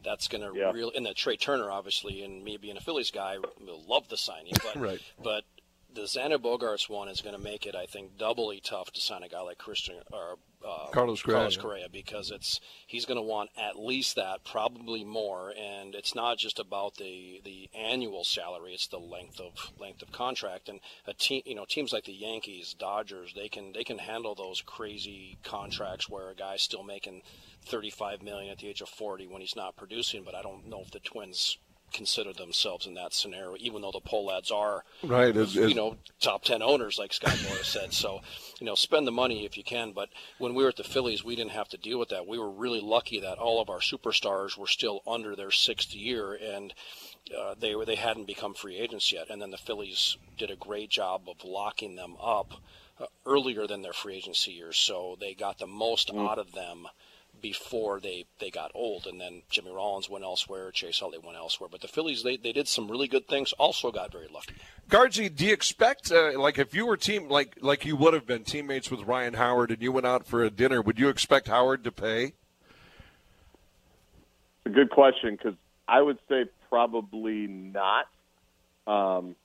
that's 0.03 0.27
going 0.27 0.41
to 0.41 0.57
yeah. 0.57 0.71
really. 0.71 0.95
And 0.95 1.05
the 1.05 1.13
Trea 1.13 1.37
Turner, 1.37 1.71
obviously, 1.71 2.21
and 2.23 2.43
me 2.43 2.57
being 2.57 2.77
a 2.77 2.81
Phillies 2.81 3.11
guy, 3.11 3.37
will 3.59 3.83
love 3.87 4.09
the 4.09 4.17
signing, 4.17 4.53
but 4.63 4.75
right. 4.79 5.01
but 5.21 5.45
the 5.95 6.01
Xander 6.01 6.37
Bogaerts 6.37 6.89
one 6.89 7.07
is 7.07 7.21
going 7.21 7.35
to 7.35 7.41
make 7.41 7.65
it, 7.65 7.73
I 7.73 7.85
think, 7.85 8.17
doubly 8.17 8.59
tough 8.59 8.91
to 8.91 9.01
sign 9.01 9.23
a 9.23 9.29
guy 9.29 9.41
like 9.41 9.57
Christian 9.57 9.95
or 10.11 10.37
uh, 10.65 10.87
Carlos 10.91 11.21
Correa. 11.21 11.37
Carlos 11.37 11.57
Correa 11.57 11.87
because 11.91 12.31
it's 12.31 12.59
he's 12.87 13.05
going 13.05 13.17
to 13.17 13.21
want 13.21 13.49
at 13.57 13.77
least 13.77 14.15
that, 14.15 14.43
probably 14.43 15.03
more, 15.03 15.53
and 15.57 15.95
it's 15.95 16.15
not 16.15 16.37
just 16.37 16.59
about 16.59 16.95
the 16.95 17.41
the 17.43 17.69
annual 17.73 18.23
salary; 18.23 18.73
it's 18.73 18.87
the 18.87 18.99
length 18.99 19.39
of 19.39 19.71
length 19.79 20.01
of 20.01 20.11
contract. 20.11 20.69
And 20.69 20.79
a 21.05 21.13
team, 21.13 21.41
you 21.45 21.55
know, 21.55 21.65
teams 21.67 21.93
like 21.93 22.05
the 22.05 22.13
Yankees, 22.13 22.73
Dodgers, 22.73 23.33
they 23.35 23.49
can 23.49 23.73
they 23.73 23.83
can 23.83 23.99
handle 23.99 24.35
those 24.35 24.61
crazy 24.61 25.37
contracts 25.43 26.09
where 26.09 26.29
a 26.29 26.35
guy's 26.35 26.61
still 26.61 26.83
making 26.83 27.21
35 27.65 28.21
million 28.21 28.51
at 28.51 28.59
the 28.59 28.67
age 28.67 28.81
of 28.81 28.89
40 28.89 29.27
when 29.27 29.41
he's 29.41 29.55
not 29.55 29.75
producing. 29.75 30.23
But 30.23 30.35
I 30.35 30.41
don't 30.41 30.67
know 30.67 30.81
if 30.81 30.91
the 30.91 30.99
Twins 30.99 31.57
consider 31.95 32.33
themselves 32.33 32.85
in 32.85 32.93
that 32.95 33.13
scenario, 33.13 33.55
even 33.59 33.81
though 33.81 33.91
the 33.91 34.01
Pohlads 34.01 34.51
are 34.51 34.83
right, 35.03 35.35
as, 35.35 35.55
you 35.55 35.73
know, 35.73 35.97
top 36.19 36.43
ten 36.43 36.61
owners, 36.61 36.99
like 36.99 37.13
Scott 37.13 37.33
Boras 37.33 37.65
said. 37.65 37.93
So, 37.93 38.19
you 38.59 38.65
know, 38.65 38.75
spend 38.75 39.07
the 39.07 39.11
money 39.11 39.45
if 39.45 39.57
you 39.57 39.63
can. 39.63 39.93
But 39.93 40.09
when 40.37 40.53
we 40.53 40.63
were 40.63 40.69
at 40.69 40.75
the 40.75 40.83
Phillies, 40.83 41.23
we 41.23 41.35
didn't 41.35 41.51
have 41.51 41.69
to 41.69 41.77
deal 41.77 41.97
with 41.97 42.09
that. 42.09 42.27
We 42.27 42.37
were 42.37 42.51
really 42.51 42.81
lucky 42.81 43.19
that 43.21 43.37
all 43.37 43.61
of 43.61 43.69
our 43.69 43.79
superstars 43.79 44.57
were 44.57 44.67
still 44.67 45.01
under 45.07 45.35
their 45.35 45.51
sixth 45.51 45.95
year, 45.95 46.33
and 46.33 46.73
uh, 47.37 47.55
they 47.57 47.75
were 47.75 47.85
they 47.85 47.95
hadn't 47.95 48.27
become 48.27 48.53
free 48.53 48.77
agents 48.77 49.11
yet. 49.11 49.29
And 49.29 49.41
then 49.41 49.51
the 49.51 49.57
Phillies 49.57 50.17
did 50.37 50.51
a 50.51 50.55
great 50.55 50.89
job 50.89 51.23
of 51.27 51.43
locking 51.43 51.95
them 51.95 52.15
up. 52.21 52.53
Uh, 52.97 53.07
earlier 53.25 53.67
than 53.67 53.81
their 53.81 53.91
free 53.91 54.15
agency 54.15 54.51
years, 54.51 54.77
so 54.77 55.17
they 55.19 55.33
got 55.33 55.59
the 55.59 55.67
most 55.67 56.07
mm. 56.07 56.31
out 56.31 56.39
of 56.39 56.53
them 56.53 56.87
before 57.45 57.99
they, 57.99 58.25
they 58.39 58.49
got 58.49 58.71
old. 58.73 59.05
And 59.05 59.21
then 59.21 59.43
Jimmy 59.51 59.69
Rollins 59.69 60.09
went 60.09 60.23
elsewhere, 60.23 60.71
Chase 60.71 60.99
Utley 60.99 61.19
went 61.19 61.37
elsewhere. 61.37 61.69
But 61.71 61.81
the 61.81 61.87
Phillies, 61.87 62.23
they, 62.23 62.37
they 62.37 62.51
did 62.51 62.67
some 62.67 62.89
really 62.89 63.07
good 63.07 63.27
things, 63.27 63.53
also 63.53 63.91
got 63.91 64.11
very 64.11 64.27
lucky. 64.33 64.55
Guardsy, 64.89 65.29
do 65.29 65.45
you 65.45 65.53
expect, 65.53 66.11
uh, 66.11 66.39
like, 66.39 66.57
if 66.57 66.73
you 66.73 66.87
were 66.87 66.97
team, 66.97 67.29
like, 67.29 67.55
like 67.61 67.85
you 67.85 67.95
would 67.97 68.15
have 68.15 68.25
been 68.25 68.43
teammates 68.43 68.89
with 68.89 69.01
Ryan 69.01 69.35
Howard 69.35 69.69
and 69.69 69.79
you 69.79 69.91
went 69.91 70.07
out 70.07 70.25
for 70.25 70.43
a 70.43 70.49
dinner, 70.49 70.81
would 70.81 70.97
you 70.97 71.07
expect 71.07 71.47
Howard 71.47 71.83
to 71.83 71.91
pay? 71.91 72.23
It's 72.23 72.33
a 74.65 74.69
good 74.69 74.89
question 74.89 75.35
because 75.35 75.53
I 75.87 76.01
would 76.01 76.17
say 76.27 76.45
probably 76.69 77.45
not. 77.45 78.07
Um, 78.87 79.35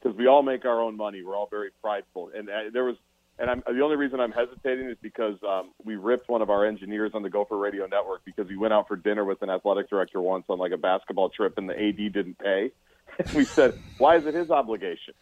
because 0.00 0.16
we 0.16 0.28
all 0.28 0.44
make 0.44 0.64
our 0.64 0.80
own 0.80 0.96
money. 0.96 1.24
We're 1.24 1.36
all 1.36 1.48
very 1.48 1.70
prideful. 1.80 2.30
And 2.32 2.48
uh, 2.48 2.70
there 2.72 2.84
was 2.84 2.96
and 3.42 3.50
I'm, 3.50 3.62
the 3.66 3.82
only 3.82 3.96
reason 3.96 4.20
I'm 4.20 4.30
hesitating 4.30 4.88
is 4.88 4.96
because 5.02 5.34
um, 5.42 5.72
we 5.84 5.96
ripped 5.96 6.28
one 6.28 6.42
of 6.42 6.48
our 6.48 6.64
engineers 6.64 7.10
on 7.12 7.22
the 7.22 7.28
Gopher 7.28 7.58
Radio 7.58 7.86
Network 7.86 8.24
because 8.24 8.48
he 8.48 8.56
went 8.56 8.72
out 8.72 8.86
for 8.86 8.94
dinner 8.94 9.24
with 9.24 9.42
an 9.42 9.50
athletic 9.50 9.90
director 9.90 10.20
once 10.22 10.44
on 10.48 10.60
like 10.60 10.70
a 10.70 10.76
basketball 10.76 11.28
trip, 11.28 11.58
and 11.58 11.68
the 11.68 11.74
AD 11.74 11.96
didn't 11.96 12.38
pay. 12.38 12.70
we 13.34 13.44
said, 13.44 13.76
"Why 13.98 14.16
is 14.16 14.26
it 14.26 14.34
his 14.34 14.52
obligation? 14.52 15.14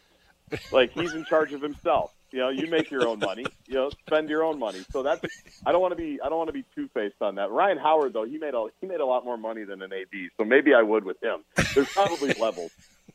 Like 0.71 0.93
he's 0.93 1.15
in 1.15 1.25
charge 1.25 1.55
of 1.55 1.63
himself. 1.63 2.13
You 2.31 2.41
know, 2.41 2.51
you 2.51 2.67
make 2.69 2.91
your 2.91 3.09
own 3.09 3.21
money. 3.21 3.47
You 3.67 3.75
know, 3.75 3.91
spend 4.07 4.29
your 4.29 4.45
own 4.45 4.59
money. 4.59 4.85
So 4.91 5.03
that's 5.03 5.25
I 5.65 5.73
don't 5.73 5.81
want 5.81 5.93
to 5.93 5.97
be 5.97 6.21
I 6.23 6.29
don't 6.29 6.37
want 6.37 6.49
to 6.49 6.53
be 6.53 6.65
two 6.75 6.89
faced 6.93 7.23
on 7.23 7.37
that. 7.37 7.51
Ryan 7.51 7.79
Howard 7.79 8.13
though, 8.13 8.27
he 8.27 8.37
made 8.37 8.53
a 8.53 8.67
he 8.83 8.87
made 8.87 9.01
a 9.01 9.07
lot 9.07 9.25
more 9.25 9.39
money 9.39 9.65
than 9.65 9.81
an 9.81 9.95
AD, 9.95 10.31
so 10.37 10.45
maybe 10.45 10.75
I 10.75 10.83
would 10.83 11.05
with 11.05 11.23
him. 11.23 11.43
There's 11.75 11.89
probably 11.89 12.35
levels 12.35 12.71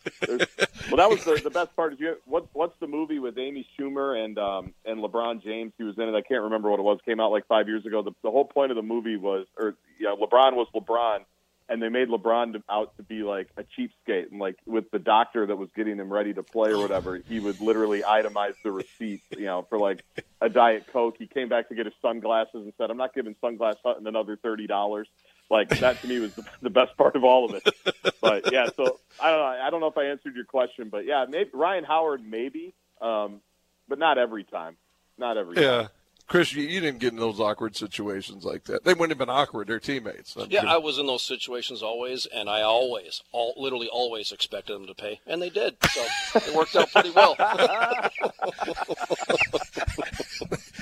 well, 0.28 0.98
that 0.98 1.10
was 1.10 1.24
the, 1.24 1.40
the 1.44 1.50
best 1.50 1.76
part. 1.76 1.94
Is 1.94 2.00
you 2.00 2.16
what 2.26 2.48
what's 2.54 2.78
the 2.80 2.88
movie 2.88 3.20
with 3.20 3.38
Amy 3.38 3.68
Schumer 3.78 4.24
and 4.24 4.38
um 4.38 4.74
and 4.86 5.04
LeBron 5.04 5.44
James? 5.44 5.74
He 5.78 5.84
was 5.84 5.98
in 5.98 6.04
it. 6.04 6.16
I 6.16 6.22
can't 6.22 6.44
remember 6.44 6.70
what 6.70 6.80
it 6.80 6.84
was. 6.84 7.00
Came 7.06 7.20
out 7.20 7.32
like 7.32 7.48
five 7.48 7.68
years 7.68 7.86
ago. 7.86 8.02
The, 8.02 8.12
the 8.24 8.32
whole 8.32 8.46
point 8.46 8.72
of 8.72 8.76
the 8.76 8.84
movie 8.84 9.18
was, 9.18 9.48
or 9.58 9.76
yeah, 10.00 10.16
LeBron 10.20 10.54
was 10.54 10.68
LeBron, 10.76 11.26
and 11.70 11.82
they 11.82 11.90
made 11.90 12.10
LeBron 12.10 12.54
to, 12.54 12.64
out 12.70 12.96
to 12.98 13.04
be 13.04 13.24
like 13.24 13.50
a 13.58 13.64
cheapskate, 13.64 14.32
and 14.32 14.40
like 14.40 14.58
with 14.66 14.90
the 14.92 15.00
doctor 15.00 15.48
that 15.48 15.56
was 15.56 15.70
getting 15.76 15.98
him 15.98 16.12
ready 16.12 16.34
to 16.34 16.44
play 16.44 16.72
or 16.72 16.80
whatever, 16.80 17.18
he 17.18 17.40
would 17.40 17.60
literally 17.60 18.02
itemize 18.02 18.56
the 18.64 18.72
receipt, 18.72 19.22
you 19.32 19.46
know, 19.46 19.66
for 19.70 19.80
like 19.80 20.04
a 20.42 20.50
diet 20.50 20.86
coke. 20.92 21.16
He 21.18 21.28
came 21.28 21.50
back 21.50 21.70
to 21.70 21.76
get 21.76 21.86
his 21.86 21.96
sunglasses 22.02 22.54
and 22.54 22.74
said, 22.78 22.92
"I'm 22.92 22.98
not 22.98 23.14
giving 23.14 23.36
Sunglass 23.44 23.78
Hutton 23.84 24.06
another 24.08 24.38
thirty 24.38 24.68
dollars." 24.68 25.08
Like 25.50 25.70
that 25.70 26.02
to 26.02 26.08
me 26.08 26.20
was 26.20 26.34
the, 26.34 26.44
the 26.62 26.70
best 26.70 26.98
part 26.98 27.16
of 27.16 27.24
all 27.24 27.46
of 27.46 27.56
it. 27.56 27.76
But 28.20 28.52
yeah, 28.52 28.68
so 28.76 29.00
I 29.22 29.30
don't 29.30 29.40
know. 29.40 29.46
I 29.46 29.70
don't 29.70 29.80
know 29.80 29.88
if 29.88 29.98
I 29.98 30.06
answered 30.06 30.36
your 30.36 30.46
question, 30.46 30.90
but 30.90 31.06
yeah, 31.06 31.26
maybe 31.30 31.52
Ryan 31.54 31.84
Howard, 31.84 32.26
maybe, 32.26 32.74
um, 33.00 33.42
but 33.88 34.00
not 34.00 34.18
every 34.18 34.44
time. 34.44 34.78
Not 35.18 35.38
every 35.38 35.62
yeah. 35.62 35.84
time. 35.84 35.90
Chris, 36.28 36.54
you, 36.54 36.64
you, 36.64 36.80
didn't 36.80 37.00
get 37.00 37.14
in 37.14 37.20
those 37.20 37.40
awkward 37.40 37.76
situations 37.76 38.44
like 38.44 38.64
that. 38.64 38.84
They 38.84 38.94
wouldn't 38.94 39.12
have 39.12 39.20
been 39.20 39.30
awkward. 39.30 39.68
They're 39.68 39.80
teammates. 39.80 40.36
I'm 40.36 40.50
yeah, 40.50 40.62
sure. 40.62 40.70
I 40.70 40.78
was 40.78 40.98
in 40.98 41.06
those 41.06 41.22
situations 41.22 41.84
always, 41.84 42.26
and 42.26 42.50
I 42.50 42.64
always, 42.64 43.22
all, 43.32 43.54
literally 43.58 43.88
always 43.88 44.32
expected 44.32 44.74
them 44.74 44.88
to 44.88 44.96
pay, 44.96 45.20
and 45.28 45.40
they 45.40 45.52
did. 45.52 45.76
So 45.92 46.04
it 46.36 46.56
worked 46.56 46.76
out 46.76 46.92
pretty 46.92 47.12
well. 47.12 47.36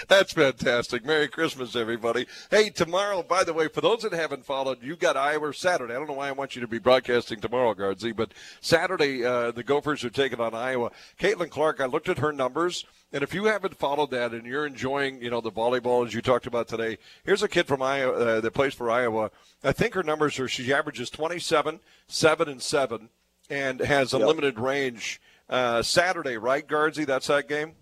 That's 0.07 0.33
fantastic. 0.33 1.05
Merry 1.05 1.27
Christmas, 1.27 1.75
everybody. 1.75 2.25
Hey, 2.49 2.69
tomorrow, 2.69 3.21
by 3.21 3.43
the 3.43 3.53
way, 3.53 3.67
for 3.67 3.81
those 3.81 4.03
that 4.03 4.13
haven't 4.13 4.45
followed, 4.45 4.81
you 4.81 4.95
got 4.95 5.17
Iowa 5.17 5.53
Saturday. 5.53 5.93
I 5.93 5.97
don't 5.97 6.07
know 6.07 6.13
why 6.13 6.29
I 6.29 6.33
want 6.33 6.55
you 6.55 6.61
to 6.61 6.67
be 6.67 6.79
broadcasting 6.79 7.41
tomorrow, 7.41 7.73
Guardsy, 7.73 8.13
but 8.13 8.33
Saturday, 8.61 9.25
uh, 9.25 9.51
the 9.51 9.63
Gophers 9.63 10.03
are 10.03 10.09
taking 10.09 10.39
on 10.39 10.53
Iowa. 10.53 10.91
Caitlin 11.19 11.49
Clark, 11.49 11.81
I 11.81 11.85
looked 11.85 12.09
at 12.09 12.19
her 12.19 12.31
numbers. 12.31 12.85
And 13.13 13.21
if 13.21 13.31
you 13.35 13.45
haven't 13.45 13.75
followed 13.77 14.09
that 14.09 14.31
and 14.31 14.43
you're 14.43 14.65
enjoying, 14.65 15.21
you 15.21 15.29
know, 15.29 15.39
the 15.39 15.51
volleyball 15.51 16.05
as 16.05 16.15
you 16.15 16.21
talked 16.21 16.47
about 16.47 16.67
today, 16.67 16.97
here's 17.23 17.43
a 17.43 17.47
kid 17.47 17.67
from 17.67 17.79
Iowa 17.83 18.13
uh, 18.13 18.41
that 18.41 18.51
plays 18.55 18.73
for 18.73 18.89
Iowa. 18.89 19.29
I 19.63 19.71
think 19.71 19.93
her 19.93 20.01
numbers 20.01 20.39
are 20.39 20.47
she 20.47 20.73
averages 20.73 21.11
27, 21.11 21.79
seven 22.07 22.49
and 22.49 22.61
seven, 22.61 23.09
and 23.51 23.79
has 23.81 24.15
a 24.15 24.17
yep. 24.17 24.27
limited 24.27 24.57
range. 24.57 25.21
Uh, 25.47 25.83
Saturday, 25.83 26.37
right, 26.37 26.67
Guardsy? 26.67 27.05
That's 27.05 27.27
that 27.27 27.47
game. 27.47 27.73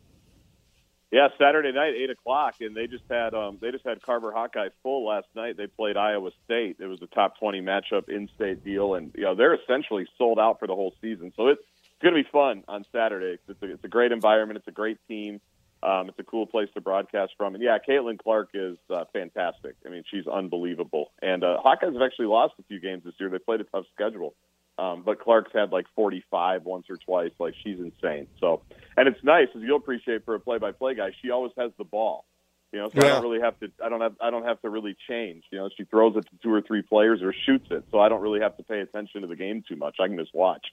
Yeah, 1.11 1.27
Saturday 1.37 1.71
night, 1.71 1.93
eight 1.95 2.09
o'clock, 2.09 2.55
and 2.59 2.75
they 2.75 2.87
just 2.87 3.03
had 3.09 3.33
um, 3.33 3.57
they 3.61 3.71
just 3.71 3.85
had 3.85 4.01
Carver 4.01 4.31
Hawkeye 4.31 4.69
full 4.81 5.07
last 5.07 5.27
night. 5.35 5.57
They 5.57 5.67
played 5.67 5.97
Iowa 5.97 6.31
State. 6.45 6.77
It 6.79 6.87
was 6.87 7.01
a 7.01 7.07
top 7.07 7.37
twenty 7.37 7.61
matchup, 7.61 8.07
in-state 8.07 8.63
deal, 8.63 8.95
and 8.95 9.11
you 9.15 9.23
know 9.23 9.35
they're 9.35 9.53
essentially 9.53 10.07
sold 10.17 10.39
out 10.39 10.59
for 10.59 10.67
the 10.67 10.75
whole 10.75 10.93
season. 11.01 11.33
So 11.35 11.47
it's 11.47 11.61
going 12.01 12.15
to 12.15 12.23
be 12.23 12.29
fun 12.31 12.63
on 12.67 12.85
Saturday. 12.91 13.37
It's 13.47 13.61
a, 13.61 13.65
it's 13.65 13.83
a 13.83 13.87
great 13.87 14.11
environment. 14.11 14.57
It's 14.57 14.67
a 14.67 14.71
great 14.71 14.97
team. 15.07 15.41
Um, 15.83 16.09
it's 16.09 16.19
a 16.19 16.23
cool 16.23 16.45
place 16.45 16.69
to 16.75 16.81
broadcast 16.81 17.33
from. 17.37 17.55
And 17.55 17.63
yeah, 17.63 17.77
Caitlin 17.87 18.19
Clark 18.19 18.49
is 18.53 18.77
uh, 18.89 19.05
fantastic. 19.13 19.75
I 19.85 19.89
mean, 19.89 20.03
she's 20.11 20.27
unbelievable. 20.27 21.11
And 21.21 21.43
uh, 21.43 21.57
Hawkeyes 21.65 21.93
have 21.93 22.01
actually 22.03 22.27
lost 22.27 22.53
a 22.59 22.63
few 22.63 22.79
games 22.79 23.03
this 23.03 23.13
year. 23.19 23.29
They 23.29 23.39
played 23.39 23.61
a 23.61 23.63
tough 23.63 23.85
schedule. 23.95 24.35
Um, 24.77 25.03
but 25.03 25.19
Clark's 25.19 25.51
had 25.53 25.71
like 25.71 25.85
45 25.95 26.65
once 26.65 26.85
or 26.89 26.97
twice. 26.97 27.31
Like 27.39 27.55
she's 27.63 27.79
insane. 27.79 28.27
So, 28.39 28.61
and 28.95 29.07
it's 29.07 29.23
nice 29.23 29.47
as 29.55 29.61
you'll 29.61 29.77
appreciate 29.77 30.23
for 30.23 30.35
a 30.35 30.39
play-by-play 30.39 30.95
guy. 30.95 31.11
She 31.21 31.31
always 31.31 31.51
has 31.57 31.71
the 31.77 31.83
ball. 31.83 32.25
You 32.71 32.79
know, 32.79 32.89
so 32.89 33.01
yeah. 33.01 33.05
I 33.05 33.09
don't 33.09 33.23
really 33.23 33.41
have 33.41 33.59
to. 33.59 33.71
I 33.83 33.89
don't 33.89 33.99
have. 33.99 34.15
I 34.21 34.29
don't 34.29 34.45
have 34.45 34.61
to 34.61 34.69
really 34.69 34.95
change. 35.09 35.43
You 35.51 35.57
know, 35.57 35.69
she 35.75 35.83
throws 35.83 36.15
it 36.15 36.21
to 36.21 36.37
two 36.41 36.53
or 36.53 36.61
three 36.61 36.81
players 36.81 37.21
or 37.21 37.33
shoots 37.45 37.67
it, 37.69 37.83
so 37.91 37.99
I 37.99 38.07
don't 38.07 38.21
really 38.21 38.39
have 38.39 38.55
to 38.57 38.63
pay 38.63 38.79
attention 38.79 39.21
to 39.21 39.27
the 39.27 39.35
game 39.35 39.61
too 39.67 39.75
much. 39.75 39.97
I 39.99 40.07
can 40.07 40.17
just 40.17 40.33
watch. 40.33 40.65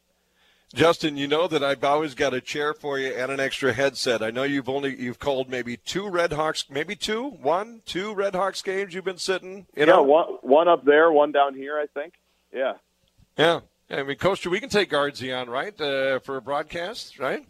Justin, 0.75 1.17
you 1.17 1.27
know 1.27 1.49
that 1.49 1.65
I've 1.65 1.83
always 1.83 2.15
got 2.15 2.35
a 2.35 2.43
chair 2.43 2.75
for 2.75 2.99
you 2.99 3.09
and 3.09 3.33
an 3.33 3.41
extra 3.41 3.73
headset. 3.73 4.23
I 4.23 4.31
know 4.31 4.43
you've 4.43 4.69
only 4.69 5.01
you've 5.01 5.19
called 5.19 5.49
maybe 5.49 5.79
two 5.79 6.09
Red 6.09 6.33
Hawks, 6.33 6.67
maybe 6.69 6.95
two, 6.95 7.25
one, 7.25 7.81
two 7.87 8.15
Red 8.15 8.35
Hawks 8.35 8.61
games. 8.61 8.93
You've 8.93 9.05
been 9.05 9.19
sitting. 9.19 9.67
You 9.75 9.81
yeah, 9.81 9.85
know? 9.87 10.03
one 10.03 10.27
one 10.43 10.69
up 10.69 10.85
there, 10.85 11.11
one 11.11 11.33
down 11.33 11.55
here. 11.55 11.79
I 11.79 11.87
think. 11.87 12.15
Yeah. 12.53 12.75
Yeah. 13.39 13.61
I 13.91 14.03
mean, 14.03 14.19
Coaster, 14.19 14.51
we 14.51 14.61
can 14.61 14.69
take 14.69 14.91
Guardsy 14.91 15.33
on, 15.33 15.49
right, 15.49 15.79
uh, 15.81 16.19
for 16.19 16.37
a 16.37 16.43
broadcast, 16.43 17.19
right? 17.19 17.47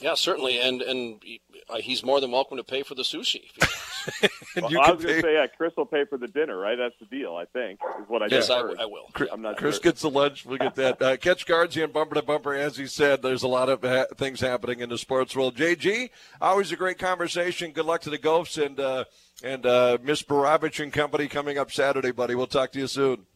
Yeah, 0.00 0.14
certainly, 0.14 0.58
and 0.60 0.80
and 0.82 1.22
uh, 1.68 1.76
he's 1.76 2.02
more 2.02 2.20
than 2.20 2.30
welcome 2.30 2.56
to 2.56 2.64
pay 2.64 2.82
for 2.82 2.94
the 2.94 3.02
sushi. 3.02 3.50
well, 4.56 4.66
I 4.80 4.92
was 4.92 5.04
going 5.04 5.16
to 5.16 5.20
say, 5.20 5.34
yeah, 5.34 5.46
Chris 5.46 5.74
will 5.76 5.86
pay 5.86 6.04
for 6.06 6.16
the 6.16 6.26
dinner, 6.26 6.56
right? 6.56 6.76
That's 6.76 6.94
the 6.98 7.04
deal, 7.04 7.36
I 7.36 7.44
think, 7.44 7.80
is 8.00 8.08
what 8.08 8.22
I 8.22 8.26
yes, 8.26 8.48
just 8.48 8.50
I, 8.50 8.60
heard. 8.60 8.78
I 8.80 8.86
will. 8.86 9.08
Chris, 9.12 9.28
I'm 9.30 9.42
not 9.42 9.58
Chris 9.58 9.76
sure. 9.76 9.82
gets 9.82 10.00
the 10.00 10.10
lunch. 10.10 10.46
We'll 10.46 10.58
get 10.58 10.74
that. 10.76 11.02
Uh, 11.02 11.16
catch 11.18 11.46
Guardsy 11.46 11.82
on 11.82 11.92
Bumper 11.92 12.14
to 12.14 12.22
Bumper. 12.22 12.54
As 12.54 12.76
he 12.76 12.86
said, 12.86 13.22
there's 13.22 13.42
a 13.42 13.48
lot 13.48 13.68
of 13.68 13.82
ha- 13.82 14.06
things 14.16 14.40
happening 14.40 14.80
in 14.80 14.88
the 14.88 14.98
sports 14.98 15.36
world. 15.36 15.56
JG, 15.56 16.10
always 16.40 16.72
a 16.72 16.76
great 16.76 16.98
conversation. 16.98 17.72
Good 17.72 17.84
luck 17.86 18.00
to 18.02 18.10
the 18.10 18.18
Gophs 18.18 18.56
and 18.56 18.80
uh, 18.80 19.04
and 19.42 19.66
uh, 19.66 19.98
Miss 20.02 20.22
Baravich 20.22 20.82
and 20.82 20.92
company 20.92 21.28
coming 21.28 21.58
up 21.58 21.70
Saturday, 21.70 22.10
buddy. 22.10 22.34
We'll 22.34 22.46
talk 22.46 22.72
to 22.72 22.78
you 22.78 22.86
soon. 22.86 23.26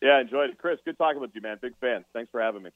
Yeah, 0.00 0.20
enjoyed 0.20 0.50
it. 0.50 0.58
Chris, 0.58 0.78
good 0.84 0.96
talking 0.96 1.20
with 1.20 1.32
you, 1.34 1.42
man. 1.42 1.58
Big 1.60 1.76
fan. 1.80 2.04
Thanks 2.12 2.30
for 2.30 2.40
having 2.40 2.62
me. 2.62 2.70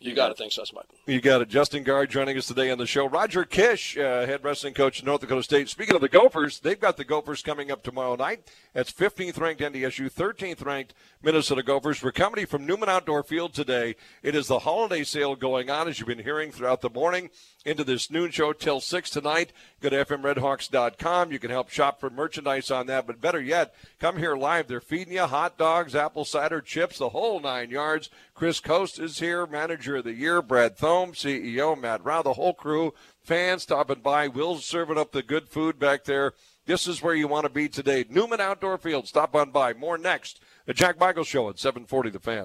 You 0.00 0.14
got 0.14 0.30
it. 0.30 0.38
Thanks, 0.38 0.54
that's 0.54 0.72
Mike. 0.72 0.86
You 1.06 1.20
got 1.20 1.40
it. 1.42 1.48
Justin 1.48 1.82
Gaard 1.82 2.08
joining 2.08 2.38
us 2.38 2.46
today 2.46 2.70
on 2.70 2.78
the 2.78 2.86
show. 2.86 3.08
Roger 3.08 3.44
Kish, 3.44 3.98
uh, 3.98 4.26
head 4.26 4.44
wrestling 4.44 4.72
coach 4.72 5.00
at 5.00 5.04
North 5.04 5.22
Dakota 5.22 5.42
State. 5.42 5.68
Speaking 5.68 5.96
of 5.96 6.00
the 6.00 6.08
Gophers, 6.08 6.60
they've 6.60 6.78
got 6.78 6.96
the 6.96 7.04
Gophers 7.04 7.42
coming 7.42 7.72
up 7.72 7.82
tomorrow 7.82 8.14
night. 8.14 8.48
That's 8.74 8.92
15th 8.92 9.40
ranked 9.40 9.60
NDSU, 9.60 10.12
13th 10.12 10.64
ranked 10.64 10.94
Minnesota 11.20 11.64
Gophers. 11.64 12.00
We're 12.00 12.12
coming 12.12 12.46
from 12.46 12.64
Newman 12.64 12.88
Outdoor 12.88 13.24
Field 13.24 13.54
today. 13.54 13.96
It 14.22 14.36
is 14.36 14.46
the 14.46 14.60
holiday 14.60 15.02
sale 15.02 15.34
going 15.34 15.68
on, 15.68 15.88
as 15.88 15.98
you've 15.98 16.06
been 16.06 16.20
hearing 16.20 16.52
throughout 16.52 16.80
the 16.80 16.90
morning, 16.90 17.30
into 17.68 17.84
this 17.84 18.10
noon 18.10 18.30
show 18.30 18.52
till 18.52 18.80
6 18.80 19.10
tonight. 19.10 19.52
Go 19.80 19.90
to 19.90 20.04
FMRedHawks.com. 20.04 21.30
You 21.30 21.38
can 21.38 21.50
help 21.50 21.68
shop 21.68 22.00
for 22.00 22.10
merchandise 22.10 22.70
on 22.70 22.86
that. 22.86 23.06
But 23.06 23.20
better 23.20 23.40
yet, 23.40 23.74
come 24.00 24.16
here 24.16 24.34
live. 24.34 24.66
They're 24.66 24.80
feeding 24.80 25.14
you 25.14 25.26
hot 25.26 25.58
dogs, 25.58 25.94
apple 25.94 26.24
cider, 26.24 26.60
chips, 26.60 26.98
the 26.98 27.10
whole 27.10 27.40
nine 27.40 27.70
yards. 27.70 28.10
Chris 28.34 28.60
Coste 28.60 28.98
is 28.98 29.18
here, 29.18 29.46
manager 29.46 29.96
of 29.96 30.04
the 30.04 30.14
year. 30.14 30.40
Brad 30.40 30.76
Thome, 30.76 31.12
CEO. 31.12 31.78
Matt 31.78 32.04
Rao, 32.04 32.22
the 32.22 32.32
whole 32.32 32.54
crew. 32.54 32.94
Fans 33.20 33.62
stopping 33.62 34.00
by. 34.00 34.28
Will's 34.28 34.64
serving 34.64 34.98
up 34.98 35.12
the 35.12 35.22
good 35.22 35.48
food 35.48 35.78
back 35.78 36.04
there. 36.04 36.32
This 36.64 36.86
is 36.86 37.02
where 37.02 37.14
you 37.14 37.28
want 37.28 37.44
to 37.44 37.50
be 37.50 37.68
today. 37.68 38.04
Newman 38.08 38.40
Outdoor 38.40 38.78
Field. 38.78 39.06
Stop 39.06 39.34
on 39.34 39.50
by. 39.50 39.74
More 39.74 39.98
next. 39.98 40.40
The 40.66 40.74
Jack 40.74 40.98
Michael 40.98 41.24
Show 41.24 41.48
at 41.48 41.58
740 41.58 42.10
The 42.10 42.18
Fan. 42.18 42.44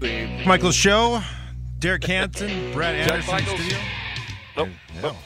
The 0.00 0.44
Michael's 0.46 0.76
show. 0.76 1.20
Derek 1.80 2.04
Hanson, 2.04 2.72
Brad 2.72 2.94
Anderson 2.94 3.38
studio. 3.38 3.78
Nope. 4.56 4.68
Nope. 5.02 5.16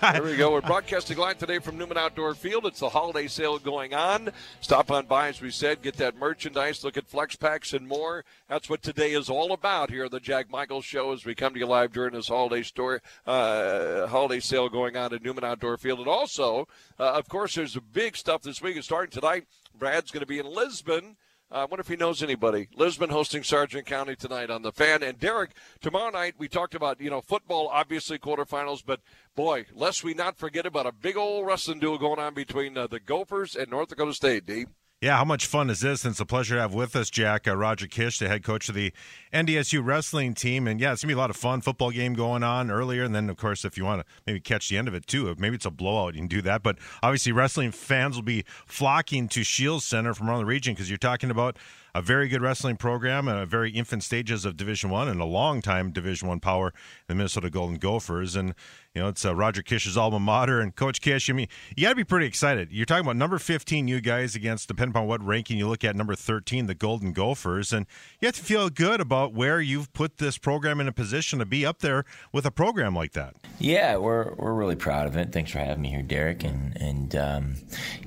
there 0.00 0.22
we 0.22 0.36
go. 0.36 0.52
We're 0.52 0.60
broadcasting 0.60 1.16
live 1.16 1.38
today 1.38 1.58
from 1.58 1.78
Newman 1.78 1.96
Outdoor 1.96 2.34
Field. 2.34 2.66
It's 2.66 2.80
the 2.80 2.90
holiday 2.90 3.26
sale 3.26 3.58
going 3.58 3.94
on. 3.94 4.30
Stop 4.60 4.90
on 4.90 5.06
by, 5.06 5.28
as 5.28 5.40
we 5.40 5.50
said, 5.50 5.82
get 5.82 5.96
that 5.96 6.18
merchandise, 6.18 6.84
look 6.84 6.98
at 6.98 7.06
flex 7.06 7.36
packs 7.36 7.72
and 7.72 7.88
more. 7.88 8.24
That's 8.48 8.68
what 8.68 8.82
today 8.82 9.12
is 9.12 9.30
all 9.30 9.52
about 9.52 9.90
here 9.90 10.04
at 10.04 10.10
the 10.10 10.20
Jack 10.20 10.50
Michaels 10.50 10.84
Show 10.84 11.12
as 11.12 11.24
we 11.24 11.34
come 11.34 11.54
to 11.54 11.58
you 11.58 11.66
live 11.66 11.92
during 11.92 12.12
this 12.12 12.28
holiday 12.28 12.62
store, 12.62 13.00
uh, 13.26 14.06
holiday 14.06 14.40
sale 14.40 14.68
going 14.68 14.96
on 14.96 15.14
at 15.14 15.22
Newman 15.22 15.44
Outdoor 15.44 15.78
Field. 15.78 16.00
And 16.00 16.08
also, 16.08 16.68
uh, 16.98 17.12
of 17.12 17.28
course, 17.28 17.54
there's 17.54 17.76
a 17.76 17.80
big 17.80 18.16
stuff 18.16 18.42
this 18.42 18.60
week. 18.60 18.76
It's 18.76 18.86
starting 18.86 19.10
tonight. 19.10 19.46
Brad's 19.78 20.10
going 20.10 20.20
to 20.20 20.26
be 20.26 20.38
in 20.38 20.46
Lisbon. 20.46 21.16
I 21.52 21.66
wonder 21.66 21.82
if 21.82 21.88
he 21.88 21.96
knows 21.96 22.22
anybody. 22.22 22.68
Lisbon 22.74 23.10
hosting 23.10 23.42
Sargent 23.42 23.84
County 23.86 24.16
tonight 24.16 24.48
on 24.48 24.62
the 24.62 24.72
fan. 24.72 25.02
And 25.02 25.20
Derek, 25.20 25.50
tomorrow 25.82 26.10
night 26.10 26.34
we 26.38 26.48
talked 26.48 26.74
about, 26.74 26.98
you 26.98 27.10
know, 27.10 27.20
football, 27.20 27.68
obviously 27.68 28.18
quarterfinals, 28.18 28.82
but 28.84 29.00
boy, 29.36 29.66
lest 29.74 30.02
we 30.02 30.14
not 30.14 30.38
forget 30.38 30.64
about 30.64 30.86
a 30.86 30.92
big 30.92 31.16
old 31.16 31.46
wrestling 31.46 31.78
duel 31.78 31.98
going 31.98 32.18
on 32.18 32.32
between 32.32 32.78
uh, 32.78 32.86
the 32.86 33.00
Gophers 33.00 33.54
and 33.54 33.70
North 33.70 33.90
Dakota 33.90 34.14
State, 34.14 34.46
D. 34.46 34.64
Yeah, 35.02 35.16
how 35.16 35.24
much 35.24 35.46
fun 35.46 35.68
is 35.68 35.80
this? 35.80 36.04
And 36.04 36.12
it's 36.12 36.20
a 36.20 36.24
pleasure 36.24 36.54
to 36.54 36.60
have 36.60 36.74
with 36.74 36.94
us 36.94 37.10
Jack 37.10 37.48
uh, 37.48 37.56
Roger 37.56 37.88
Kish, 37.88 38.20
the 38.20 38.28
head 38.28 38.44
coach 38.44 38.68
of 38.68 38.76
the 38.76 38.92
NDSU 39.34 39.84
wrestling 39.84 40.32
team. 40.32 40.68
And 40.68 40.78
yeah, 40.78 40.92
it's 40.92 41.02
gonna 41.02 41.10
be 41.10 41.16
a 41.16 41.18
lot 41.18 41.28
of 41.28 41.34
fun. 41.34 41.60
Football 41.60 41.90
game 41.90 42.14
going 42.14 42.44
on 42.44 42.70
earlier, 42.70 43.02
and 43.02 43.12
then 43.12 43.28
of 43.28 43.36
course, 43.36 43.64
if 43.64 43.76
you 43.76 43.84
want 43.84 44.02
to 44.02 44.06
maybe 44.28 44.38
catch 44.38 44.68
the 44.68 44.78
end 44.78 44.86
of 44.86 44.94
it 44.94 45.08
too, 45.08 45.34
maybe 45.38 45.56
it's 45.56 45.66
a 45.66 45.72
blowout, 45.72 46.14
you 46.14 46.20
can 46.20 46.28
do 46.28 46.40
that. 46.42 46.62
But 46.62 46.78
obviously, 47.02 47.32
wrestling 47.32 47.72
fans 47.72 48.14
will 48.14 48.22
be 48.22 48.44
flocking 48.64 49.26
to 49.30 49.42
Scheels 49.42 49.84
Center 49.84 50.14
from 50.14 50.30
around 50.30 50.38
the 50.38 50.46
region 50.46 50.72
because 50.72 50.88
you're 50.88 50.98
talking 50.98 51.32
about 51.32 51.56
a 51.94 52.00
very 52.00 52.28
good 52.28 52.40
wrestling 52.40 52.76
program 52.76 53.28
and 53.28 53.38
a 53.38 53.46
very 53.46 53.70
infant 53.70 54.02
stages 54.02 54.44
of 54.44 54.56
Division 54.56 54.90
One 54.90 55.08
and 55.08 55.20
a 55.20 55.26
long 55.26 55.60
time 55.60 55.90
Division 55.92 56.28
One 56.28 56.40
power, 56.40 56.72
the 57.06 57.14
Minnesota 57.14 57.50
Golden 57.50 57.76
Gophers. 57.76 58.34
And 58.34 58.54
you 58.94 59.02
know, 59.02 59.08
it's 59.08 59.24
uh, 59.24 59.34
Roger 59.34 59.62
Kish's 59.62 59.96
alma 59.96 60.20
mater. 60.20 60.60
And 60.60 60.74
Coach 60.74 61.00
Kish, 61.00 61.30
I 61.30 61.32
mean, 61.32 61.48
you 61.76 61.84
got 61.84 61.90
to 61.90 61.96
be 61.96 62.04
pretty 62.04 62.26
excited. 62.26 62.70
You're 62.70 62.86
talking 62.86 63.04
about 63.04 63.16
number 63.16 63.38
15, 63.38 63.88
you 63.88 64.00
guys, 64.00 64.34
against, 64.34 64.68
depending 64.68 64.92
upon 64.92 65.06
what 65.06 65.24
ranking 65.24 65.58
you 65.58 65.68
look 65.68 65.82
at, 65.84 65.96
number 65.96 66.14
13, 66.14 66.66
the 66.66 66.74
Golden 66.74 67.12
Gophers. 67.12 67.72
And 67.72 67.86
you 68.20 68.26
have 68.26 68.36
to 68.36 68.42
feel 68.42 68.68
good 68.68 69.00
about 69.00 69.32
where 69.32 69.60
you've 69.60 69.92
put 69.92 70.18
this 70.18 70.36
program 70.38 70.80
in 70.80 70.88
a 70.88 70.92
position 70.92 71.38
to 71.38 71.46
be 71.46 71.64
up 71.64 71.78
there 71.80 72.04
with 72.32 72.44
a 72.44 72.50
program 72.50 72.94
like 72.94 73.12
that. 73.12 73.34
Yeah, 73.58 73.96
we're 73.96 74.34
we're 74.34 74.54
really 74.54 74.76
proud 74.76 75.06
of 75.06 75.16
it. 75.16 75.32
Thanks 75.32 75.50
for 75.50 75.58
having 75.58 75.82
me 75.82 75.90
here, 75.90 76.02
Derek. 76.02 76.44
And 76.44 76.76
and 76.80 77.16
um, 77.16 77.54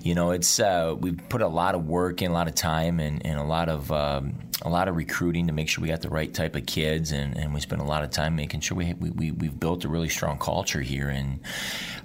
you 0.02 0.14
know, 0.14 0.32
it's 0.32 0.60
uh, 0.60 0.96
we've 0.98 1.20
put 1.30 1.42
a 1.42 1.48
lot 1.48 1.76
of 1.76 1.88
work 1.88 2.22
and 2.22 2.32
a 2.32 2.34
lot 2.34 2.48
of 2.48 2.56
time, 2.56 3.00
and, 3.00 3.26
and 3.26 3.40
a 3.40 3.44
lot 3.44 3.70
of 3.70 3.75
um, 3.92 4.40
a 4.62 4.70
lot 4.70 4.88
of 4.88 4.96
recruiting 4.96 5.48
to 5.48 5.54
make 5.54 5.68
sure 5.70 5.82
we 5.82 5.90
got 5.90 6.02
the 6.02 6.10
right 6.10 6.34
type 6.34 6.56
of 6.56 6.66
kids, 6.66 7.12
and, 7.12 7.38
and 7.38 7.54
we 7.54 7.60
spent 7.60 7.82
a 7.82 7.86
lot 7.86 8.04
of 8.04 8.10
time 8.10 8.36
making 8.36 8.62
sure 8.62 8.78
we 8.78 8.94
we, 8.94 9.10
we 9.12 9.32
we've 9.32 9.60
built 9.60 9.86
a 9.86 9.88
really 9.88 10.10
strong 10.10 10.38
culture 10.38 10.82
here, 10.82 11.10
and 11.10 11.40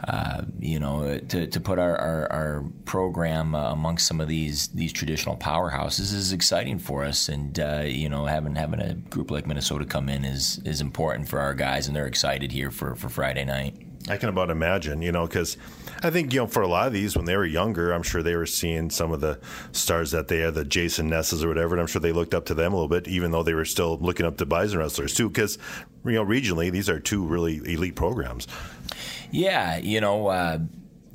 uh, 0.07 0.43
you 0.59 0.79
know, 0.79 1.19
to, 1.19 1.47
to 1.47 1.61
put 1.61 1.79
our 1.79 1.97
our, 1.97 2.33
our 2.33 2.65
program 2.85 3.55
uh, 3.55 3.73
amongst 3.73 4.07
some 4.07 4.21
of 4.21 4.29
these 4.29 4.69
these 4.69 4.93
traditional 4.93 5.37
powerhouses 5.37 6.13
is 6.13 6.33
exciting 6.33 6.79
for 6.79 7.05
us, 7.05 7.29
and 7.29 7.59
uh, 7.61 7.83
you 7.85 8.09
know, 8.09 8.27
having 8.27 8.55
having 8.57 8.81
a 8.81 8.95
group 8.95 9.31
like 9.31 9.47
Minnesota 9.47 9.85
come 9.85 10.09
in 10.09 10.25
is 10.25 10.61
is 10.65 10.81
important 10.81 11.29
for 11.29 11.39
our 11.39 11.55
guys, 11.55 11.87
and 11.87 11.97
they're 11.97 12.07
excited 12.07 12.53
here 12.53 12.71
for 12.71 12.95
for 12.95 13.09
Friday 13.09 13.45
night. 13.45 13.90
I 14.09 14.17
can 14.17 14.29
about 14.29 14.51
imagine, 14.51 15.03
you 15.03 15.13
know, 15.13 15.27
because 15.27 15.57
I 16.03 16.11
think, 16.11 16.33
you 16.33 16.41
know, 16.41 16.47
for 16.47 16.63
a 16.63 16.69
lot 16.69 16.87
of 16.87 16.93
these, 16.93 17.17
when 17.17 17.27
they 17.27 17.37
were 17.37 17.45
younger, 17.45 17.93
I'm 17.93 18.03
sure 18.03 18.23
they 18.23 18.35
were 18.35 18.47
seeing 18.47 18.89
some 18.89 19.13
of 19.13 19.21
the 19.21 19.39
stars 19.73 20.11
that 20.13 20.29
they 20.29 20.43
are, 20.43 20.51
the 20.51 20.65
Jayson 20.65 21.09
Nesses 21.11 21.45
or 21.45 21.49
whatever, 21.49 21.75
and 21.75 21.83
I'm 21.83 21.87
sure 21.87 22.01
they 22.01 22.13
looked 22.13 22.33
up 22.33 22.47
to 22.47 22.55
them 22.55 22.73
a 22.73 22.77
little 22.77 22.89
bit, 22.89 23.07
even 23.09 23.31
though 23.31 23.43
they 23.43 23.55
were 23.55 23.67
still 23.67 23.99
looking 23.99 24.25
up 24.25 24.39
to 24.39 24.47
Bison 24.47 24.79
wrestlers 24.79 25.15
too, 25.15 25.29
because, 25.29 25.59
you 26.05 26.13
know, 26.13 26.25
regionally, 26.25 26.73
these 26.73 26.89
are 26.89 26.99
two 26.99 27.25
really 27.25 27.57
elite 27.57 27.95
programs. 27.95 28.49
Yeah, 29.31 29.77
you 29.77 30.01
know, 30.01 30.29
uh, 30.29 30.59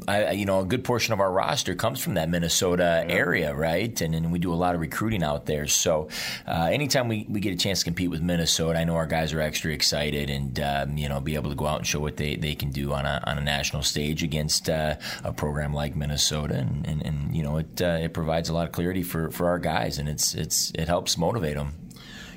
I, 0.07 0.31
you 0.31 0.45
know, 0.45 0.59
a 0.59 0.65
good 0.65 0.83
portion 0.83 1.13
of 1.13 1.19
our 1.19 1.31
roster 1.31 1.75
comes 1.75 1.99
from 1.99 2.15
that 2.15 2.29
Minnesota 2.29 3.05
area, 3.07 3.53
right? 3.53 3.99
And, 4.01 4.13
and 4.13 4.31
we 4.31 4.39
do 4.39 4.53
a 4.53 4.55
lot 4.55 4.75
of 4.75 4.81
recruiting 4.81 5.23
out 5.23 5.45
there. 5.45 5.67
So 5.67 6.09
uh, 6.47 6.69
anytime 6.71 7.07
we, 7.07 7.25
we 7.29 7.39
get 7.39 7.53
a 7.53 7.57
chance 7.57 7.79
to 7.79 7.85
compete 7.85 8.09
with 8.09 8.21
Minnesota, 8.21 8.79
I 8.79 8.83
know 8.83 8.95
our 8.95 9.05
guys 9.05 9.33
are 9.33 9.41
extra 9.41 9.71
excited 9.71 10.29
and, 10.29 10.59
um, 10.59 10.97
you 10.97 11.09
know, 11.09 11.19
be 11.19 11.35
able 11.35 11.49
to 11.49 11.55
go 11.55 11.67
out 11.67 11.79
and 11.79 11.87
show 11.87 11.99
what 11.99 12.17
they, 12.17 12.35
they 12.35 12.55
can 12.55 12.71
do 12.71 12.93
on 12.93 13.05
a, 13.05 13.23
on 13.25 13.37
a 13.37 13.41
national 13.41 13.83
stage 13.83 14.23
against 14.23 14.69
uh, 14.69 14.95
a 15.23 15.33
program 15.33 15.73
like 15.73 15.95
Minnesota. 15.95 16.55
And, 16.55 16.87
and, 16.87 17.05
and 17.05 17.35
you 17.35 17.43
know, 17.43 17.57
it, 17.57 17.81
uh, 17.81 17.99
it 18.01 18.13
provides 18.13 18.49
a 18.49 18.53
lot 18.53 18.65
of 18.65 18.71
clarity 18.71 19.03
for, 19.03 19.31
for 19.31 19.47
our 19.47 19.59
guys 19.59 19.97
and 19.97 20.07
it's, 20.07 20.35
it's, 20.35 20.71
it 20.75 20.87
helps 20.87 21.17
motivate 21.17 21.55
them. 21.55 21.73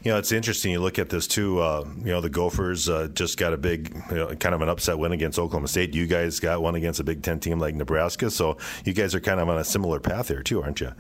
You 0.09 0.15
know, 0.15 0.19
it's 0.21 0.33
interesting. 0.33 0.73
You 0.73 0.81
look 0.81 0.99
at 0.99 1.11
this 1.11 1.27
too. 1.27 1.61
Uh, 1.61 1.87
you 1.99 2.07
know, 2.07 2.23
the 2.23 2.31
Gophers 2.31 2.89
uh, 2.89 3.09
just 3.09 3.37
got 3.37 3.53
a 3.53 3.59
big, 3.59 3.95
you 4.11 4.17
know, 4.17 4.35
kind 4.37 4.55
of 4.55 4.63
an 4.63 4.71
upset 4.71 4.99
win 4.99 5.13
against 5.13 5.39
Oklahoma 5.39 5.69
State. 5.69 5.93
You 5.93 6.07
guys 6.07 6.41
got 6.41 6.63
one 6.63 6.77
against 6.77 6.99
a 6.99 7.05
Big 7.05 7.23
Ten 7.23 7.39
team 7.41 7.59
like 7.59 7.75
Nebraska. 7.75 8.31
So 8.31 8.57
you 8.87 8.95
guys 8.95 9.15
are 9.15 9.21
kind 9.21 9.39
of 9.39 9.51
on 9.51 9.59
a 9.59 9.65
similar 9.65 10.01
path 10.01 10.29
there 10.29 10.43
too, 10.43 10.63
aren't 10.63 10.81
you? 10.81 10.93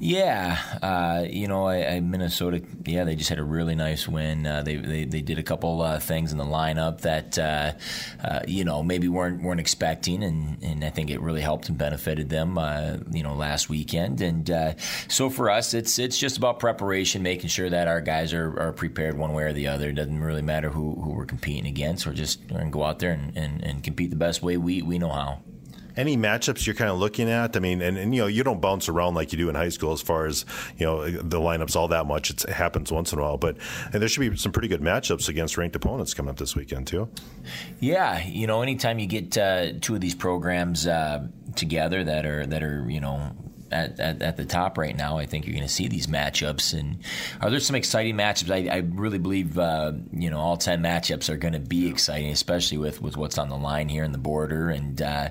Yeah, 0.00 0.60
uh, 0.80 1.26
you 1.28 1.48
know, 1.48 1.66
I, 1.66 1.94
I, 1.94 2.00
Minnesota. 2.00 2.62
Yeah, 2.86 3.02
they 3.02 3.16
just 3.16 3.30
had 3.30 3.40
a 3.40 3.44
really 3.44 3.74
nice 3.74 4.06
win. 4.06 4.46
Uh, 4.46 4.62
they, 4.62 4.76
they 4.76 5.04
they 5.04 5.22
did 5.22 5.40
a 5.40 5.42
couple 5.42 5.82
uh, 5.82 5.98
things 5.98 6.30
in 6.30 6.38
the 6.38 6.44
lineup 6.44 7.00
that 7.00 7.36
uh, 7.36 7.72
uh, 8.22 8.40
you 8.46 8.64
know 8.64 8.84
maybe 8.84 9.08
weren't 9.08 9.42
weren't 9.42 9.58
expecting, 9.58 10.22
and, 10.22 10.62
and 10.62 10.84
I 10.84 10.90
think 10.90 11.10
it 11.10 11.20
really 11.20 11.40
helped 11.40 11.68
and 11.68 11.76
benefited 11.76 12.28
them. 12.28 12.58
Uh, 12.58 12.98
you 13.10 13.24
know, 13.24 13.34
last 13.34 13.68
weekend, 13.68 14.20
and 14.20 14.76
so 15.08 15.30
for 15.30 15.50
us, 15.50 15.74
it's 15.74 15.98
it's 15.98 16.16
just 16.16 16.36
about 16.36 16.60
preparation, 16.60 17.24
making 17.24 17.48
sure 17.48 17.68
that 17.68 17.88
our 17.88 18.00
guys 18.00 18.32
are, 18.32 18.58
are 18.60 18.72
prepared 18.72 19.18
one 19.18 19.32
way 19.32 19.44
or 19.44 19.52
the 19.52 19.66
other. 19.66 19.88
It 19.88 19.94
doesn't 19.94 20.22
really 20.22 20.42
matter 20.42 20.70
who, 20.70 20.94
who 20.94 21.10
we're 21.10 21.26
competing 21.26 21.66
against. 21.66 22.06
We're 22.06 22.12
just 22.12 22.46
going 22.46 22.64
to 22.64 22.70
go 22.70 22.84
out 22.84 23.00
there 23.00 23.10
and, 23.10 23.36
and, 23.36 23.64
and 23.64 23.82
compete 23.82 24.10
the 24.10 24.16
best 24.16 24.42
way 24.42 24.56
we, 24.56 24.82
we 24.82 24.98
know 24.98 25.10
how 25.10 25.42
any 25.98 26.16
matchups 26.16 26.64
you're 26.64 26.76
kind 26.76 26.90
of 26.90 26.98
looking 26.98 27.28
at? 27.28 27.56
I 27.56 27.60
mean, 27.60 27.82
and, 27.82 27.98
and, 27.98 28.14
you 28.14 28.22
know, 28.22 28.28
you 28.28 28.44
don't 28.44 28.60
bounce 28.60 28.88
around 28.88 29.14
like 29.14 29.32
you 29.32 29.38
do 29.38 29.48
in 29.48 29.56
high 29.56 29.68
school 29.68 29.92
as 29.92 30.00
far 30.00 30.26
as 30.26 30.46
you 30.78 30.86
know 30.86 31.10
the 31.10 31.40
lineups 31.40 31.74
all 31.74 31.88
that 31.88 32.06
much. 32.06 32.30
It's, 32.30 32.44
it 32.44 32.52
happens 32.52 32.92
once 32.92 33.12
in 33.12 33.18
a 33.18 33.22
while, 33.22 33.36
but 33.36 33.56
and 33.92 34.00
there 34.00 34.08
should 34.08 34.30
be 34.30 34.36
some 34.36 34.52
pretty 34.52 34.68
good 34.68 34.80
matchups 34.80 35.28
against 35.28 35.58
ranked 35.58 35.74
opponents 35.74 36.14
coming 36.14 36.30
up 36.30 36.36
this 36.36 36.54
weekend 36.54 36.86
too. 36.86 37.08
Yeah, 37.80 38.24
you 38.24 38.46
know, 38.46 38.62
anytime 38.62 39.00
you 39.00 39.06
get 39.06 39.36
uh, 39.36 39.72
two 39.80 39.96
of 39.96 40.00
these 40.00 40.14
programs 40.14 40.86
uh, 40.86 41.26
together 41.56 42.04
that 42.04 42.24
are 42.24 42.46
that 42.46 42.62
are 42.62 42.88
you 42.88 43.00
know 43.00 43.32
at, 43.70 44.00
at, 44.00 44.22
at 44.22 44.36
the 44.36 44.44
top 44.44 44.78
right 44.78 44.96
now, 44.96 45.18
I 45.18 45.26
think 45.26 45.46
you're 45.46 45.54
going 45.54 45.66
to 45.66 45.72
see 45.72 45.88
these 45.88 46.06
matchups. 46.06 46.78
And 46.78 46.98
are 47.40 47.50
there 47.50 47.60
some 47.60 47.76
exciting 47.76 48.16
matchups? 48.16 48.50
I, 48.50 48.74
I 48.74 48.78
really 48.78 49.18
believe 49.18 49.58
uh, 49.58 49.92
you 50.12 50.30
know 50.30 50.38
all 50.38 50.56
ten 50.56 50.82
matchups 50.82 51.28
are 51.28 51.36
going 51.36 51.54
to 51.54 51.60
be 51.60 51.88
exciting, 51.88 52.30
especially 52.30 52.78
with, 52.78 53.00
with 53.02 53.16
what's 53.16 53.38
on 53.38 53.48
the 53.48 53.56
line 53.56 53.88
here 53.88 54.04
in 54.04 54.12
the 54.12 54.18
border. 54.18 54.70
And 54.70 55.00
uh, 55.00 55.30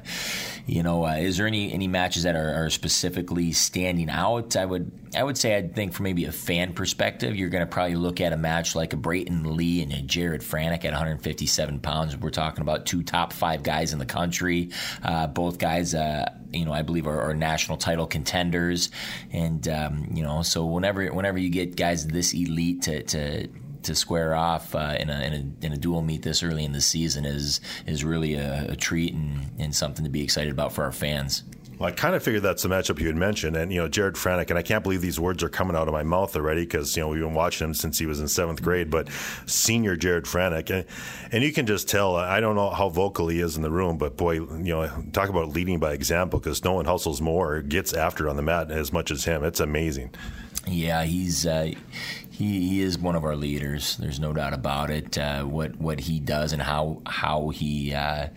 you 0.66 0.84
know, 0.84 1.06
uh, 1.06 1.16
is 1.16 1.38
there 1.38 1.48
any 1.48 1.72
any 1.72 1.88
matches 1.88 2.24
that 2.24 2.36
are, 2.36 2.66
are, 2.66 2.70
specifically 2.70 3.52
standing 3.54 4.10
out? 4.10 4.56
I 4.56 4.66
would 4.66 4.92
I 5.16 5.24
would 5.24 5.38
say 5.38 5.56
I 5.56 5.68
think 5.68 5.94
from 5.94 6.04
maybe 6.04 6.26
a 6.26 6.32
fan 6.32 6.74
perspective, 6.74 7.36
you're 7.36 7.50
going 7.50 7.66
to 7.66 7.72
probably 7.72 7.96
look 7.96 8.22
at 8.22 8.34
a 8.34 8.38
match 8.38 8.76
like 8.76 8.94
a 8.94 8.98
Brayton 8.98 9.56
Lee 9.56 9.82
and 9.82 9.92
a 9.94 10.02
Jared 10.02 10.42
Franek 10.42 10.86
at 10.86 10.92
157 10.92 11.80
pounds. 11.80 12.18
We're 12.18 12.30
talking 12.30 12.62
about 12.62 12.86
two 12.86 13.04
top 13.04 13.34
five 13.34 13.64
guys 13.64 13.94
in 13.94 14.00
the 14.00 14.06
country. 14.06 14.70
Uh, 15.04 15.28
both 15.28 15.58
guys, 15.58 15.96
uh, 15.96 16.30
you 16.52 16.66
know, 16.66 16.74
I 16.74 16.82
believe 16.82 17.08
are, 17.08 17.22
are 17.22 17.34
national 17.34 17.78
title 17.78 18.06
contenders, 18.08 18.27
and 19.32 19.68
um, 19.68 20.10
you 20.14 20.24
know, 20.24 20.42
so 20.42 20.66
whenever 20.66 21.08
whenever 21.08 21.38
you 21.38 21.50
get 21.50 21.76
guys 21.76 22.08
this 22.08 22.34
elite 22.34 22.84
to, 22.84 23.04
to 23.04 23.48
to 23.84 23.96
square 23.96 24.36
off 24.36 24.76
uh, 24.76 24.96
in, 25.00 25.10
a, 25.10 25.22
in, 25.22 25.34
a, 25.34 25.66
in, 25.66 25.74
a, 25.74 25.78
dual 25.78 26.02
meet 26.02 26.22
this 26.22 26.44
early 26.44 26.66
in 26.66 26.74
the 26.74 26.82
season 26.82 27.26
is 27.26 27.62
is 27.86 28.04
really 28.04 28.36
a, 28.36 28.72
a 28.72 28.76
treat 28.76 29.14
and, 29.14 29.52
and 29.58 29.74
something 29.74 30.04
to 30.04 30.12
be 30.12 30.24
excited 30.24 30.52
about 30.52 30.74
for 30.74 30.84
our 30.84 30.92
fans. 30.92 31.44
Well, 31.78 31.90
I 31.90 31.92
kind 31.92 32.16
of 32.16 32.24
figured 32.24 32.42
that's 32.42 32.64
the 32.64 32.70
matchup 32.70 33.00
you 33.00 33.06
had 33.06 33.16
mentioned, 33.16 33.56
and 33.56 33.72
you 33.72 33.80
know 33.80 33.88
Jared 33.88 34.16
Franek, 34.16 34.50
and 34.50 34.58
I 34.58 34.64
can't 34.64 34.84
believe 34.84 35.02
these 35.02 35.20
words 35.20 35.44
are 35.44 35.50
coming 35.50 35.76
out 35.76 35.88
of 35.88 35.94
my 35.94 36.02
mouth 36.02 36.36
already 36.36 36.62
because 36.62 36.96
you 36.98 37.04
know 37.04 37.10
we've 37.10 37.22
been 37.22 37.36
watching 37.36 37.68
him 37.68 37.74
since 37.76 38.00
he 38.00 38.08
was 38.08 38.20
in 38.20 38.28
seventh 38.28 38.64
grade. 38.64 38.90
But 38.90 39.10
senior 39.46 39.96
Jared 39.96 40.26
Franek, 40.26 40.72
and, 40.72 40.86
and 41.32 41.44
you 41.44 41.54
can 41.54 41.68
just 41.68 41.88
tell. 41.88 42.16
I 42.16 42.40
don't 42.40 42.56
know 42.56 42.72
how 42.72 42.90
vocal 42.90 43.28
he 43.28 43.40
is 43.40 43.58
in 43.58 43.62
the 43.62 43.70
room, 43.70 43.98
but 44.00 44.18
boy, 44.18 44.34
you 44.34 44.74
know, 44.74 44.90
talk 45.14 45.30
about 45.30 45.50
leading 45.50 45.80
by 45.80 45.94
example 45.94 46.40
because 46.40 46.64
no 46.64 46.74
one 46.74 46.86
hustles 46.86 47.22
more, 47.22 47.56
or 47.56 47.62
gets 47.62 47.94
after 47.94 48.28
on 48.28 48.38
the 48.38 48.42
mat 48.42 48.72
as 48.72 48.92
much 48.92 49.12
as 49.12 49.26
him. 49.26 49.44
It's 49.44 49.60
amazing. 49.60 50.10
Yeah, 50.66 51.04
he's 51.04 51.46
uh, 51.46 51.72
he, 52.38 52.70
he 52.70 52.82
is 52.82 53.00
one 53.00 53.16
of 53.16 53.24
our 53.26 53.36
leaders. 53.36 53.98
There's 53.98 54.20
no 54.20 54.32
doubt 54.32 54.54
about 54.54 54.92
it. 54.92 55.18
Uh, 55.18 55.44
what 55.44 55.76
what 55.78 56.00
he 56.00 56.20
does 56.20 56.54
and 56.54 56.62
how 56.62 57.02
how 57.08 57.50
he 57.50 57.96
uh, 57.96 58.28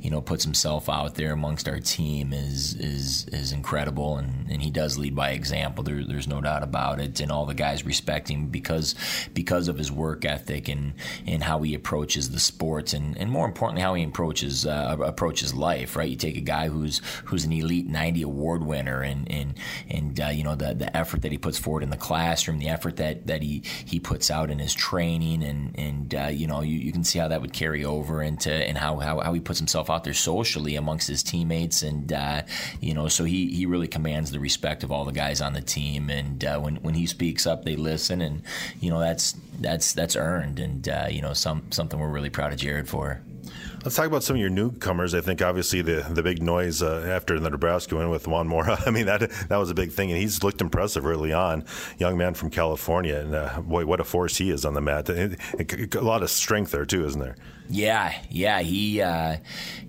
you 0.00 0.10
know 0.10 0.22
puts 0.22 0.44
himself 0.44 0.88
out 0.88 1.16
there 1.16 1.32
amongst 1.32 1.68
our 1.68 1.78
team 1.78 2.32
is 2.32 2.72
is 2.74 3.26
is 3.28 3.52
incredible, 3.52 4.16
and, 4.16 4.50
and 4.50 4.62
he 4.62 4.70
does 4.70 4.96
lead 4.96 5.14
by 5.14 5.32
example. 5.32 5.84
There, 5.84 6.02
there's 6.02 6.26
no 6.26 6.40
doubt 6.40 6.62
about 6.62 7.00
it, 7.00 7.20
and 7.20 7.30
all 7.30 7.44
the 7.44 7.52
guys 7.52 7.84
respect 7.84 8.30
him 8.30 8.46
because 8.46 8.94
because 9.34 9.68
of 9.68 9.76
his 9.76 9.92
work 9.92 10.24
ethic 10.24 10.68
and 10.68 10.94
and 11.26 11.42
how 11.42 11.60
he 11.60 11.74
approaches 11.74 12.30
the 12.30 12.40
sports, 12.40 12.94
and, 12.94 13.18
and 13.18 13.30
more 13.30 13.44
importantly, 13.44 13.82
how 13.82 13.92
he 13.92 14.04
approaches 14.04 14.64
uh, 14.64 14.96
approaches 15.04 15.52
life. 15.52 15.96
Right, 15.96 16.08
you 16.08 16.16
take 16.16 16.38
a 16.38 16.40
guy 16.40 16.68
who's 16.68 17.02
who's 17.26 17.44
an 17.44 17.52
elite 17.52 17.86
90 17.86 18.22
award 18.22 18.64
winner, 18.64 19.02
and 19.02 19.30
and 19.30 19.58
and 19.90 20.18
uh, 20.18 20.28
you 20.28 20.44
know 20.44 20.54
the 20.54 20.72
the 20.72 20.96
effort 20.96 21.20
that 21.20 21.30
he 21.30 21.36
puts 21.36 21.58
forward 21.58 21.82
in 21.82 21.90
the 21.90 21.98
classroom, 21.98 22.58
the 22.58 22.70
effort 22.70 22.96
that 22.96 23.26
that 23.26 23.42
he 23.42 23.49
he 23.84 24.00
puts 24.00 24.30
out 24.30 24.50
in 24.50 24.58
his 24.58 24.74
training, 24.74 25.42
and 25.42 25.78
and 25.78 26.14
uh, 26.14 26.28
you 26.30 26.46
know 26.46 26.60
you, 26.62 26.78
you 26.78 26.92
can 26.92 27.04
see 27.04 27.18
how 27.18 27.28
that 27.28 27.40
would 27.40 27.52
carry 27.52 27.84
over 27.84 28.22
into 28.22 28.52
and 28.52 28.78
how, 28.78 28.96
how 28.98 29.20
how 29.20 29.32
he 29.32 29.40
puts 29.40 29.58
himself 29.58 29.90
out 29.90 30.04
there 30.04 30.14
socially 30.14 30.76
amongst 30.76 31.08
his 31.08 31.22
teammates, 31.22 31.82
and 31.82 32.12
uh, 32.12 32.42
you 32.80 32.94
know 32.94 33.08
so 33.08 33.24
he 33.24 33.48
he 33.48 33.66
really 33.66 33.88
commands 33.88 34.30
the 34.30 34.40
respect 34.40 34.82
of 34.84 34.92
all 34.92 35.04
the 35.04 35.12
guys 35.12 35.40
on 35.40 35.52
the 35.52 35.60
team, 35.60 36.10
and 36.10 36.44
uh, 36.44 36.58
when 36.58 36.76
when 36.76 36.94
he 36.94 37.06
speaks 37.06 37.46
up, 37.46 37.64
they 37.64 37.76
listen, 37.76 38.20
and 38.20 38.42
you 38.80 38.90
know 38.90 39.00
that's 39.00 39.34
that's 39.60 39.92
that's 39.92 40.16
earned, 40.16 40.60
and 40.60 40.88
uh, 40.88 41.06
you 41.10 41.22
know 41.22 41.32
some 41.32 41.70
something 41.70 41.98
we're 41.98 42.08
really 42.08 42.30
proud 42.30 42.52
of 42.52 42.58
Jared 42.58 42.88
for. 42.88 43.20
Let's 43.82 43.96
talk 43.96 44.06
about 44.06 44.22
some 44.22 44.36
of 44.36 44.40
your 44.40 44.50
newcomers. 44.50 45.14
I 45.14 45.22
think 45.22 45.40
obviously 45.40 45.80
the 45.80 46.06
the 46.10 46.22
big 46.22 46.42
noise 46.42 46.82
uh, 46.82 47.06
after 47.08 47.40
the 47.40 47.48
Nebraska 47.48 47.96
win 47.96 48.10
with 48.10 48.28
Juan 48.28 48.46
Mora. 48.46 48.78
I 48.86 48.90
mean 48.90 49.06
that 49.06 49.30
that 49.48 49.56
was 49.56 49.70
a 49.70 49.74
big 49.74 49.90
thing, 49.90 50.10
and 50.10 50.20
he's 50.20 50.42
looked 50.42 50.60
impressive 50.60 51.06
early 51.06 51.32
on. 51.32 51.64
Young 51.96 52.18
man 52.18 52.34
from 52.34 52.50
California, 52.50 53.16
and 53.16 53.34
uh, 53.34 53.60
boy, 53.62 53.86
what 53.86 53.98
a 53.98 54.04
force 54.04 54.36
he 54.36 54.50
is 54.50 54.66
on 54.66 54.74
the 54.74 54.82
mat. 54.82 55.08
a 55.08 55.36
lot 56.02 56.22
of 56.22 56.28
strength 56.28 56.72
there 56.72 56.84
too, 56.84 57.06
isn't 57.06 57.20
there? 57.20 57.36
Yeah, 57.70 58.12
yeah. 58.30 58.60
He, 58.60 59.00
uh, 59.00 59.36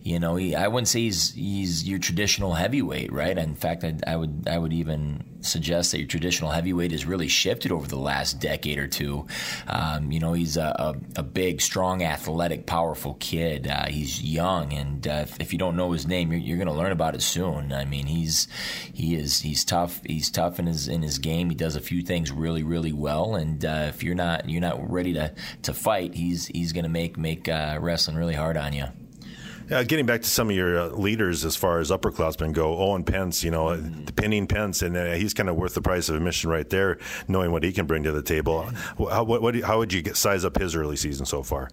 you 0.04 0.20
know, 0.20 0.36
he, 0.36 0.56
I 0.56 0.68
wouldn't 0.68 0.88
say 0.88 1.02
he's 1.02 1.34
he's 1.34 1.88
your 1.88 2.00
traditional 2.00 2.54
heavyweight, 2.54 3.12
right? 3.12 3.38
In 3.38 3.56
fact, 3.56 3.84
I, 3.84 3.96
I 4.06 4.16
would 4.16 4.48
I 4.48 4.58
would 4.58 4.74
even 4.74 5.24
suggest 5.42 5.92
that 5.92 6.00
your 6.00 6.08
traditional 6.08 6.52
heavyweight 6.52 6.92
has 6.92 7.06
really 7.06 7.28
shifted 7.28 7.72
over 7.72 7.88
the 7.88 7.98
last 7.98 8.40
decade 8.40 8.78
or 8.78 8.88
two. 8.88 9.26
Um, 9.68 10.12
you 10.12 10.20
know, 10.20 10.34
he's 10.34 10.58
a, 10.58 10.96
a, 11.16 11.20
a, 11.20 11.24
big, 11.24 11.62
strong, 11.62 12.04
athletic, 12.04 12.66
powerful 12.66 13.16
kid. 13.20 13.68
Uh, 13.68 13.88
he's 13.88 14.22
young, 14.22 14.74
and 14.74 15.08
uh, 15.08 15.26
if, 15.40 15.52
you 15.52 15.60
don't 15.60 15.76
know 15.76 15.92
his 15.92 16.08
name, 16.08 16.32
you're, 16.32 16.42
you're 16.42 16.58
going 16.58 16.68
to 16.68 16.74
learn 16.74 16.92
about 16.92 17.16
it 17.16 17.22
soon. 17.22 17.74
I 17.74 17.86
mean, 17.86 18.06
he's 18.06 18.48
he 18.94 19.16
is 19.16 19.42
he's 19.42 19.66
tough. 19.66 20.02
He's 20.06 20.30
tough 20.30 20.60
in 20.60 20.68
his 20.68 20.88
in 20.88 21.02
his 21.02 21.18
game. 21.18 21.50
He 21.50 21.56
does 21.56 21.76
a 21.76 21.82
few 21.82 22.02
things 22.02 22.32
really, 22.32 22.64
really 22.64 22.94
well. 22.94 23.36
And 23.36 23.64
uh, 23.64 23.86
if 23.90 24.04
you're 24.04 24.16
not 24.16 24.50
you're 24.50 24.62
not 24.62 24.92
ready 24.92 25.14
to 25.14 25.34
to 25.64 25.74
fight, 25.74 26.14
he's 26.14 26.48
he's 26.48 26.74
going 26.74 26.84
to 26.84 26.90
make 26.90 27.18
make 27.18 27.50
uh, 27.50 27.71
Uh, 27.72 27.80
wrestling 27.80 28.18
really 28.18 28.34
hard 28.34 28.58
on 28.58 28.74
you. 28.74 28.86
Uh, 29.72 29.84
getting 29.84 30.06
back 30.06 30.22
to 30.22 30.28
some 30.28 30.50
of 30.50 30.56
your 30.56 30.78
uh, 30.78 30.88
leaders 30.88 31.46
as 31.46 31.56
far 31.56 31.80
as 31.80 31.92
upperclassmen 31.92 32.52
go, 32.52 32.78
Owen 32.78 33.06
Pentz, 33.06 33.42
you 33.42 33.52
know, 33.52 33.68
mm-hmm. 33.68 34.04
pinning 34.18 34.46
Pentz, 34.46 34.82
and 34.82 34.98
uh, 34.98 35.14
he's 35.14 35.34
kind 35.34 35.48
of 35.48 35.56
worth 35.56 35.76
the 35.76 35.82
price 35.82 36.10
of 36.10 36.18
admission 36.18 36.50
right 36.50 36.70
there, 36.70 36.98
knowing 37.30 37.54
what 37.54 37.64
he 37.64 37.72
can 37.72 37.86
bring 37.86 38.04
to 38.04 38.12
the 38.12 38.22
table. 38.22 38.64
How, 38.98 39.24
what, 39.24 39.42
what, 39.42 39.56
how 39.62 39.78
would 39.78 39.94
you 39.94 40.02
get, 40.02 40.18
size 40.18 40.44
up 40.44 40.58
his 40.58 40.76
early 40.76 40.98
season 40.98 41.26
so 41.26 41.42
far? 41.42 41.70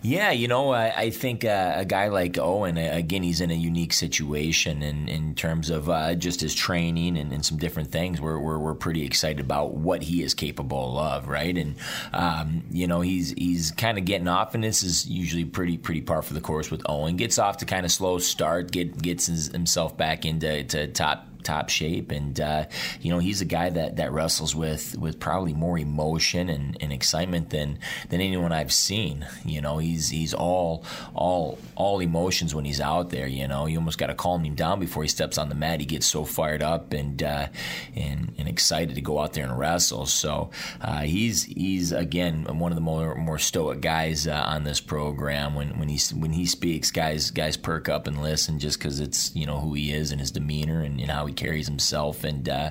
Yeah, 0.00 0.30
you 0.30 0.48
know, 0.48 0.70
I, 0.70 0.94
I 0.96 1.10
think 1.10 1.44
uh, 1.44 1.74
a 1.76 1.84
guy 1.84 2.08
like 2.08 2.38
Owen, 2.38 2.78
uh, 2.78 2.88
again, 2.92 3.22
he's 3.22 3.42
in 3.42 3.50
a 3.50 3.54
unique 3.54 3.92
situation 3.92 4.82
in, 4.82 5.06
in 5.08 5.34
terms 5.34 5.68
of 5.68 5.90
uh, 5.90 6.14
just 6.14 6.40
his 6.40 6.54
training 6.54 7.18
and, 7.18 7.30
and, 7.30 7.44
some 7.44 7.58
different 7.58 7.90
things. 7.90 8.22
We're, 8.22 8.38
we're, 8.38 8.58
we're 8.58 8.74
pretty 8.74 9.04
excited 9.04 9.40
about 9.40 9.74
what 9.74 10.02
he 10.02 10.22
is 10.22 10.32
capable 10.32 10.98
of, 10.98 11.28
right? 11.28 11.54
And, 11.58 11.76
um, 12.14 12.64
you 12.70 12.86
know, 12.86 13.02
he's 13.02 13.32
he's 13.32 13.70
kind 13.70 13.98
of 13.98 14.06
getting 14.06 14.28
off, 14.28 14.54
and 14.54 14.64
this 14.64 14.82
is 14.82 15.06
usually 15.06 15.44
pretty 15.44 15.76
pretty 15.76 16.00
par 16.00 16.22
for 16.22 16.32
the 16.32 16.40
course 16.40 16.70
with 16.70 16.80
Owen. 16.86 17.16
Gets 17.16 17.33
off 17.38 17.58
to 17.58 17.66
kind 17.66 17.84
of 17.84 17.92
slow 17.92 18.18
start, 18.18 18.70
get 18.70 19.00
gets 19.00 19.26
himself 19.26 19.96
back 19.96 20.24
into 20.24 20.64
to 20.64 20.86
top 20.88 21.26
top 21.44 21.68
shape. 21.68 22.10
And 22.10 22.40
uh, 22.40 22.64
you 23.00 23.10
know, 23.10 23.18
he's 23.18 23.40
a 23.40 23.44
guy 23.44 23.70
that, 23.70 23.96
that 23.96 24.12
wrestles 24.12 24.54
with 24.54 24.96
with 24.98 25.20
probably 25.20 25.54
more 25.54 25.78
emotion 25.78 26.48
and, 26.48 26.76
and 26.80 26.92
excitement 26.92 27.50
than 27.50 27.78
than 28.08 28.20
anyone 28.20 28.52
I've 28.52 28.72
seen. 28.72 29.26
You 29.44 29.60
know, 29.60 29.78
he's 29.78 30.08
he's 30.08 30.34
all 30.34 30.84
all 31.14 31.58
all 31.76 32.00
emotions 32.00 32.54
when 32.54 32.64
he's 32.64 32.80
out 32.80 33.10
there. 33.10 33.26
You 33.26 33.46
know, 33.48 33.66
you 33.66 33.78
almost 33.78 33.98
got 33.98 34.06
to 34.08 34.14
calm 34.14 34.44
him 34.44 34.54
down 34.54 34.80
before 34.80 35.02
he 35.02 35.08
steps 35.08 35.38
on 35.38 35.48
the 35.48 35.54
mat. 35.54 35.80
He 35.80 35.86
gets 35.86 36.06
so 36.06 36.24
fired 36.24 36.62
up 36.62 36.92
and 36.92 37.22
uh, 37.22 37.48
and, 37.94 38.34
and 38.38 38.48
excited 38.48 38.94
to 38.94 39.00
go 39.00 39.20
out 39.20 39.32
there 39.34 39.44
and 39.44 39.58
wrestle. 39.58 40.06
So 40.06 40.50
uh, 40.80 41.02
he's 41.02 41.44
he's 41.44 41.92
again 41.92 42.58
one 42.58 42.72
of 42.72 42.76
the 42.76 42.82
more 42.82 43.14
more 43.14 43.38
stoic 43.38 43.80
guys 43.80 44.26
uh, 44.26 44.44
on 44.46 44.64
this 44.64 44.80
program. 44.80 45.54
When 45.54 45.78
when 45.78 45.88
he 45.88 45.98
when 46.14 46.32
he 46.32 46.46
speaks, 46.46 46.90
guys 46.90 47.30
guys 47.30 47.56
perk 47.56 47.88
up 47.88 48.06
and 48.06 48.22
listen 48.22 48.58
just 48.58 48.78
because 48.78 49.00
it's 49.00 49.34
you 49.34 49.46
know 49.46 49.60
who 49.60 49.74
he 49.74 49.92
is 49.92 50.10
and 50.10 50.20
his 50.20 50.30
demeanor 50.30 50.80
and, 50.80 51.00
and 51.00 51.10
how 51.10 51.26
he 51.26 51.33
carries 51.34 51.66
himself, 51.66 52.24
and 52.24 52.48
uh, 52.48 52.70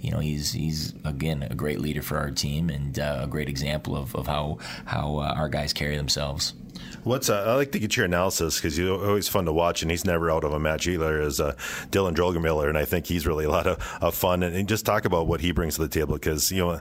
you 0.00 0.10
know 0.10 0.18
he's 0.18 0.52
he's 0.52 0.94
again 1.04 1.42
a 1.42 1.54
great 1.54 1.80
leader 1.80 2.02
for 2.02 2.18
our 2.18 2.30
team 2.30 2.70
and 2.70 2.98
uh, 2.98 3.20
a 3.22 3.26
great 3.26 3.48
example 3.48 3.96
of, 3.96 4.14
of 4.14 4.26
how 4.26 4.58
how 4.84 5.18
uh, 5.18 5.34
our 5.36 5.48
guys 5.48 5.72
carry 5.72 5.96
themselves. 5.96 6.54
What's 7.04 7.28
uh, 7.28 7.44
I 7.46 7.54
like 7.54 7.72
to 7.72 7.78
get 7.78 7.96
your 7.96 8.06
analysis 8.06 8.56
because 8.56 8.76
he's 8.76 8.88
always 8.88 9.28
fun 9.28 9.44
to 9.44 9.52
watch, 9.52 9.82
and 9.82 9.90
he's 9.90 10.04
never 10.04 10.30
out 10.30 10.42
of 10.42 10.52
a 10.52 10.58
match 10.58 10.86
either. 10.86 11.20
Is 11.20 11.38
uh, 11.38 11.54
Dylan 11.90 12.14
Droegemueller, 12.14 12.68
and 12.68 12.78
I 12.78 12.86
think 12.86 13.06
he's 13.06 13.26
really 13.26 13.44
a 13.44 13.50
lot 13.50 13.66
of, 13.66 13.78
of 14.00 14.14
fun. 14.14 14.42
And, 14.42 14.56
and, 14.56 14.68
just 14.68 14.86
talk 14.86 15.04
about 15.04 15.26
what 15.26 15.42
he 15.42 15.52
brings 15.52 15.74
to 15.74 15.82
the 15.82 15.88
table 15.88 16.14
because 16.14 16.50
you 16.50 16.64
know 16.64 16.80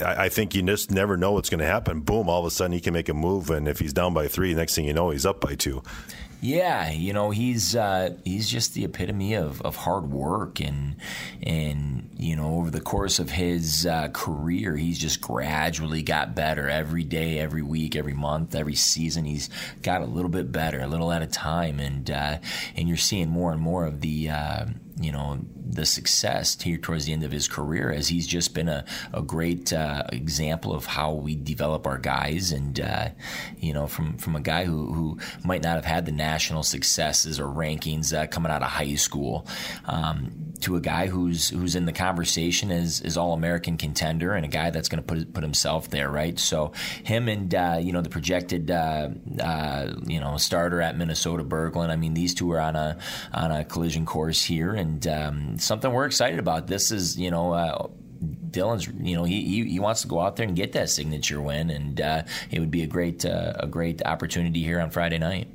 I, 0.00 0.26
I, 0.26 0.28
think 0.28 0.54
you 0.54 0.62
just 0.62 0.92
never 0.92 1.16
know 1.16 1.32
what's 1.32 1.50
going 1.50 1.58
to 1.58 1.66
happen. 1.66 2.00
Boom! 2.00 2.28
All 2.28 2.40
of 2.40 2.46
a 2.46 2.50
sudden 2.50 2.72
he 2.72 2.80
can 2.80 2.94
make 2.94 3.08
a 3.08 3.14
move, 3.14 3.50
and 3.50 3.66
if 3.66 3.80
he's 3.80 3.92
down 3.92 4.14
by 4.14 4.28
three, 4.28 4.54
next 4.54 4.76
thing 4.76 4.84
you 4.84 4.92
know 4.92 5.10
he's 5.10 5.26
up 5.26 5.40
by 5.40 5.56
two. 5.56 5.82
Yeah, 6.40 6.90
you 6.90 7.12
know 7.12 7.30
he's 7.30 7.74
uh, 7.74 8.16
he's 8.24 8.48
just 8.48 8.74
the 8.74 8.84
epitome 8.84 9.34
of, 9.34 9.62
of 9.62 9.76
hard 9.76 10.10
work 10.10 10.60
and 10.60 10.96
and 11.42 12.10
you 12.18 12.36
know 12.36 12.56
over 12.56 12.70
the 12.70 12.80
course 12.80 13.18
of 13.18 13.30
his 13.30 13.86
uh, 13.86 14.08
career 14.08 14.76
he's 14.76 14.98
just 14.98 15.20
gradually 15.20 16.02
got 16.02 16.34
better 16.34 16.68
every 16.68 17.04
day, 17.04 17.38
every 17.38 17.62
week, 17.62 17.96
every 17.96 18.12
month, 18.12 18.54
every 18.54 18.74
season. 18.74 19.24
He's 19.24 19.48
got 19.82 20.02
a 20.02 20.06
little 20.06 20.30
bit 20.30 20.52
better, 20.52 20.80
a 20.80 20.86
little 20.86 21.12
at 21.12 21.22
a 21.22 21.26
time, 21.26 21.80
and 21.80 22.10
uh, 22.10 22.38
and 22.76 22.88
you're 22.88 22.96
seeing 22.98 23.30
more 23.30 23.52
and 23.52 23.60
more 23.60 23.86
of 23.86 24.00
the 24.02 24.28
uh, 24.30 24.66
you 25.00 25.10
know 25.10 25.38
the 25.74 25.84
success 25.84 26.60
here 26.60 26.76
towards 26.76 27.06
the 27.06 27.12
end 27.12 27.24
of 27.24 27.32
his 27.32 27.48
career 27.48 27.90
as 27.90 28.08
he's 28.08 28.26
just 28.26 28.54
been 28.54 28.68
a, 28.68 28.84
a 29.12 29.22
great 29.22 29.72
uh, 29.72 30.04
example 30.12 30.72
of 30.72 30.86
how 30.86 31.12
we 31.12 31.34
develop 31.34 31.86
our 31.86 31.98
guys. 31.98 32.52
And 32.52 32.78
uh, 32.80 33.08
you 33.58 33.72
know 33.72 33.86
from 33.86 34.16
from 34.18 34.36
a 34.36 34.40
guy 34.40 34.64
who, 34.64 34.92
who 34.92 35.18
might 35.44 35.62
not 35.62 35.74
have 35.74 35.84
had 35.84 36.06
the 36.06 36.12
national 36.12 36.62
successes 36.62 37.40
or 37.40 37.46
rankings 37.46 38.16
uh, 38.16 38.26
coming 38.26 38.52
out 38.52 38.62
of 38.62 38.68
high 38.68 38.94
school 38.94 39.46
um, 39.86 40.52
to 40.60 40.76
a 40.76 40.80
guy 40.80 41.06
who's 41.06 41.50
who's 41.50 41.74
in 41.74 41.86
the 41.86 41.92
conversation 41.92 42.70
as, 42.70 43.00
as 43.00 43.16
all 43.16 43.32
American 43.32 43.76
contender 43.76 44.32
and 44.32 44.44
a 44.44 44.48
guy 44.48 44.70
that's 44.70 44.88
going 44.88 45.02
to 45.02 45.06
put 45.06 45.32
put 45.32 45.42
himself 45.42 45.90
there 45.90 46.10
right? 46.10 46.38
So 46.38 46.72
him 47.02 47.28
and 47.28 47.52
uh, 47.54 47.78
you 47.80 47.92
know 47.92 48.00
the 48.00 48.10
projected 48.10 48.70
uh, 48.70 49.10
uh, 49.40 49.92
you 50.04 50.20
know 50.20 50.36
starter 50.36 50.80
at 50.80 50.96
Minnesota 50.96 51.42
Berglund 51.42 51.90
I 51.90 51.96
mean 51.96 52.14
these 52.14 52.34
two 52.34 52.52
are 52.52 52.60
on 52.60 52.76
a 52.76 52.96
on 53.32 53.50
a 53.50 53.64
collision 53.64 54.06
course 54.06 54.44
here 54.44 54.74
and 54.84 55.06
um, 55.08 55.58
something 55.58 55.92
we're 55.92 56.06
excited 56.06 56.38
about. 56.38 56.66
This 56.66 56.90
is, 56.90 57.18
you 57.18 57.30
know. 57.30 57.52
Uh, 57.52 57.88
Dylan's, 58.24 58.86
you 58.86 59.16
know, 59.16 59.24
he, 59.24 59.44
he, 59.44 59.64
he 59.68 59.80
wants 59.80 60.00
to 60.02 60.08
go 60.08 60.20
out 60.20 60.36
there 60.36 60.46
and 60.46 60.56
get 60.56 60.72
that 60.72 60.88
signature 60.88 61.42
win, 61.42 61.68
and 61.68 62.00
uh, 62.00 62.22
it 62.50 62.60
would 62.60 62.70
be 62.70 62.82
a 62.82 62.86
great 62.86 63.26
uh, 63.26 63.52
a 63.56 63.66
great 63.66 64.00
opportunity 64.06 64.62
here 64.62 64.80
on 64.80 64.90
Friday 64.90 65.18
night 65.18 65.48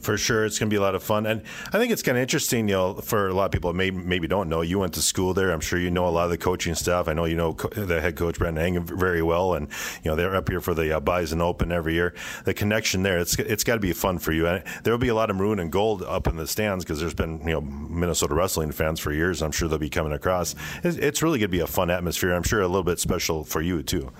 for 0.00 0.16
sure. 0.16 0.44
It's 0.44 0.58
going 0.58 0.70
to 0.70 0.74
be 0.74 0.78
a 0.78 0.80
lot 0.80 0.94
of 0.94 1.02
fun, 1.02 1.26
and 1.26 1.42
I 1.72 1.78
think 1.78 1.92
it's 1.92 2.02
kind 2.02 2.16
of 2.16 2.22
interesting. 2.22 2.68
You 2.68 2.74
know, 2.74 2.94
for 2.94 3.28
a 3.28 3.34
lot 3.34 3.46
of 3.46 3.50
people 3.52 3.72
maybe 3.72 3.96
maybe 3.96 4.28
don't 4.28 4.48
know, 4.48 4.60
you 4.62 4.78
went 4.78 4.94
to 4.94 5.02
school 5.02 5.34
there. 5.34 5.50
I'm 5.50 5.60
sure 5.60 5.78
you 5.78 5.90
know 5.90 6.06
a 6.06 6.10
lot 6.10 6.24
of 6.24 6.30
the 6.30 6.38
coaching 6.38 6.74
staff. 6.74 7.08
I 7.08 7.12
know 7.12 7.24
you 7.24 7.36
know 7.36 7.54
co- 7.54 7.68
the 7.68 8.00
head 8.00 8.16
coach 8.16 8.38
Brandon 8.38 8.74
Eggum 8.74 8.98
very 8.98 9.22
well, 9.22 9.54
and 9.54 9.68
you 10.02 10.10
know 10.10 10.16
they're 10.16 10.34
up 10.34 10.48
here 10.48 10.60
for 10.60 10.74
the 10.74 10.96
uh, 10.96 11.00
Bison 11.00 11.40
Open 11.40 11.72
every 11.72 11.94
year. 11.94 12.14
The 12.44 12.54
connection 12.54 13.02
there, 13.02 13.18
it's 13.18 13.38
it's 13.38 13.64
got 13.64 13.74
to 13.74 13.80
be 13.80 13.92
fun 13.92 14.18
for 14.18 14.32
you. 14.32 14.46
And 14.46 14.62
there 14.84 14.92
will 14.92 14.98
be 14.98 15.08
a 15.08 15.14
lot 15.14 15.30
of 15.30 15.36
maroon 15.36 15.58
and 15.58 15.70
gold 15.70 16.02
up 16.02 16.26
in 16.26 16.36
the 16.36 16.46
stands 16.46 16.84
because 16.84 17.00
there's 17.00 17.14
been 17.14 17.40
you 17.40 17.52
know 17.52 17.60
Minnesota 17.60 18.34
wrestling 18.34 18.72
fans 18.72 19.00
for 19.00 19.12
years. 19.12 19.42
I'm 19.42 19.52
sure 19.52 19.68
they'll 19.68 19.78
be 19.78 19.90
coming 19.90 20.12
across. 20.12 20.54
It's, 20.82 20.96
it's 20.96 21.22
really 21.22 21.38
going 21.38 21.50
to 21.50 21.56
be 21.56 21.60
a 21.60 21.66
fun 21.66 21.90
atmosphere. 21.90 22.32
I'm 22.32 22.42
sure 22.42 22.60
a 22.60 22.68
little 22.68 22.82
bit 22.84 22.98
special 22.98 23.44
for 23.44 23.60
you 23.60 23.82
too. 23.82 24.10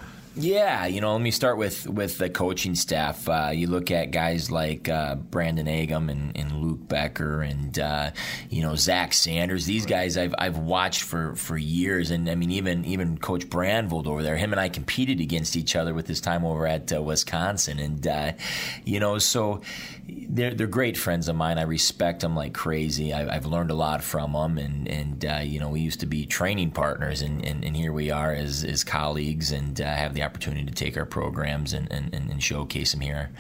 Yeah, 0.41 0.87
you 0.87 1.01
know, 1.01 1.15
let 1.15 1.21
me 1.21 1.33
start 1.33 1.59
with 1.59 1.89
with 1.89 2.19
the 2.19 2.31
coaching 2.31 2.77
staff. 2.77 3.29
Uh, 3.29 3.51
you 3.53 3.67
look 3.67 3.91
at 3.91 4.13
guys 4.13 4.53
like 4.53 4.89
uh, 4.89 5.17
Brandon 5.17 5.67
Eggum 5.67 6.09
and, 6.09 6.37
and, 6.37 6.63
Luke 6.63 6.87
Becker 6.87 7.43
and 7.43 7.77
uh, 7.77 8.13
you 8.49 8.63
know 8.63 8.77
Zach 8.77 9.15
Sanders. 9.15 9.67
These 9.67 9.85
guys 9.85 10.17
I've 10.17 10.37
I've 10.39 10.59
watched 10.59 11.03
for, 11.03 11.35
for 11.35 11.59
years, 11.59 12.13
and 12.13 12.31
I 12.31 12.37
mean 12.37 12.53
even 12.53 12.85
even 12.85 13.19
Coach 13.19 13.49
Brandvold 13.49 14.07
over 14.07 14.23
there. 14.23 14.37
Him 14.37 14.53
and 14.53 14.61
I 14.61 14.69
competed 14.69 15.21
against 15.21 15.57
each 15.57 15.75
other 15.75 15.93
with 15.93 16.07
his 16.07 16.21
time 16.21 16.45
over 16.45 16.69
at 16.69 16.93
uh, 16.93 17.03
Wisconsin, 17.03 17.81
and 17.81 18.07
uh, 18.07 18.33
you 18.85 19.01
know 19.01 19.19
so 19.19 19.61
they're 20.07 20.55
they're 20.55 20.69
great 20.69 20.97
friends 20.97 21.29
of 21.29 21.35
mine. 21.35 21.59
I 21.59 21.63
respect 21.63 22.21
them 22.21 22.37
like 22.37 22.55
crazy. 22.55 23.13
I, 23.13 23.35
have 23.35 23.47
learned 23.47 23.73
a 23.73 23.75
lot 23.75 24.05
from 24.05 24.35
them, 24.35 24.57
and 24.57 24.87
and 24.87 25.25
uh, 25.25 25.41
you 25.43 25.59
know 25.59 25.69
we 25.69 25.81
used 25.81 25.99
to 26.01 26.07
be 26.07 26.27
training 26.27 26.71
partners, 26.71 27.23
and, 27.23 27.45
and, 27.45 27.65
and 27.65 27.77
here 27.77 27.93
we 27.93 28.13
are 28.13 28.33
as 28.33 28.63
as 28.63 28.85
colleagues, 28.85 29.51
and 29.51 29.77
have 29.79 30.15
the 30.15 30.28
opportunity 30.29 30.65
to 30.65 30.73
take 30.73 30.97
our 30.97 31.07
programs 31.07 31.73
and, 31.73 31.91
and, 31.91 32.15
and 32.15 32.43
showcase 32.43 32.93
them 32.93 33.01
here. 33.01 33.31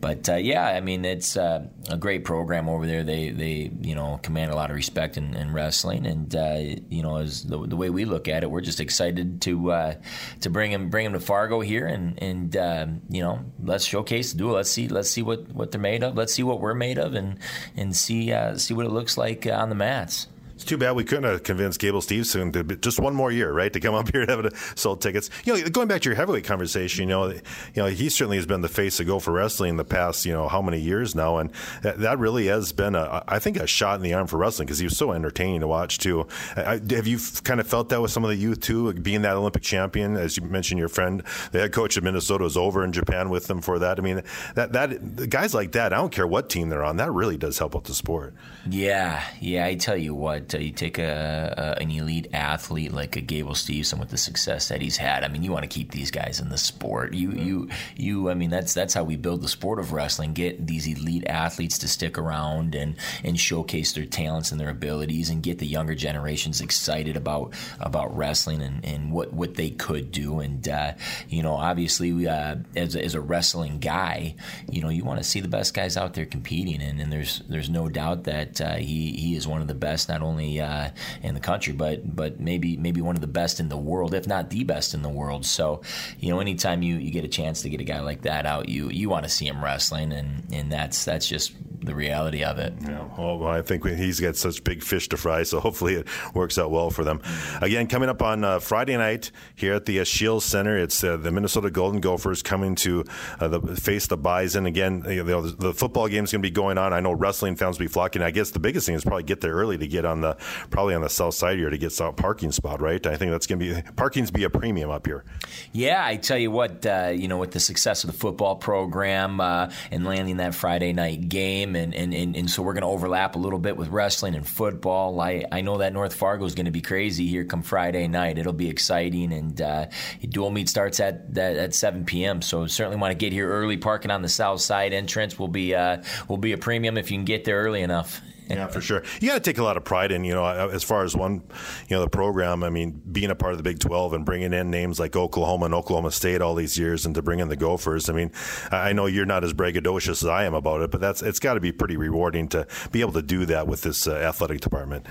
But 0.00 0.28
uh, 0.28 0.36
yeah, 0.36 0.66
I 0.66 0.80
mean, 0.80 1.04
it's 1.04 1.36
uh, 1.36 1.66
a 1.90 1.96
great 1.96 2.24
program 2.24 2.68
over 2.68 2.86
there. 2.86 3.04
They 3.04 3.30
they 3.30 3.70
you 3.80 3.94
know 3.94 4.18
command 4.22 4.50
a 4.50 4.56
lot 4.56 4.70
of 4.70 4.76
respect 4.76 5.16
in, 5.16 5.34
in 5.34 5.52
wrestling, 5.52 6.06
and 6.06 6.34
uh, 6.34 6.58
you 6.88 7.02
know 7.02 7.16
as 7.16 7.44
the, 7.44 7.66
the, 7.66 7.76
way 7.76 7.90
we 7.90 8.04
look 8.04 8.28
at 8.28 8.42
it, 8.42 8.50
we're 8.50 8.60
just 8.60 8.80
excited 8.80 9.40
to 9.42 9.72
uh, 9.72 9.94
to 10.40 10.50
bring 10.50 10.72
them 10.72 10.88
bring 10.88 11.04
them 11.04 11.12
to 11.12 11.20
Fargo 11.20 11.60
here, 11.60 11.86
and 11.86 12.20
and 12.22 12.56
um, 12.56 13.02
you 13.10 13.22
know 13.22 13.44
let's 13.62 13.84
showcase 13.84 14.32
the 14.32 14.38
duel. 14.38 14.54
Let's 14.54 14.70
see 14.70 14.88
let's 14.88 15.10
see 15.10 15.22
what, 15.22 15.48
what 15.50 15.70
they're 15.70 15.80
made 15.80 16.02
of. 16.02 16.16
Let's 16.16 16.34
see 16.34 16.42
what 16.42 16.60
we're 16.60 16.74
made 16.74 16.98
of, 16.98 17.14
and 17.14 17.38
and 17.76 17.94
see 17.94 18.32
uh, 18.32 18.56
see 18.56 18.74
what 18.74 18.86
it 18.86 18.92
looks 18.92 19.16
like 19.18 19.46
on 19.46 19.68
the 19.68 19.74
mats. 19.74 20.28
It's 20.58 20.64
too 20.64 20.76
bad 20.76 20.96
we 20.96 21.04
couldn't 21.04 21.22
have 21.22 21.44
convinced 21.44 21.78
Gable 21.78 22.00
Steveson 22.00 22.52
to 22.52 22.64
just 22.78 22.98
one 22.98 23.14
more 23.14 23.30
year, 23.30 23.52
right, 23.52 23.72
to 23.72 23.78
come 23.78 23.94
up 23.94 24.08
here 24.12 24.22
and 24.22 24.30
have 24.30 24.44
it, 24.44 24.56
sold 24.74 25.00
tickets. 25.00 25.30
You 25.44 25.56
know, 25.56 25.68
going 25.68 25.86
back 25.86 26.00
to 26.00 26.08
your 26.08 26.16
heavyweight 26.16 26.42
conversation, 26.42 27.02
you 27.02 27.10
know, 27.10 27.28
you 27.28 27.40
know, 27.76 27.86
he 27.86 28.08
certainly 28.08 28.38
has 28.38 28.46
been 28.46 28.60
the 28.60 28.68
face 28.68 28.98
of 28.98 29.06
Gopher 29.06 29.30
Wrestling 29.30 29.70
in 29.70 29.76
the 29.76 29.84
past, 29.84 30.26
you 30.26 30.32
know, 30.32 30.48
how 30.48 30.60
many 30.60 30.80
years 30.80 31.14
now, 31.14 31.36
and 31.36 31.52
that, 31.82 32.00
that 32.00 32.18
really 32.18 32.48
has 32.48 32.72
been 32.72 32.96
a, 32.96 33.22
I 33.28 33.38
think, 33.38 33.56
a 33.56 33.68
shot 33.68 33.94
in 33.94 34.02
the 34.02 34.14
arm 34.14 34.26
for 34.26 34.36
wrestling 34.36 34.66
because 34.66 34.80
he 34.80 34.84
was 34.84 34.96
so 34.96 35.12
entertaining 35.12 35.60
to 35.60 35.68
watch 35.68 35.98
too. 35.98 36.26
I, 36.56 36.80
have 36.90 37.06
you 37.06 37.20
kind 37.44 37.60
of 37.60 37.68
felt 37.68 37.90
that 37.90 38.02
with 38.02 38.10
some 38.10 38.24
of 38.24 38.30
the 38.30 38.36
youth 38.36 38.58
too, 38.58 38.92
being 38.94 39.22
that 39.22 39.36
Olympic 39.36 39.62
champion, 39.62 40.16
as 40.16 40.36
you 40.36 40.42
mentioned, 40.42 40.80
your 40.80 40.88
friend, 40.88 41.22
the 41.52 41.60
head 41.60 41.72
coach 41.72 41.96
of 41.96 42.02
Minnesota, 42.02 42.42
was 42.42 42.56
over 42.56 42.82
in 42.82 42.90
Japan 42.90 43.30
with 43.30 43.46
them 43.46 43.60
for 43.60 43.78
that. 43.78 44.00
I 44.00 44.02
mean, 44.02 44.24
that 44.56 44.72
that 44.72 45.30
guys 45.30 45.54
like 45.54 45.70
that, 45.72 45.92
I 45.92 45.98
don't 45.98 46.10
care 46.10 46.26
what 46.26 46.50
team 46.50 46.68
they're 46.68 46.84
on, 46.84 46.96
that 46.96 47.12
really 47.12 47.36
does 47.36 47.58
help 47.58 47.76
out 47.76 47.84
the 47.84 47.94
sport. 47.94 48.34
Yeah, 48.68 49.22
yeah, 49.40 49.64
I 49.64 49.76
tell 49.76 49.96
you 49.96 50.16
what, 50.16 50.47
uh, 50.54 50.58
you 50.58 50.72
take 50.72 50.98
a 50.98 51.54
a, 51.56 51.82
an 51.82 51.90
elite 51.90 52.28
athlete 52.32 52.92
like 52.92 53.16
a 53.16 53.20
Gable 53.20 53.52
Steveson 53.52 53.98
with 53.98 54.10
the 54.10 54.18
success 54.18 54.68
that 54.68 54.80
he's 54.80 54.96
had, 54.96 55.24
I 55.24 55.28
mean, 55.28 55.42
you 55.42 55.52
want 55.52 55.64
to 55.64 55.68
keep 55.68 55.90
these 55.90 56.10
guys 56.10 56.40
in 56.40 56.48
the 56.48 56.58
sport. 56.58 57.14
You, 57.14 57.32
you, 57.32 57.68
you. 57.96 58.30
I 58.30 58.34
mean, 58.34 58.50
that's 58.50 58.74
that's 58.74 58.94
how 58.94 59.04
we 59.04 59.16
build 59.16 59.42
the 59.42 59.48
sport 59.48 59.78
of 59.78 59.92
wrestling. 59.92 60.32
Get 60.32 60.66
these 60.66 60.86
elite 60.86 61.26
athletes 61.26 61.78
to 61.78 61.88
stick 61.88 62.18
around 62.18 62.74
and 62.74 62.96
and 63.24 63.38
showcase 63.38 63.92
their 63.92 64.06
talents 64.06 64.52
and 64.52 64.60
their 64.60 64.70
abilities, 64.70 65.30
and 65.30 65.42
get 65.42 65.58
the 65.58 65.66
younger 65.66 65.94
generations 65.94 66.60
excited 66.60 67.16
about 67.16 67.54
about 67.80 68.16
wrestling 68.16 68.62
and, 68.62 68.84
and 68.84 69.12
what 69.12 69.32
what 69.32 69.54
they 69.54 69.70
could 69.70 70.12
do. 70.12 70.40
And 70.40 70.66
uh, 70.68 70.92
you 71.28 71.42
know, 71.42 71.54
obviously, 71.54 72.26
uh, 72.26 72.56
as 72.76 72.96
as 72.96 73.14
a 73.14 73.20
wrestling 73.20 73.78
guy, 73.78 74.34
you 74.70 74.82
know, 74.82 74.88
you 74.88 75.04
want 75.04 75.18
to 75.18 75.24
see 75.24 75.40
the 75.40 75.48
best 75.48 75.74
guys 75.74 75.96
out 75.96 76.14
there 76.14 76.26
competing, 76.26 76.80
and, 76.80 77.00
and 77.00 77.12
there's 77.12 77.42
there's 77.48 77.70
no 77.70 77.88
doubt 77.88 78.24
that 78.24 78.60
uh, 78.60 78.76
he 78.76 79.12
he 79.12 79.34
is 79.34 79.46
one 79.46 79.60
of 79.60 79.68
the 79.68 79.74
best, 79.74 80.08
not 80.08 80.22
only 80.22 80.37
uh, 80.38 80.90
in 81.22 81.34
the 81.34 81.40
country, 81.40 81.72
but 81.72 82.14
but 82.14 82.40
maybe 82.40 82.76
maybe 82.76 83.00
one 83.00 83.14
of 83.14 83.20
the 83.20 83.26
best 83.26 83.60
in 83.60 83.68
the 83.68 83.76
world, 83.76 84.14
if 84.14 84.26
not 84.26 84.50
the 84.50 84.64
best 84.64 84.94
in 84.94 85.02
the 85.02 85.08
world. 85.08 85.44
So, 85.44 85.82
you 86.18 86.30
know, 86.30 86.40
anytime 86.40 86.82
you, 86.82 86.96
you 86.96 87.10
get 87.10 87.24
a 87.24 87.28
chance 87.28 87.62
to 87.62 87.68
get 87.68 87.80
a 87.80 87.84
guy 87.84 88.00
like 88.00 88.22
that 88.22 88.46
out, 88.46 88.68
you 88.68 88.88
you 88.90 89.08
want 89.08 89.24
to 89.24 89.30
see 89.30 89.46
him 89.46 89.62
wrestling, 89.62 90.12
and 90.12 90.44
and 90.52 90.72
that's 90.72 91.04
that's 91.04 91.26
just 91.26 91.52
the 91.82 91.94
reality 91.94 92.44
of 92.44 92.58
it. 92.58 92.74
Yeah. 92.82 93.04
Well, 93.16 93.46
I 93.46 93.62
think 93.62 93.86
he's 93.86 94.20
got 94.20 94.36
such 94.36 94.62
big 94.64 94.82
fish 94.82 95.08
to 95.08 95.16
fry, 95.16 95.42
so 95.42 95.60
hopefully 95.68 95.94
it 95.94 96.06
works 96.34 96.58
out 96.58 96.70
well 96.70 96.90
for 96.90 97.04
them. 97.04 97.20
Again, 97.60 97.86
coming 97.86 98.08
up 98.08 98.22
on 98.22 98.44
uh, 98.44 98.58
Friday 98.58 98.96
night 98.96 99.30
here 99.54 99.74
at 99.74 99.86
the 99.86 100.00
uh, 100.00 100.04
Scheels 100.04 100.44
Center, 100.44 100.76
it's 100.76 101.02
uh, 101.02 101.16
the 101.16 101.30
Minnesota 101.30 101.70
Golden 101.70 102.00
Gophers 102.00 102.42
coming 102.42 102.74
to 102.76 103.04
uh, 103.40 103.48
the, 103.48 103.60
face 103.76 104.06
the 104.06 104.16
Bison. 104.16 104.66
Again, 104.66 105.04
you 105.08 105.24
know, 105.24 105.42
the, 105.42 105.56
the, 105.56 105.74
football 105.74 106.08
game 106.08 106.24
is 106.24 106.32
going 106.32 106.42
to 106.42 106.46
be 106.46 106.50
going 106.50 106.78
on. 106.78 106.92
I 106.92 107.00
know 107.00 107.12
wrestling 107.12 107.56
fans 107.56 107.78
will 107.78 107.84
be 107.84 107.88
flocking. 107.88 108.22
I 108.22 108.30
guess 108.30 108.50
the 108.50 108.58
biggest 108.58 108.86
thing 108.86 108.94
is 108.94 109.04
probably 109.04 109.22
get 109.22 109.40
there 109.40 109.52
early 109.52 109.78
to 109.78 109.86
get 109.86 110.04
on 110.04 110.20
the 110.20 110.27
probably 110.70 110.94
on 110.94 111.02
the 111.02 111.08
south 111.08 111.34
side 111.34 111.58
here 111.58 111.70
to 111.70 111.78
get 111.78 111.92
some 111.92 112.14
parking 112.14 112.52
spot. 112.52 112.80
Right? 112.80 113.04
I 113.06 113.16
think 113.16 113.30
that's 113.30 113.46
going 113.46 113.58
to 113.60 113.74
be 113.74 113.82
parking's 113.96 114.30
be 114.30 114.44
a 114.44 114.50
premium 114.50 114.90
up 114.90 115.06
here. 115.06 115.24
Yeah, 115.72 116.04
I 116.04 116.16
tell 116.16 116.38
you 116.38 116.50
what, 116.50 116.84
uh, 116.86 117.12
you 117.14 117.28
know, 117.28 117.38
with 117.38 117.52
the 117.52 117.60
success 117.60 118.04
of 118.04 118.10
the 118.10 118.16
football 118.16 118.56
program 118.56 119.40
uh, 119.40 119.70
and 119.90 120.04
landing 120.04 120.38
that 120.38 120.54
Friday 120.54 120.92
night 120.92 121.28
game 121.28 121.76
and, 121.76 121.94
and, 121.94 122.14
and, 122.14 122.36
and 122.36 122.50
so 122.50 122.62
we're 122.62 122.72
going 122.72 122.82
to 122.82 122.88
overlap 122.88 123.36
a 123.36 123.38
little 123.38 123.58
bit 123.58 123.76
with 123.76 123.88
wrestling 123.88 124.34
and 124.34 124.46
football. 124.46 125.20
I, 125.20 125.44
I 125.50 125.60
know 125.60 125.78
that 125.78 125.92
North 125.92 126.14
Fargo 126.14 126.44
is 126.44 126.54
going 126.54 126.66
to 126.66 126.72
be 126.72 126.80
crazy 126.80 127.26
here 127.26 127.44
come 127.44 127.62
Friday 127.62 128.08
night. 128.08 128.38
It'll 128.38 128.52
be 128.52 128.68
exciting, 128.68 129.32
and 129.32 129.60
uh, 129.60 129.86
dual 130.28 130.50
meet 130.50 130.68
starts 130.68 131.00
at, 131.00 131.26
at, 131.36 131.56
at 131.56 131.74
7 131.74 132.04
p.m. 132.04 132.42
So 132.42 132.66
certainly 132.66 132.98
want 132.98 133.12
to 133.12 133.18
get 133.18 133.32
here 133.32 133.48
early. 133.48 133.76
Parking 133.76 134.10
on 134.10 134.22
the 134.22 134.28
south 134.28 134.60
side 134.60 134.92
entrance 134.92 135.38
will 135.38 135.48
be 135.48 135.74
uh, 135.74 136.02
will 136.28 136.36
be 136.36 136.52
a 136.52 136.58
premium 136.58 136.98
if 136.98 137.10
you 137.10 137.18
can 137.18 137.24
get 137.24 137.44
there 137.44 137.62
early 137.62 137.82
enough 137.82 138.20
yeah, 138.48 138.66
for 138.66 138.80
sure. 138.80 139.02
You 139.20 139.28
got 139.28 139.34
to 139.34 139.40
take 139.40 139.58
a 139.58 139.64
lot 139.64 139.76
of 139.76 139.84
pride 139.84 140.12
in, 140.12 140.24
you 140.24 140.32
know, 140.32 140.46
as 140.46 140.84
far 140.84 141.02
as 141.02 141.16
one, 141.16 141.42
you 141.88 141.96
know, 141.96 142.00
the 142.00 142.08
program. 142.08 142.62
I 142.62 142.70
mean, 142.70 143.02
being 143.10 143.30
a 143.30 143.34
part 143.34 143.52
of 143.52 143.58
the 143.58 143.64
Big 143.64 143.78
12 143.78 144.12
and 144.12 144.24
bringing 144.24 144.52
in 144.52 144.70
names 144.70 145.00
like 145.00 145.16
Oklahoma 145.16 145.66
and 145.66 145.74
Oklahoma 145.74 146.12
State 146.12 146.40
all 146.40 146.54
these 146.54 146.78
years 146.78 147.04
and 147.04 147.14
to 147.14 147.22
bring 147.22 147.40
in 147.40 147.48
the 147.48 147.56
Gophers. 147.56 148.08
I 148.08 148.12
mean, 148.12 148.30
I 148.70 148.92
know 148.92 149.06
you're 149.06 149.26
not 149.26 149.44
as 149.44 149.52
braggadocious 149.52 150.22
as 150.22 150.26
I 150.26 150.44
am 150.44 150.54
about 150.54 150.82
it, 150.82 150.90
but 150.90 151.00
that's 151.00 151.20
it's 151.22 151.40
got 151.40 151.54
to 151.54 151.60
be 151.60 151.72
pretty 151.72 151.96
rewarding 151.96 152.48
to 152.48 152.66
be 152.92 153.00
able 153.00 153.12
to 153.12 153.22
do 153.22 153.44
that 153.46 153.66
with 153.66 153.82
this 153.82 154.06
uh, 154.06 154.14
athletic 154.14 154.60
department. 154.60 155.06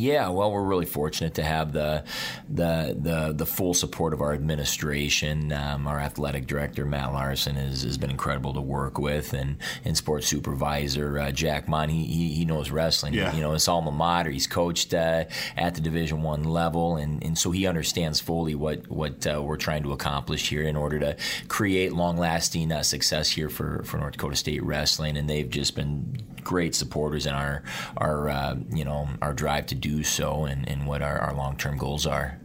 Yeah, 0.00 0.30
well, 0.30 0.50
we're 0.50 0.64
really 0.64 0.86
fortunate 0.86 1.34
to 1.34 1.42
have 1.42 1.72
the 1.72 2.04
the 2.48 2.96
the, 2.98 3.34
the 3.34 3.44
full 3.44 3.74
support 3.74 4.14
of 4.14 4.22
our 4.22 4.32
administration. 4.32 5.52
Um, 5.52 5.86
our 5.86 6.00
athletic 6.00 6.46
director 6.46 6.86
Matt 6.86 7.12
Larsen 7.12 7.56
has, 7.56 7.82
has 7.82 7.98
been 7.98 8.10
incredible 8.10 8.54
to 8.54 8.62
work 8.62 8.98
with, 8.98 9.34
and 9.34 9.58
and 9.84 9.94
sports 9.94 10.26
supervisor 10.26 11.18
uh, 11.18 11.30
Jack 11.32 11.68
Mon. 11.68 11.90
He, 11.90 12.04
he, 12.06 12.28
he 12.32 12.44
knows 12.46 12.70
wrestling. 12.70 13.12
Yeah. 13.12 13.34
You 13.34 13.42
know, 13.42 13.52
it's 13.52 13.68
alma 13.68 13.90
mater. 13.90 14.30
He's 14.30 14.46
coached 14.46 14.94
uh, 14.94 15.24
at 15.54 15.74
the 15.74 15.82
Division 15.82 16.22
One 16.22 16.44
level, 16.44 16.96
and, 16.96 17.22
and 17.22 17.36
so 17.36 17.50
he 17.50 17.66
understands 17.66 18.20
fully 18.20 18.54
what 18.54 18.90
what 18.90 19.26
uh, 19.26 19.42
we're 19.42 19.58
trying 19.58 19.82
to 19.82 19.92
accomplish 19.92 20.48
here 20.48 20.62
in 20.62 20.76
order 20.76 20.98
to 20.98 21.16
create 21.48 21.92
long 21.92 22.16
lasting 22.16 22.72
uh, 22.72 22.82
success 22.82 23.28
here 23.28 23.50
for 23.50 23.82
for 23.84 23.98
North 23.98 24.12
Dakota 24.12 24.36
State 24.36 24.62
wrestling. 24.62 25.18
And 25.18 25.28
they've 25.28 25.50
just 25.50 25.76
been 25.76 26.16
great 26.44 26.74
supporters 26.74 27.26
in 27.26 27.34
our 27.34 27.62
our 27.96 28.28
uh, 28.28 28.56
you 28.70 28.84
know 28.84 29.08
our 29.22 29.32
drive 29.32 29.66
to 29.66 29.74
do 29.74 30.02
so 30.02 30.44
and, 30.44 30.68
and 30.68 30.86
what 30.86 31.02
our, 31.02 31.18
our 31.18 31.34
long 31.34 31.56
term 31.56 31.76
goals 31.76 32.06
are. 32.06 32.40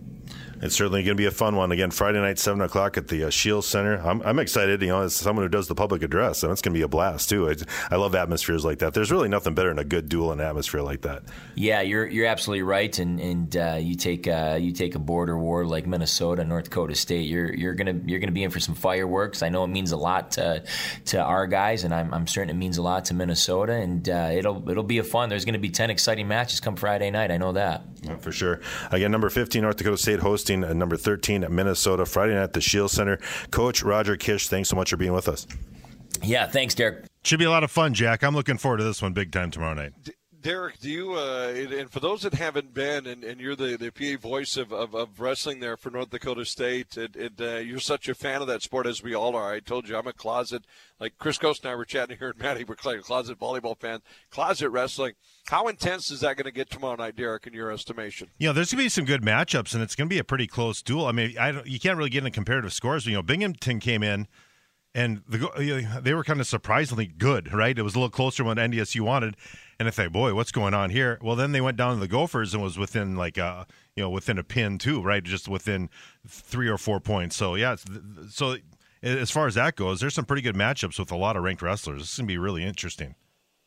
It's 0.62 0.76
certainly 0.76 1.04
going 1.04 1.16
to 1.18 1.22
be 1.22 1.26
a 1.26 1.32
fun 1.32 1.56
one. 1.56 1.72
Again, 1.72 1.92
Friday 1.92 2.20
night, 2.20 2.40
7 2.40 2.62
o'clock 2.62 2.98
at 2.98 3.08
the 3.08 3.26
uh, 3.26 3.30
Scheels 3.30 3.68
Center. 3.68 3.98
I'm, 3.98 4.22
I'm, 4.22 4.40
excited, 4.40 4.82
you 4.82 4.88
know, 4.90 5.02
as 5.02 5.16
someone 5.16 5.46
who 5.46 5.50
does 5.50 5.68
the 5.68 5.76
public 5.76 6.04
address, 6.04 6.44
and 6.44 6.52
it's 6.52 6.62
going 6.62 6.74
to 6.74 6.78
be 6.78 6.84
a 6.84 6.88
blast, 6.88 7.30
too. 7.30 7.50
I, 7.50 7.56
I, 7.92 7.96
love 7.98 8.16
atmospheres 8.16 8.64
like 8.64 8.80
that. 8.80 8.94
There's 8.94 9.12
really 9.12 9.30
nothing 9.30 9.54
better 9.54 9.70
than 9.70 9.80
a 9.80 9.84
good 9.84 10.10
duel 10.10 10.32
and 10.32 10.42
atmosphere 10.42 10.82
like 10.82 11.02
that. 11.02 11.24
Yeah, 11.56 11.82
you're 11.82 12.06
you're 12.06 12.28
absolutely 12.28 12.64
right. 12.64 12.98
And 13.00 13.20
and 13.20 13.58
uh, 13.58 13.78
you 13.80 13.96
take 13.96 14.28
uh, 14.28 14.58
you 14.60 14.72
take 14.72 14.96
a 14.96 15.00
border 15.00 15.38
war 15.38 15.66
like 15.66 15.88
Minnesota, 15.88 16.44
North 16.44 16.66
Dakota 16.66 16.96
State, 16.96 17.28
you're 17.28 17.54
you're 17.54 17.74
gonna 17.74 18.00
you're 18.06 18.20
gonna 18.20 18.32
be 18.32 18.44
in 18.44 18.52
for 18.52 18.60
some 18.60 18.76
fireworks. 18.76 19.42
I 19.42 19.50
know 19.50 19.64
it 19.64 19.70
means 19.70 19.92
a 19.92 19.98
lot 19.98 20.32
to 20.32 20.64
to 21.06 21.22
our 21.22 21.48
guys, 21.48 21.84
and 21.84 21.94
I'm, 21.94 22.14
I'm 22.14 22.28
certain 22.28 22.50
it 22.50 22.60
means 22.60 22.78
a 22.78 22.82
lot 22.82 23.06
to 23.06 23.14
Minnesota. 23.14 23.74
And 23.74 24.08
uh, 24.08 24.30
it'll 24.34 24.70
it'll 24.70 24.84
be 24.84 24.98
a 25.00 25.04
fun. 25.04 25.30
There's 25.30 25.46
going 25.46 25.54
to 25.54 25.60
be 25.60 25.70
10 25.70 25.90
exciting 25.90 26.28
matches 26.28 26.60
come 26.60 26.76
Friday 26.76 27.12
night. 27.12 27.32
I 27.32 27.38
know 27.38 27.54
that. 27.54 27.84
Yeah, 28.04 28.18
for 28.18 28.32
sure. 28.32 28.62
Again, 28.92 29.12
number 29.12 29.30
15, 29.30 29.62
North 29.62 29.78
Dakota 29.78 29.98
State 29.98 30.20
hosting 30.46 30.64
uh, 30.64 30.74
number 30.74 30.96
13 30.96 31.44
at 31.44 31.52
Minnesota 31.52 32.06
Friday 32.06 32.36
night 32.36 32.44
at 32.44 32.54
the 32.54 32.62
Scheels 32.62 32.92
Center. 32.92 33.18
Coach 33.50 33.82
Roger 33.82 34.16
Kish, 34.16 34.48
thanks 34.48 34.70
so 34.70 34.76
much 34.76 34.92
for 34.92 34.98
being 34.98 35.14
with 35.14 35.28
us. 35.28 35.48
Yeah, 36.22 36.48
thanks, 36.48 36.76
Derek. 36.76 37.06
Should 37.24 37.40
be 37.40 37.46
a 37.46 37.50
lot 37.50 37.64
of 37.64 37.72
fun, 37.72 37.96
Jack. 37.96 38.24
I'm 38.24 38.36
looking 38.36 38.58
forward 38.58 38.78
to 38.78 38.84
this 38.84 39.02
one 39.02 39.14
big 39.14 39.32
time 39.32 39.50
tomorrow 39.50 39.74
night. 39.74 39.94
Derek, 40.46 40.78
do 40.78 40.92
you, 40.92 41.14
uh, 41.16 41.54
and 41.56 41.90
for 41.90 42.00
those 42.00 42.22
that 42.22 42.36
haven't 42.36 42.72
been, 42.72 43.08
and, 43.08 43.24
and 43.24 43.42
you're 43.42 43.56
the, 43.56 43.78
the 43.78 43.90
PA 43.90 44.22
voice 44.22 44.58
of, 44.58 44.72
of, 44.72 44.94
of 44.94 45.20
wrestling 45.20 45.60
there 45.60 45.76
for 45.76 45.90
North 45.90 46.12
Dakota 46.12 46.46
State, 46.46 46.98
and, 46.98 47.16
and 47.16 47.42
uh, 47.42 47.56
you're 47.56 47.80
such 47.80 48.08
a 48.08 48.14
fan 48.14 48.44
of 48.44 48.48
that 48.48 48.62
sport 48.62 48.86
as 48.86 49.02
we 49.02 49.16
all 49.16 49.36
are. 49.36 49.52
I 49.52 49.60
told 49.60 49.90
you 49.90 49.98
I'm 49.98 50.06
a 50.06 50.14
closet, 50.14 50.66
like 51.00 51.18
Chris 51.18 51.40
Coste 51.40 51.64
and 51.64 51.72
I 51.72 51.76
were 51.76 51.84
chatting 51.84 52.20
here, 52.20 52.32
and 52.40 52.70
like 52.86 53.00
a 53.00 53.02
closet 53.02 53.40
volleyball 53.40 53.76
fan, 53.76 54.02
closet 54.30 54.70
wrestling. 54.70 55.14
How 55.48 55.68
intense 55.68 56.12
is 56.12 56.20
that 56.20 56.38
going 56.38 56.46
to 56.46 56.52
get 56.52 56.70
tomorrow 56.70 56.96
night, 56.96 57.16
Derek, 57.16 57.48
in 57.48 57.54
your 57.54 57.72
estimation? 57.72 58.28
You 58.38 58.50
know, 58.50 58.54
there's 58.54 58.72
going 58.72 58.82
to 58.82 58.86
be 58.86 58.90
some 58.90 59.06
good 59.06 59.24
matchups, 59.24 59.74
and 59.74 59.82
it's 59.82 59.96
going 59.96 60.08
to 60.08 60.14
be 60.14 60.20
a 60.20 60.24
pretty 60.24 60.46
close 60.46 60.84
duel. 60.84 61.08
I 61.08 61.12
mean, 61.12 61.36
I 61.40 61.64
you 61.64 61.80
can't 61.80 61.98
really 61.98 62.12
get 62.12 62.20
into 62.20 62.30
comparative 62.30 62.72
scores. 62.72 63.08
You 63.08 63.14
know, 63.14 63.24
Binghamton 63.24 63.80
came 63.80 64.04
in 64.04 64.28
and 64.96 65.22
the, 65.28 66.00
they 66.02 66.14
were 66.14 66.24
kind 66.24 66.40
of 66.40 66.48
surprisingly 66.48 67.06
good, 67.06 67.54
right? 67.54 67.78
It 67.78 67.82
was 67.82 67.96
a 67.96 68.00
little 68.00 68.10
closer 68.10 68.46
than 68.46 68.58
NDSU 68.58 69.02
wanted, 69.02 69.36
and 69.80 69.88
I 69.88 69.92
thought, 69.92 70.12
boy, 70.12 70.34
what's 70.34 70.52
going 70.52 70.74
on 70.74 70.90
here? 70.90 71.20
Well, 71.22 71.36
then 71.36 71.52
they 71.52 71.62
went 71.62 71.78
down 71.78 71.96
to 71.96 72.00
the 72.00 72.08
Gophers 72.08 72.54
and 72.54 72.62
was 72.62 72.78
within 72.78 73.16
like 73.16 73.38
a, 73.38 73.46
uh, 73.46 73.66
you 73.96 74.04
know, 74.04 74.10
within 74.10 74.38
a 74.38 74.44
pin 74.44 74.78
too, 74.78 75.02
right? 75.02 75.24
Just 75.24 75.48
within 75.48 75.90
three 76.28 76.68
or 76.68 76.78
four 76.78 77.00
points. 77.00 77.36
So 77.36 77.56
yeah, 77.56 77.76
so 78.30 78.58
as 79.02 79.32
far 79.32 79.48
as 79.48 79.56
that 79.56 79.76
goes, 79.76 80.00
there's 80.00 80.14
some 80.14 80.26
pretty 80.26 80.42
good 80.42 80.56
matchups 80.56 81.00
with 81.00 81.12
a 81.12 81.18
lot 81.18 81.38
of 81.38 81.44
ranked 81.44 81.62
wrestlers. 81.62 82.00
This 82.02 82.12
is 82.12 82.18
gonna 82.18 82.28
be 82.28 82.38
really 82.38 82.64
interesting. 82.64 83.16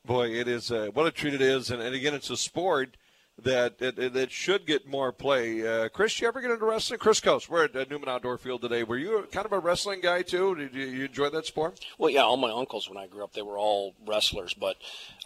Boy, 0.04 0.28
it 0.28 0.48
is 0.48 0.70
uh, 0.70 0.88
what 0.92 1.06
a 1.06 1.10
treat 1.10 1.34
it 1.34 1.42
is, 1.42 1.70
and, 1.70 1.82
and 1.82 1.94
again, 1.94 2.14
it's 2.14 2.30
a 2.30 2.36
sport 2.36 2.96
that 3.42 3.78
that, 3.78 4.28
should 4.30 4.66
get 4.66 4.86
more 4.86 5.12
play. 5.12 5.66
Uh, 5.66 5.88
Chris, 5.88 6.20
you 6.20 6.28
ever 6.28 6.40
get 6.40 6.50
into 6.50 6.64
wrestling? 6.64 6.98
Chris 6.98 7.20
Coste, 7.20 7.48
we're 7.48 7.64
at 7.64 7.90
Newman 7.90 8.08
Outdoor 8.08 8.36
Field 8.38 8.62
today. 8.62 8.82
Were 8.82 8.98
you 8.98 9.26
kind 9.30 9.46
of 9.46 9.52
a 9.52 9.58
wrestling 9.58 10.00
guy 10.00 10.22
too? 10.22 10.54
Did 10.54 10.74
you, 10.74 10.86
you 10.86 11.04
enjoy 11.06 11.30
that 11.30 11.46
sport? 11.46 11.80
Well, 11.98 12.10
yeah. 12.10 12.22
All 12.22 12.36
my 12.36 12.50
uncles 12.50 12.88
when 12.88 12.98
I 12.98 13.06
grew 13.06 13.24
up, 13.24 13.32
they 13.32 13.42
were 13.42 13.58
all 13.58 13.94
wrestlers, 14.06 14.54
but 14.54 14.76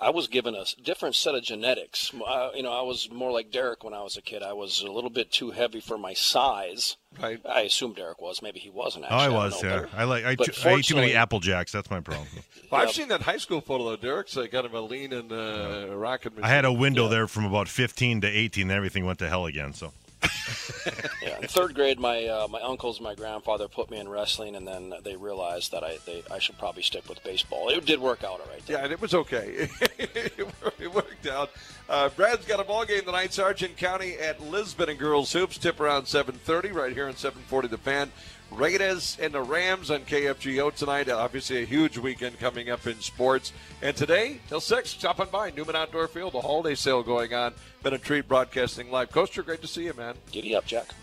I 0.01 0.11
was 0.11 0.29
given 0.29 0.55
a 0.55 0.65
different 0.83 1.15
set 1.15 1.35
of 1.35 1.43
genetics. 1.43 2.13
I, 2.27 2.51
you 2.55 2.63
know, 2.63 2.73
I 2.73 2.83
was 2.83 3.11
more 3.11 3.33
like 3.33 3.51
Derek 3.51 3.83
when 3.83 3.95
I 3.95 4.03
was 4.03 4.17
a 4.17 4.23
kid. 4.23 4.43
I 4.43 4.53
was 4.53 4.83
a 4.83 4.91
little 4.91 5.11
bit 5.11 5.33
too 5.33 5.51
heavy 5.51 5.81
for 5.81 5.97
my 5.97 6.13
size. 6.13 6.97
Right. 7.21 7.41
I 7.47 7.63
assume 7.63 7.93
Derek 7.93 8.21
was. 8.21 8.43
Maybe 8.43 8.59
he 8.59 8.71
wasn't. 8.71 9.05
Actually. 9.05 9.19
Oh, 9.19 9.21
I 9.21 9.29
was. 9.29 9.65
I 9.65 9.69
yeah. 9.69 9.87
I 9.95 10.05
like. 10.05 10.25
I 10.25 10.31
ate 10.71 10.85
too 10.85 10.97
many 10.97 11.15
Apple 11.15 11.41
Jacks. 11.41 11.73
That's 11.73 11.91
my 11.91 12.01
problem. 12.01 12.27
well, 12.71 12.81
I've 12.81 12.93
seen 12.93 13.09
that 13.09 13.23
high 13.23 13.37
school 13.37 13.61
photo 13.61 13.91
though. 13.91 13.97
Derek's 13.97 14.37
uh, 14.37 14.47
got 14.51 14.65
him 14.65 14.75
a 14.75 14.81
lean 14.81 15.13
and 15.13 15.31
uh, 15.31 15.95
rocking. 15.95 16.33
I 16.43 16.49
had 16.49 16.65
a 16.65 16.73
window 16.73 17.05
yeah. 17.05 17.11
there 17.11 17.27
from 17.29 17.45
about 17.45 17.69
15 17.69 18.23
to 18.23 18.27
18. 18.29 18.63
And 18.63 18.71
everything 18.71 19.05
went 19.05 19.19
to 19.21 19.29
hell 19.29 19.47
again. 19.47 19.73
So. 19.73 19.93
yeah, 21.23 21.39
in 21.41 21.49
third 21.49 21.75
grade, 21.75 21.99
my 21.99 22.27
uh, 22.27 22.49
my 22.49 22.61
uncles, 22.61 23.01
my 23.01 23.14
grandfather 23.14 23.68
put 23.68 23.91
me 23.91 23.99
in 23.99 24.09
wrestling, 24.09 24.57
and 24.57 24.66
then 24.66 24.95
they 25.03 25.16
realized 25.16 25.73
that 25.73 25.85
I 25.85 25.99
they, 26.07 26.23
I 26.31 26.39
should 26.39 26.59
probably 26.59 26.83
stick 26.83 27.09
with 27.09 27.23
baseball. 27.23 27.68
It 27.68 27.85
did 27.85 28.01
work 28.01 28.25
out 28.25 28.41
all 28.41 28.47
right. 28.51 28.64
Though. 28.66 28.75
Yeah, 28.75 28.85
and 28.85 28.93
it 28.93 29.01
was 29.01 29.14
okay. 29.14 29.68
it 29.99 30.95
worked 30.95 31.27
out. 31.27 31.51
Uh, 31.89 32.09
Brad's 32.11 32.47
got 32.47 32.61
a 32.61 32.64
ball 32.64 32.85
game 32.85 33.03
tonight, 33.03 33.33
Sargent 33.33 33.77
County 33.77 34.14
at 34.14 34.41
Lisbon 34.41 34.89
and 34.89 34.99
girls 34.99 35.33
hoops. 35.33 35.59
Tip 35.59 35.81
around 35.81 36.05
7:30 36.05 36.73
right 36.73 36.93
here 36.93 37.07
on 37.07 37.14
7:40 37.14 37.70
The 37.70 37.79
Fan. 37.79 38.11
Raiders 38.57 39.16
and 39.20 39.32
the 39.32 39.40
Rams 39.40 39.90
on 39.90 40.00
KFGO 40.00 40.74
tonight. 40.74 41.09
Obviously, 41.09 41.62
a 41.62 41.66
huge 41.66 41.98
weekend 41.98 42.38
coming 42.38 42.70
up 42.70 42.86
in 42.86 43.00
sports. 43.00 43.53
And 43.80 43.96
today, 43.96 44.40
till 44.48 44.61
6, 44.61 44.90
stopping 44.90 45.28
by 45.32 45.50
Newman 45.50 45.76
Outdoor 45.76 46.07
Field, 46.09 46.34
a 46.34 46.40
holiday 46.40 46.74
sale 46.74 47.03
going 47.03 47.34
on. 47.34 47.55
Been 47.82 47.94
a 47.94 47.98
treat 47.98 48.28
broadcasting 48.28 48.90
live. 48.90 49.11
Coaster, 49.11 49.42
great 49.42 49.62
to 49.62 49.66
see 49.66 49.84
you, 49.84 49.94
man. 49.94 50.14
Giddy 50.30 50.55
up, 50.55 50.66
Jack. 50.66 50.94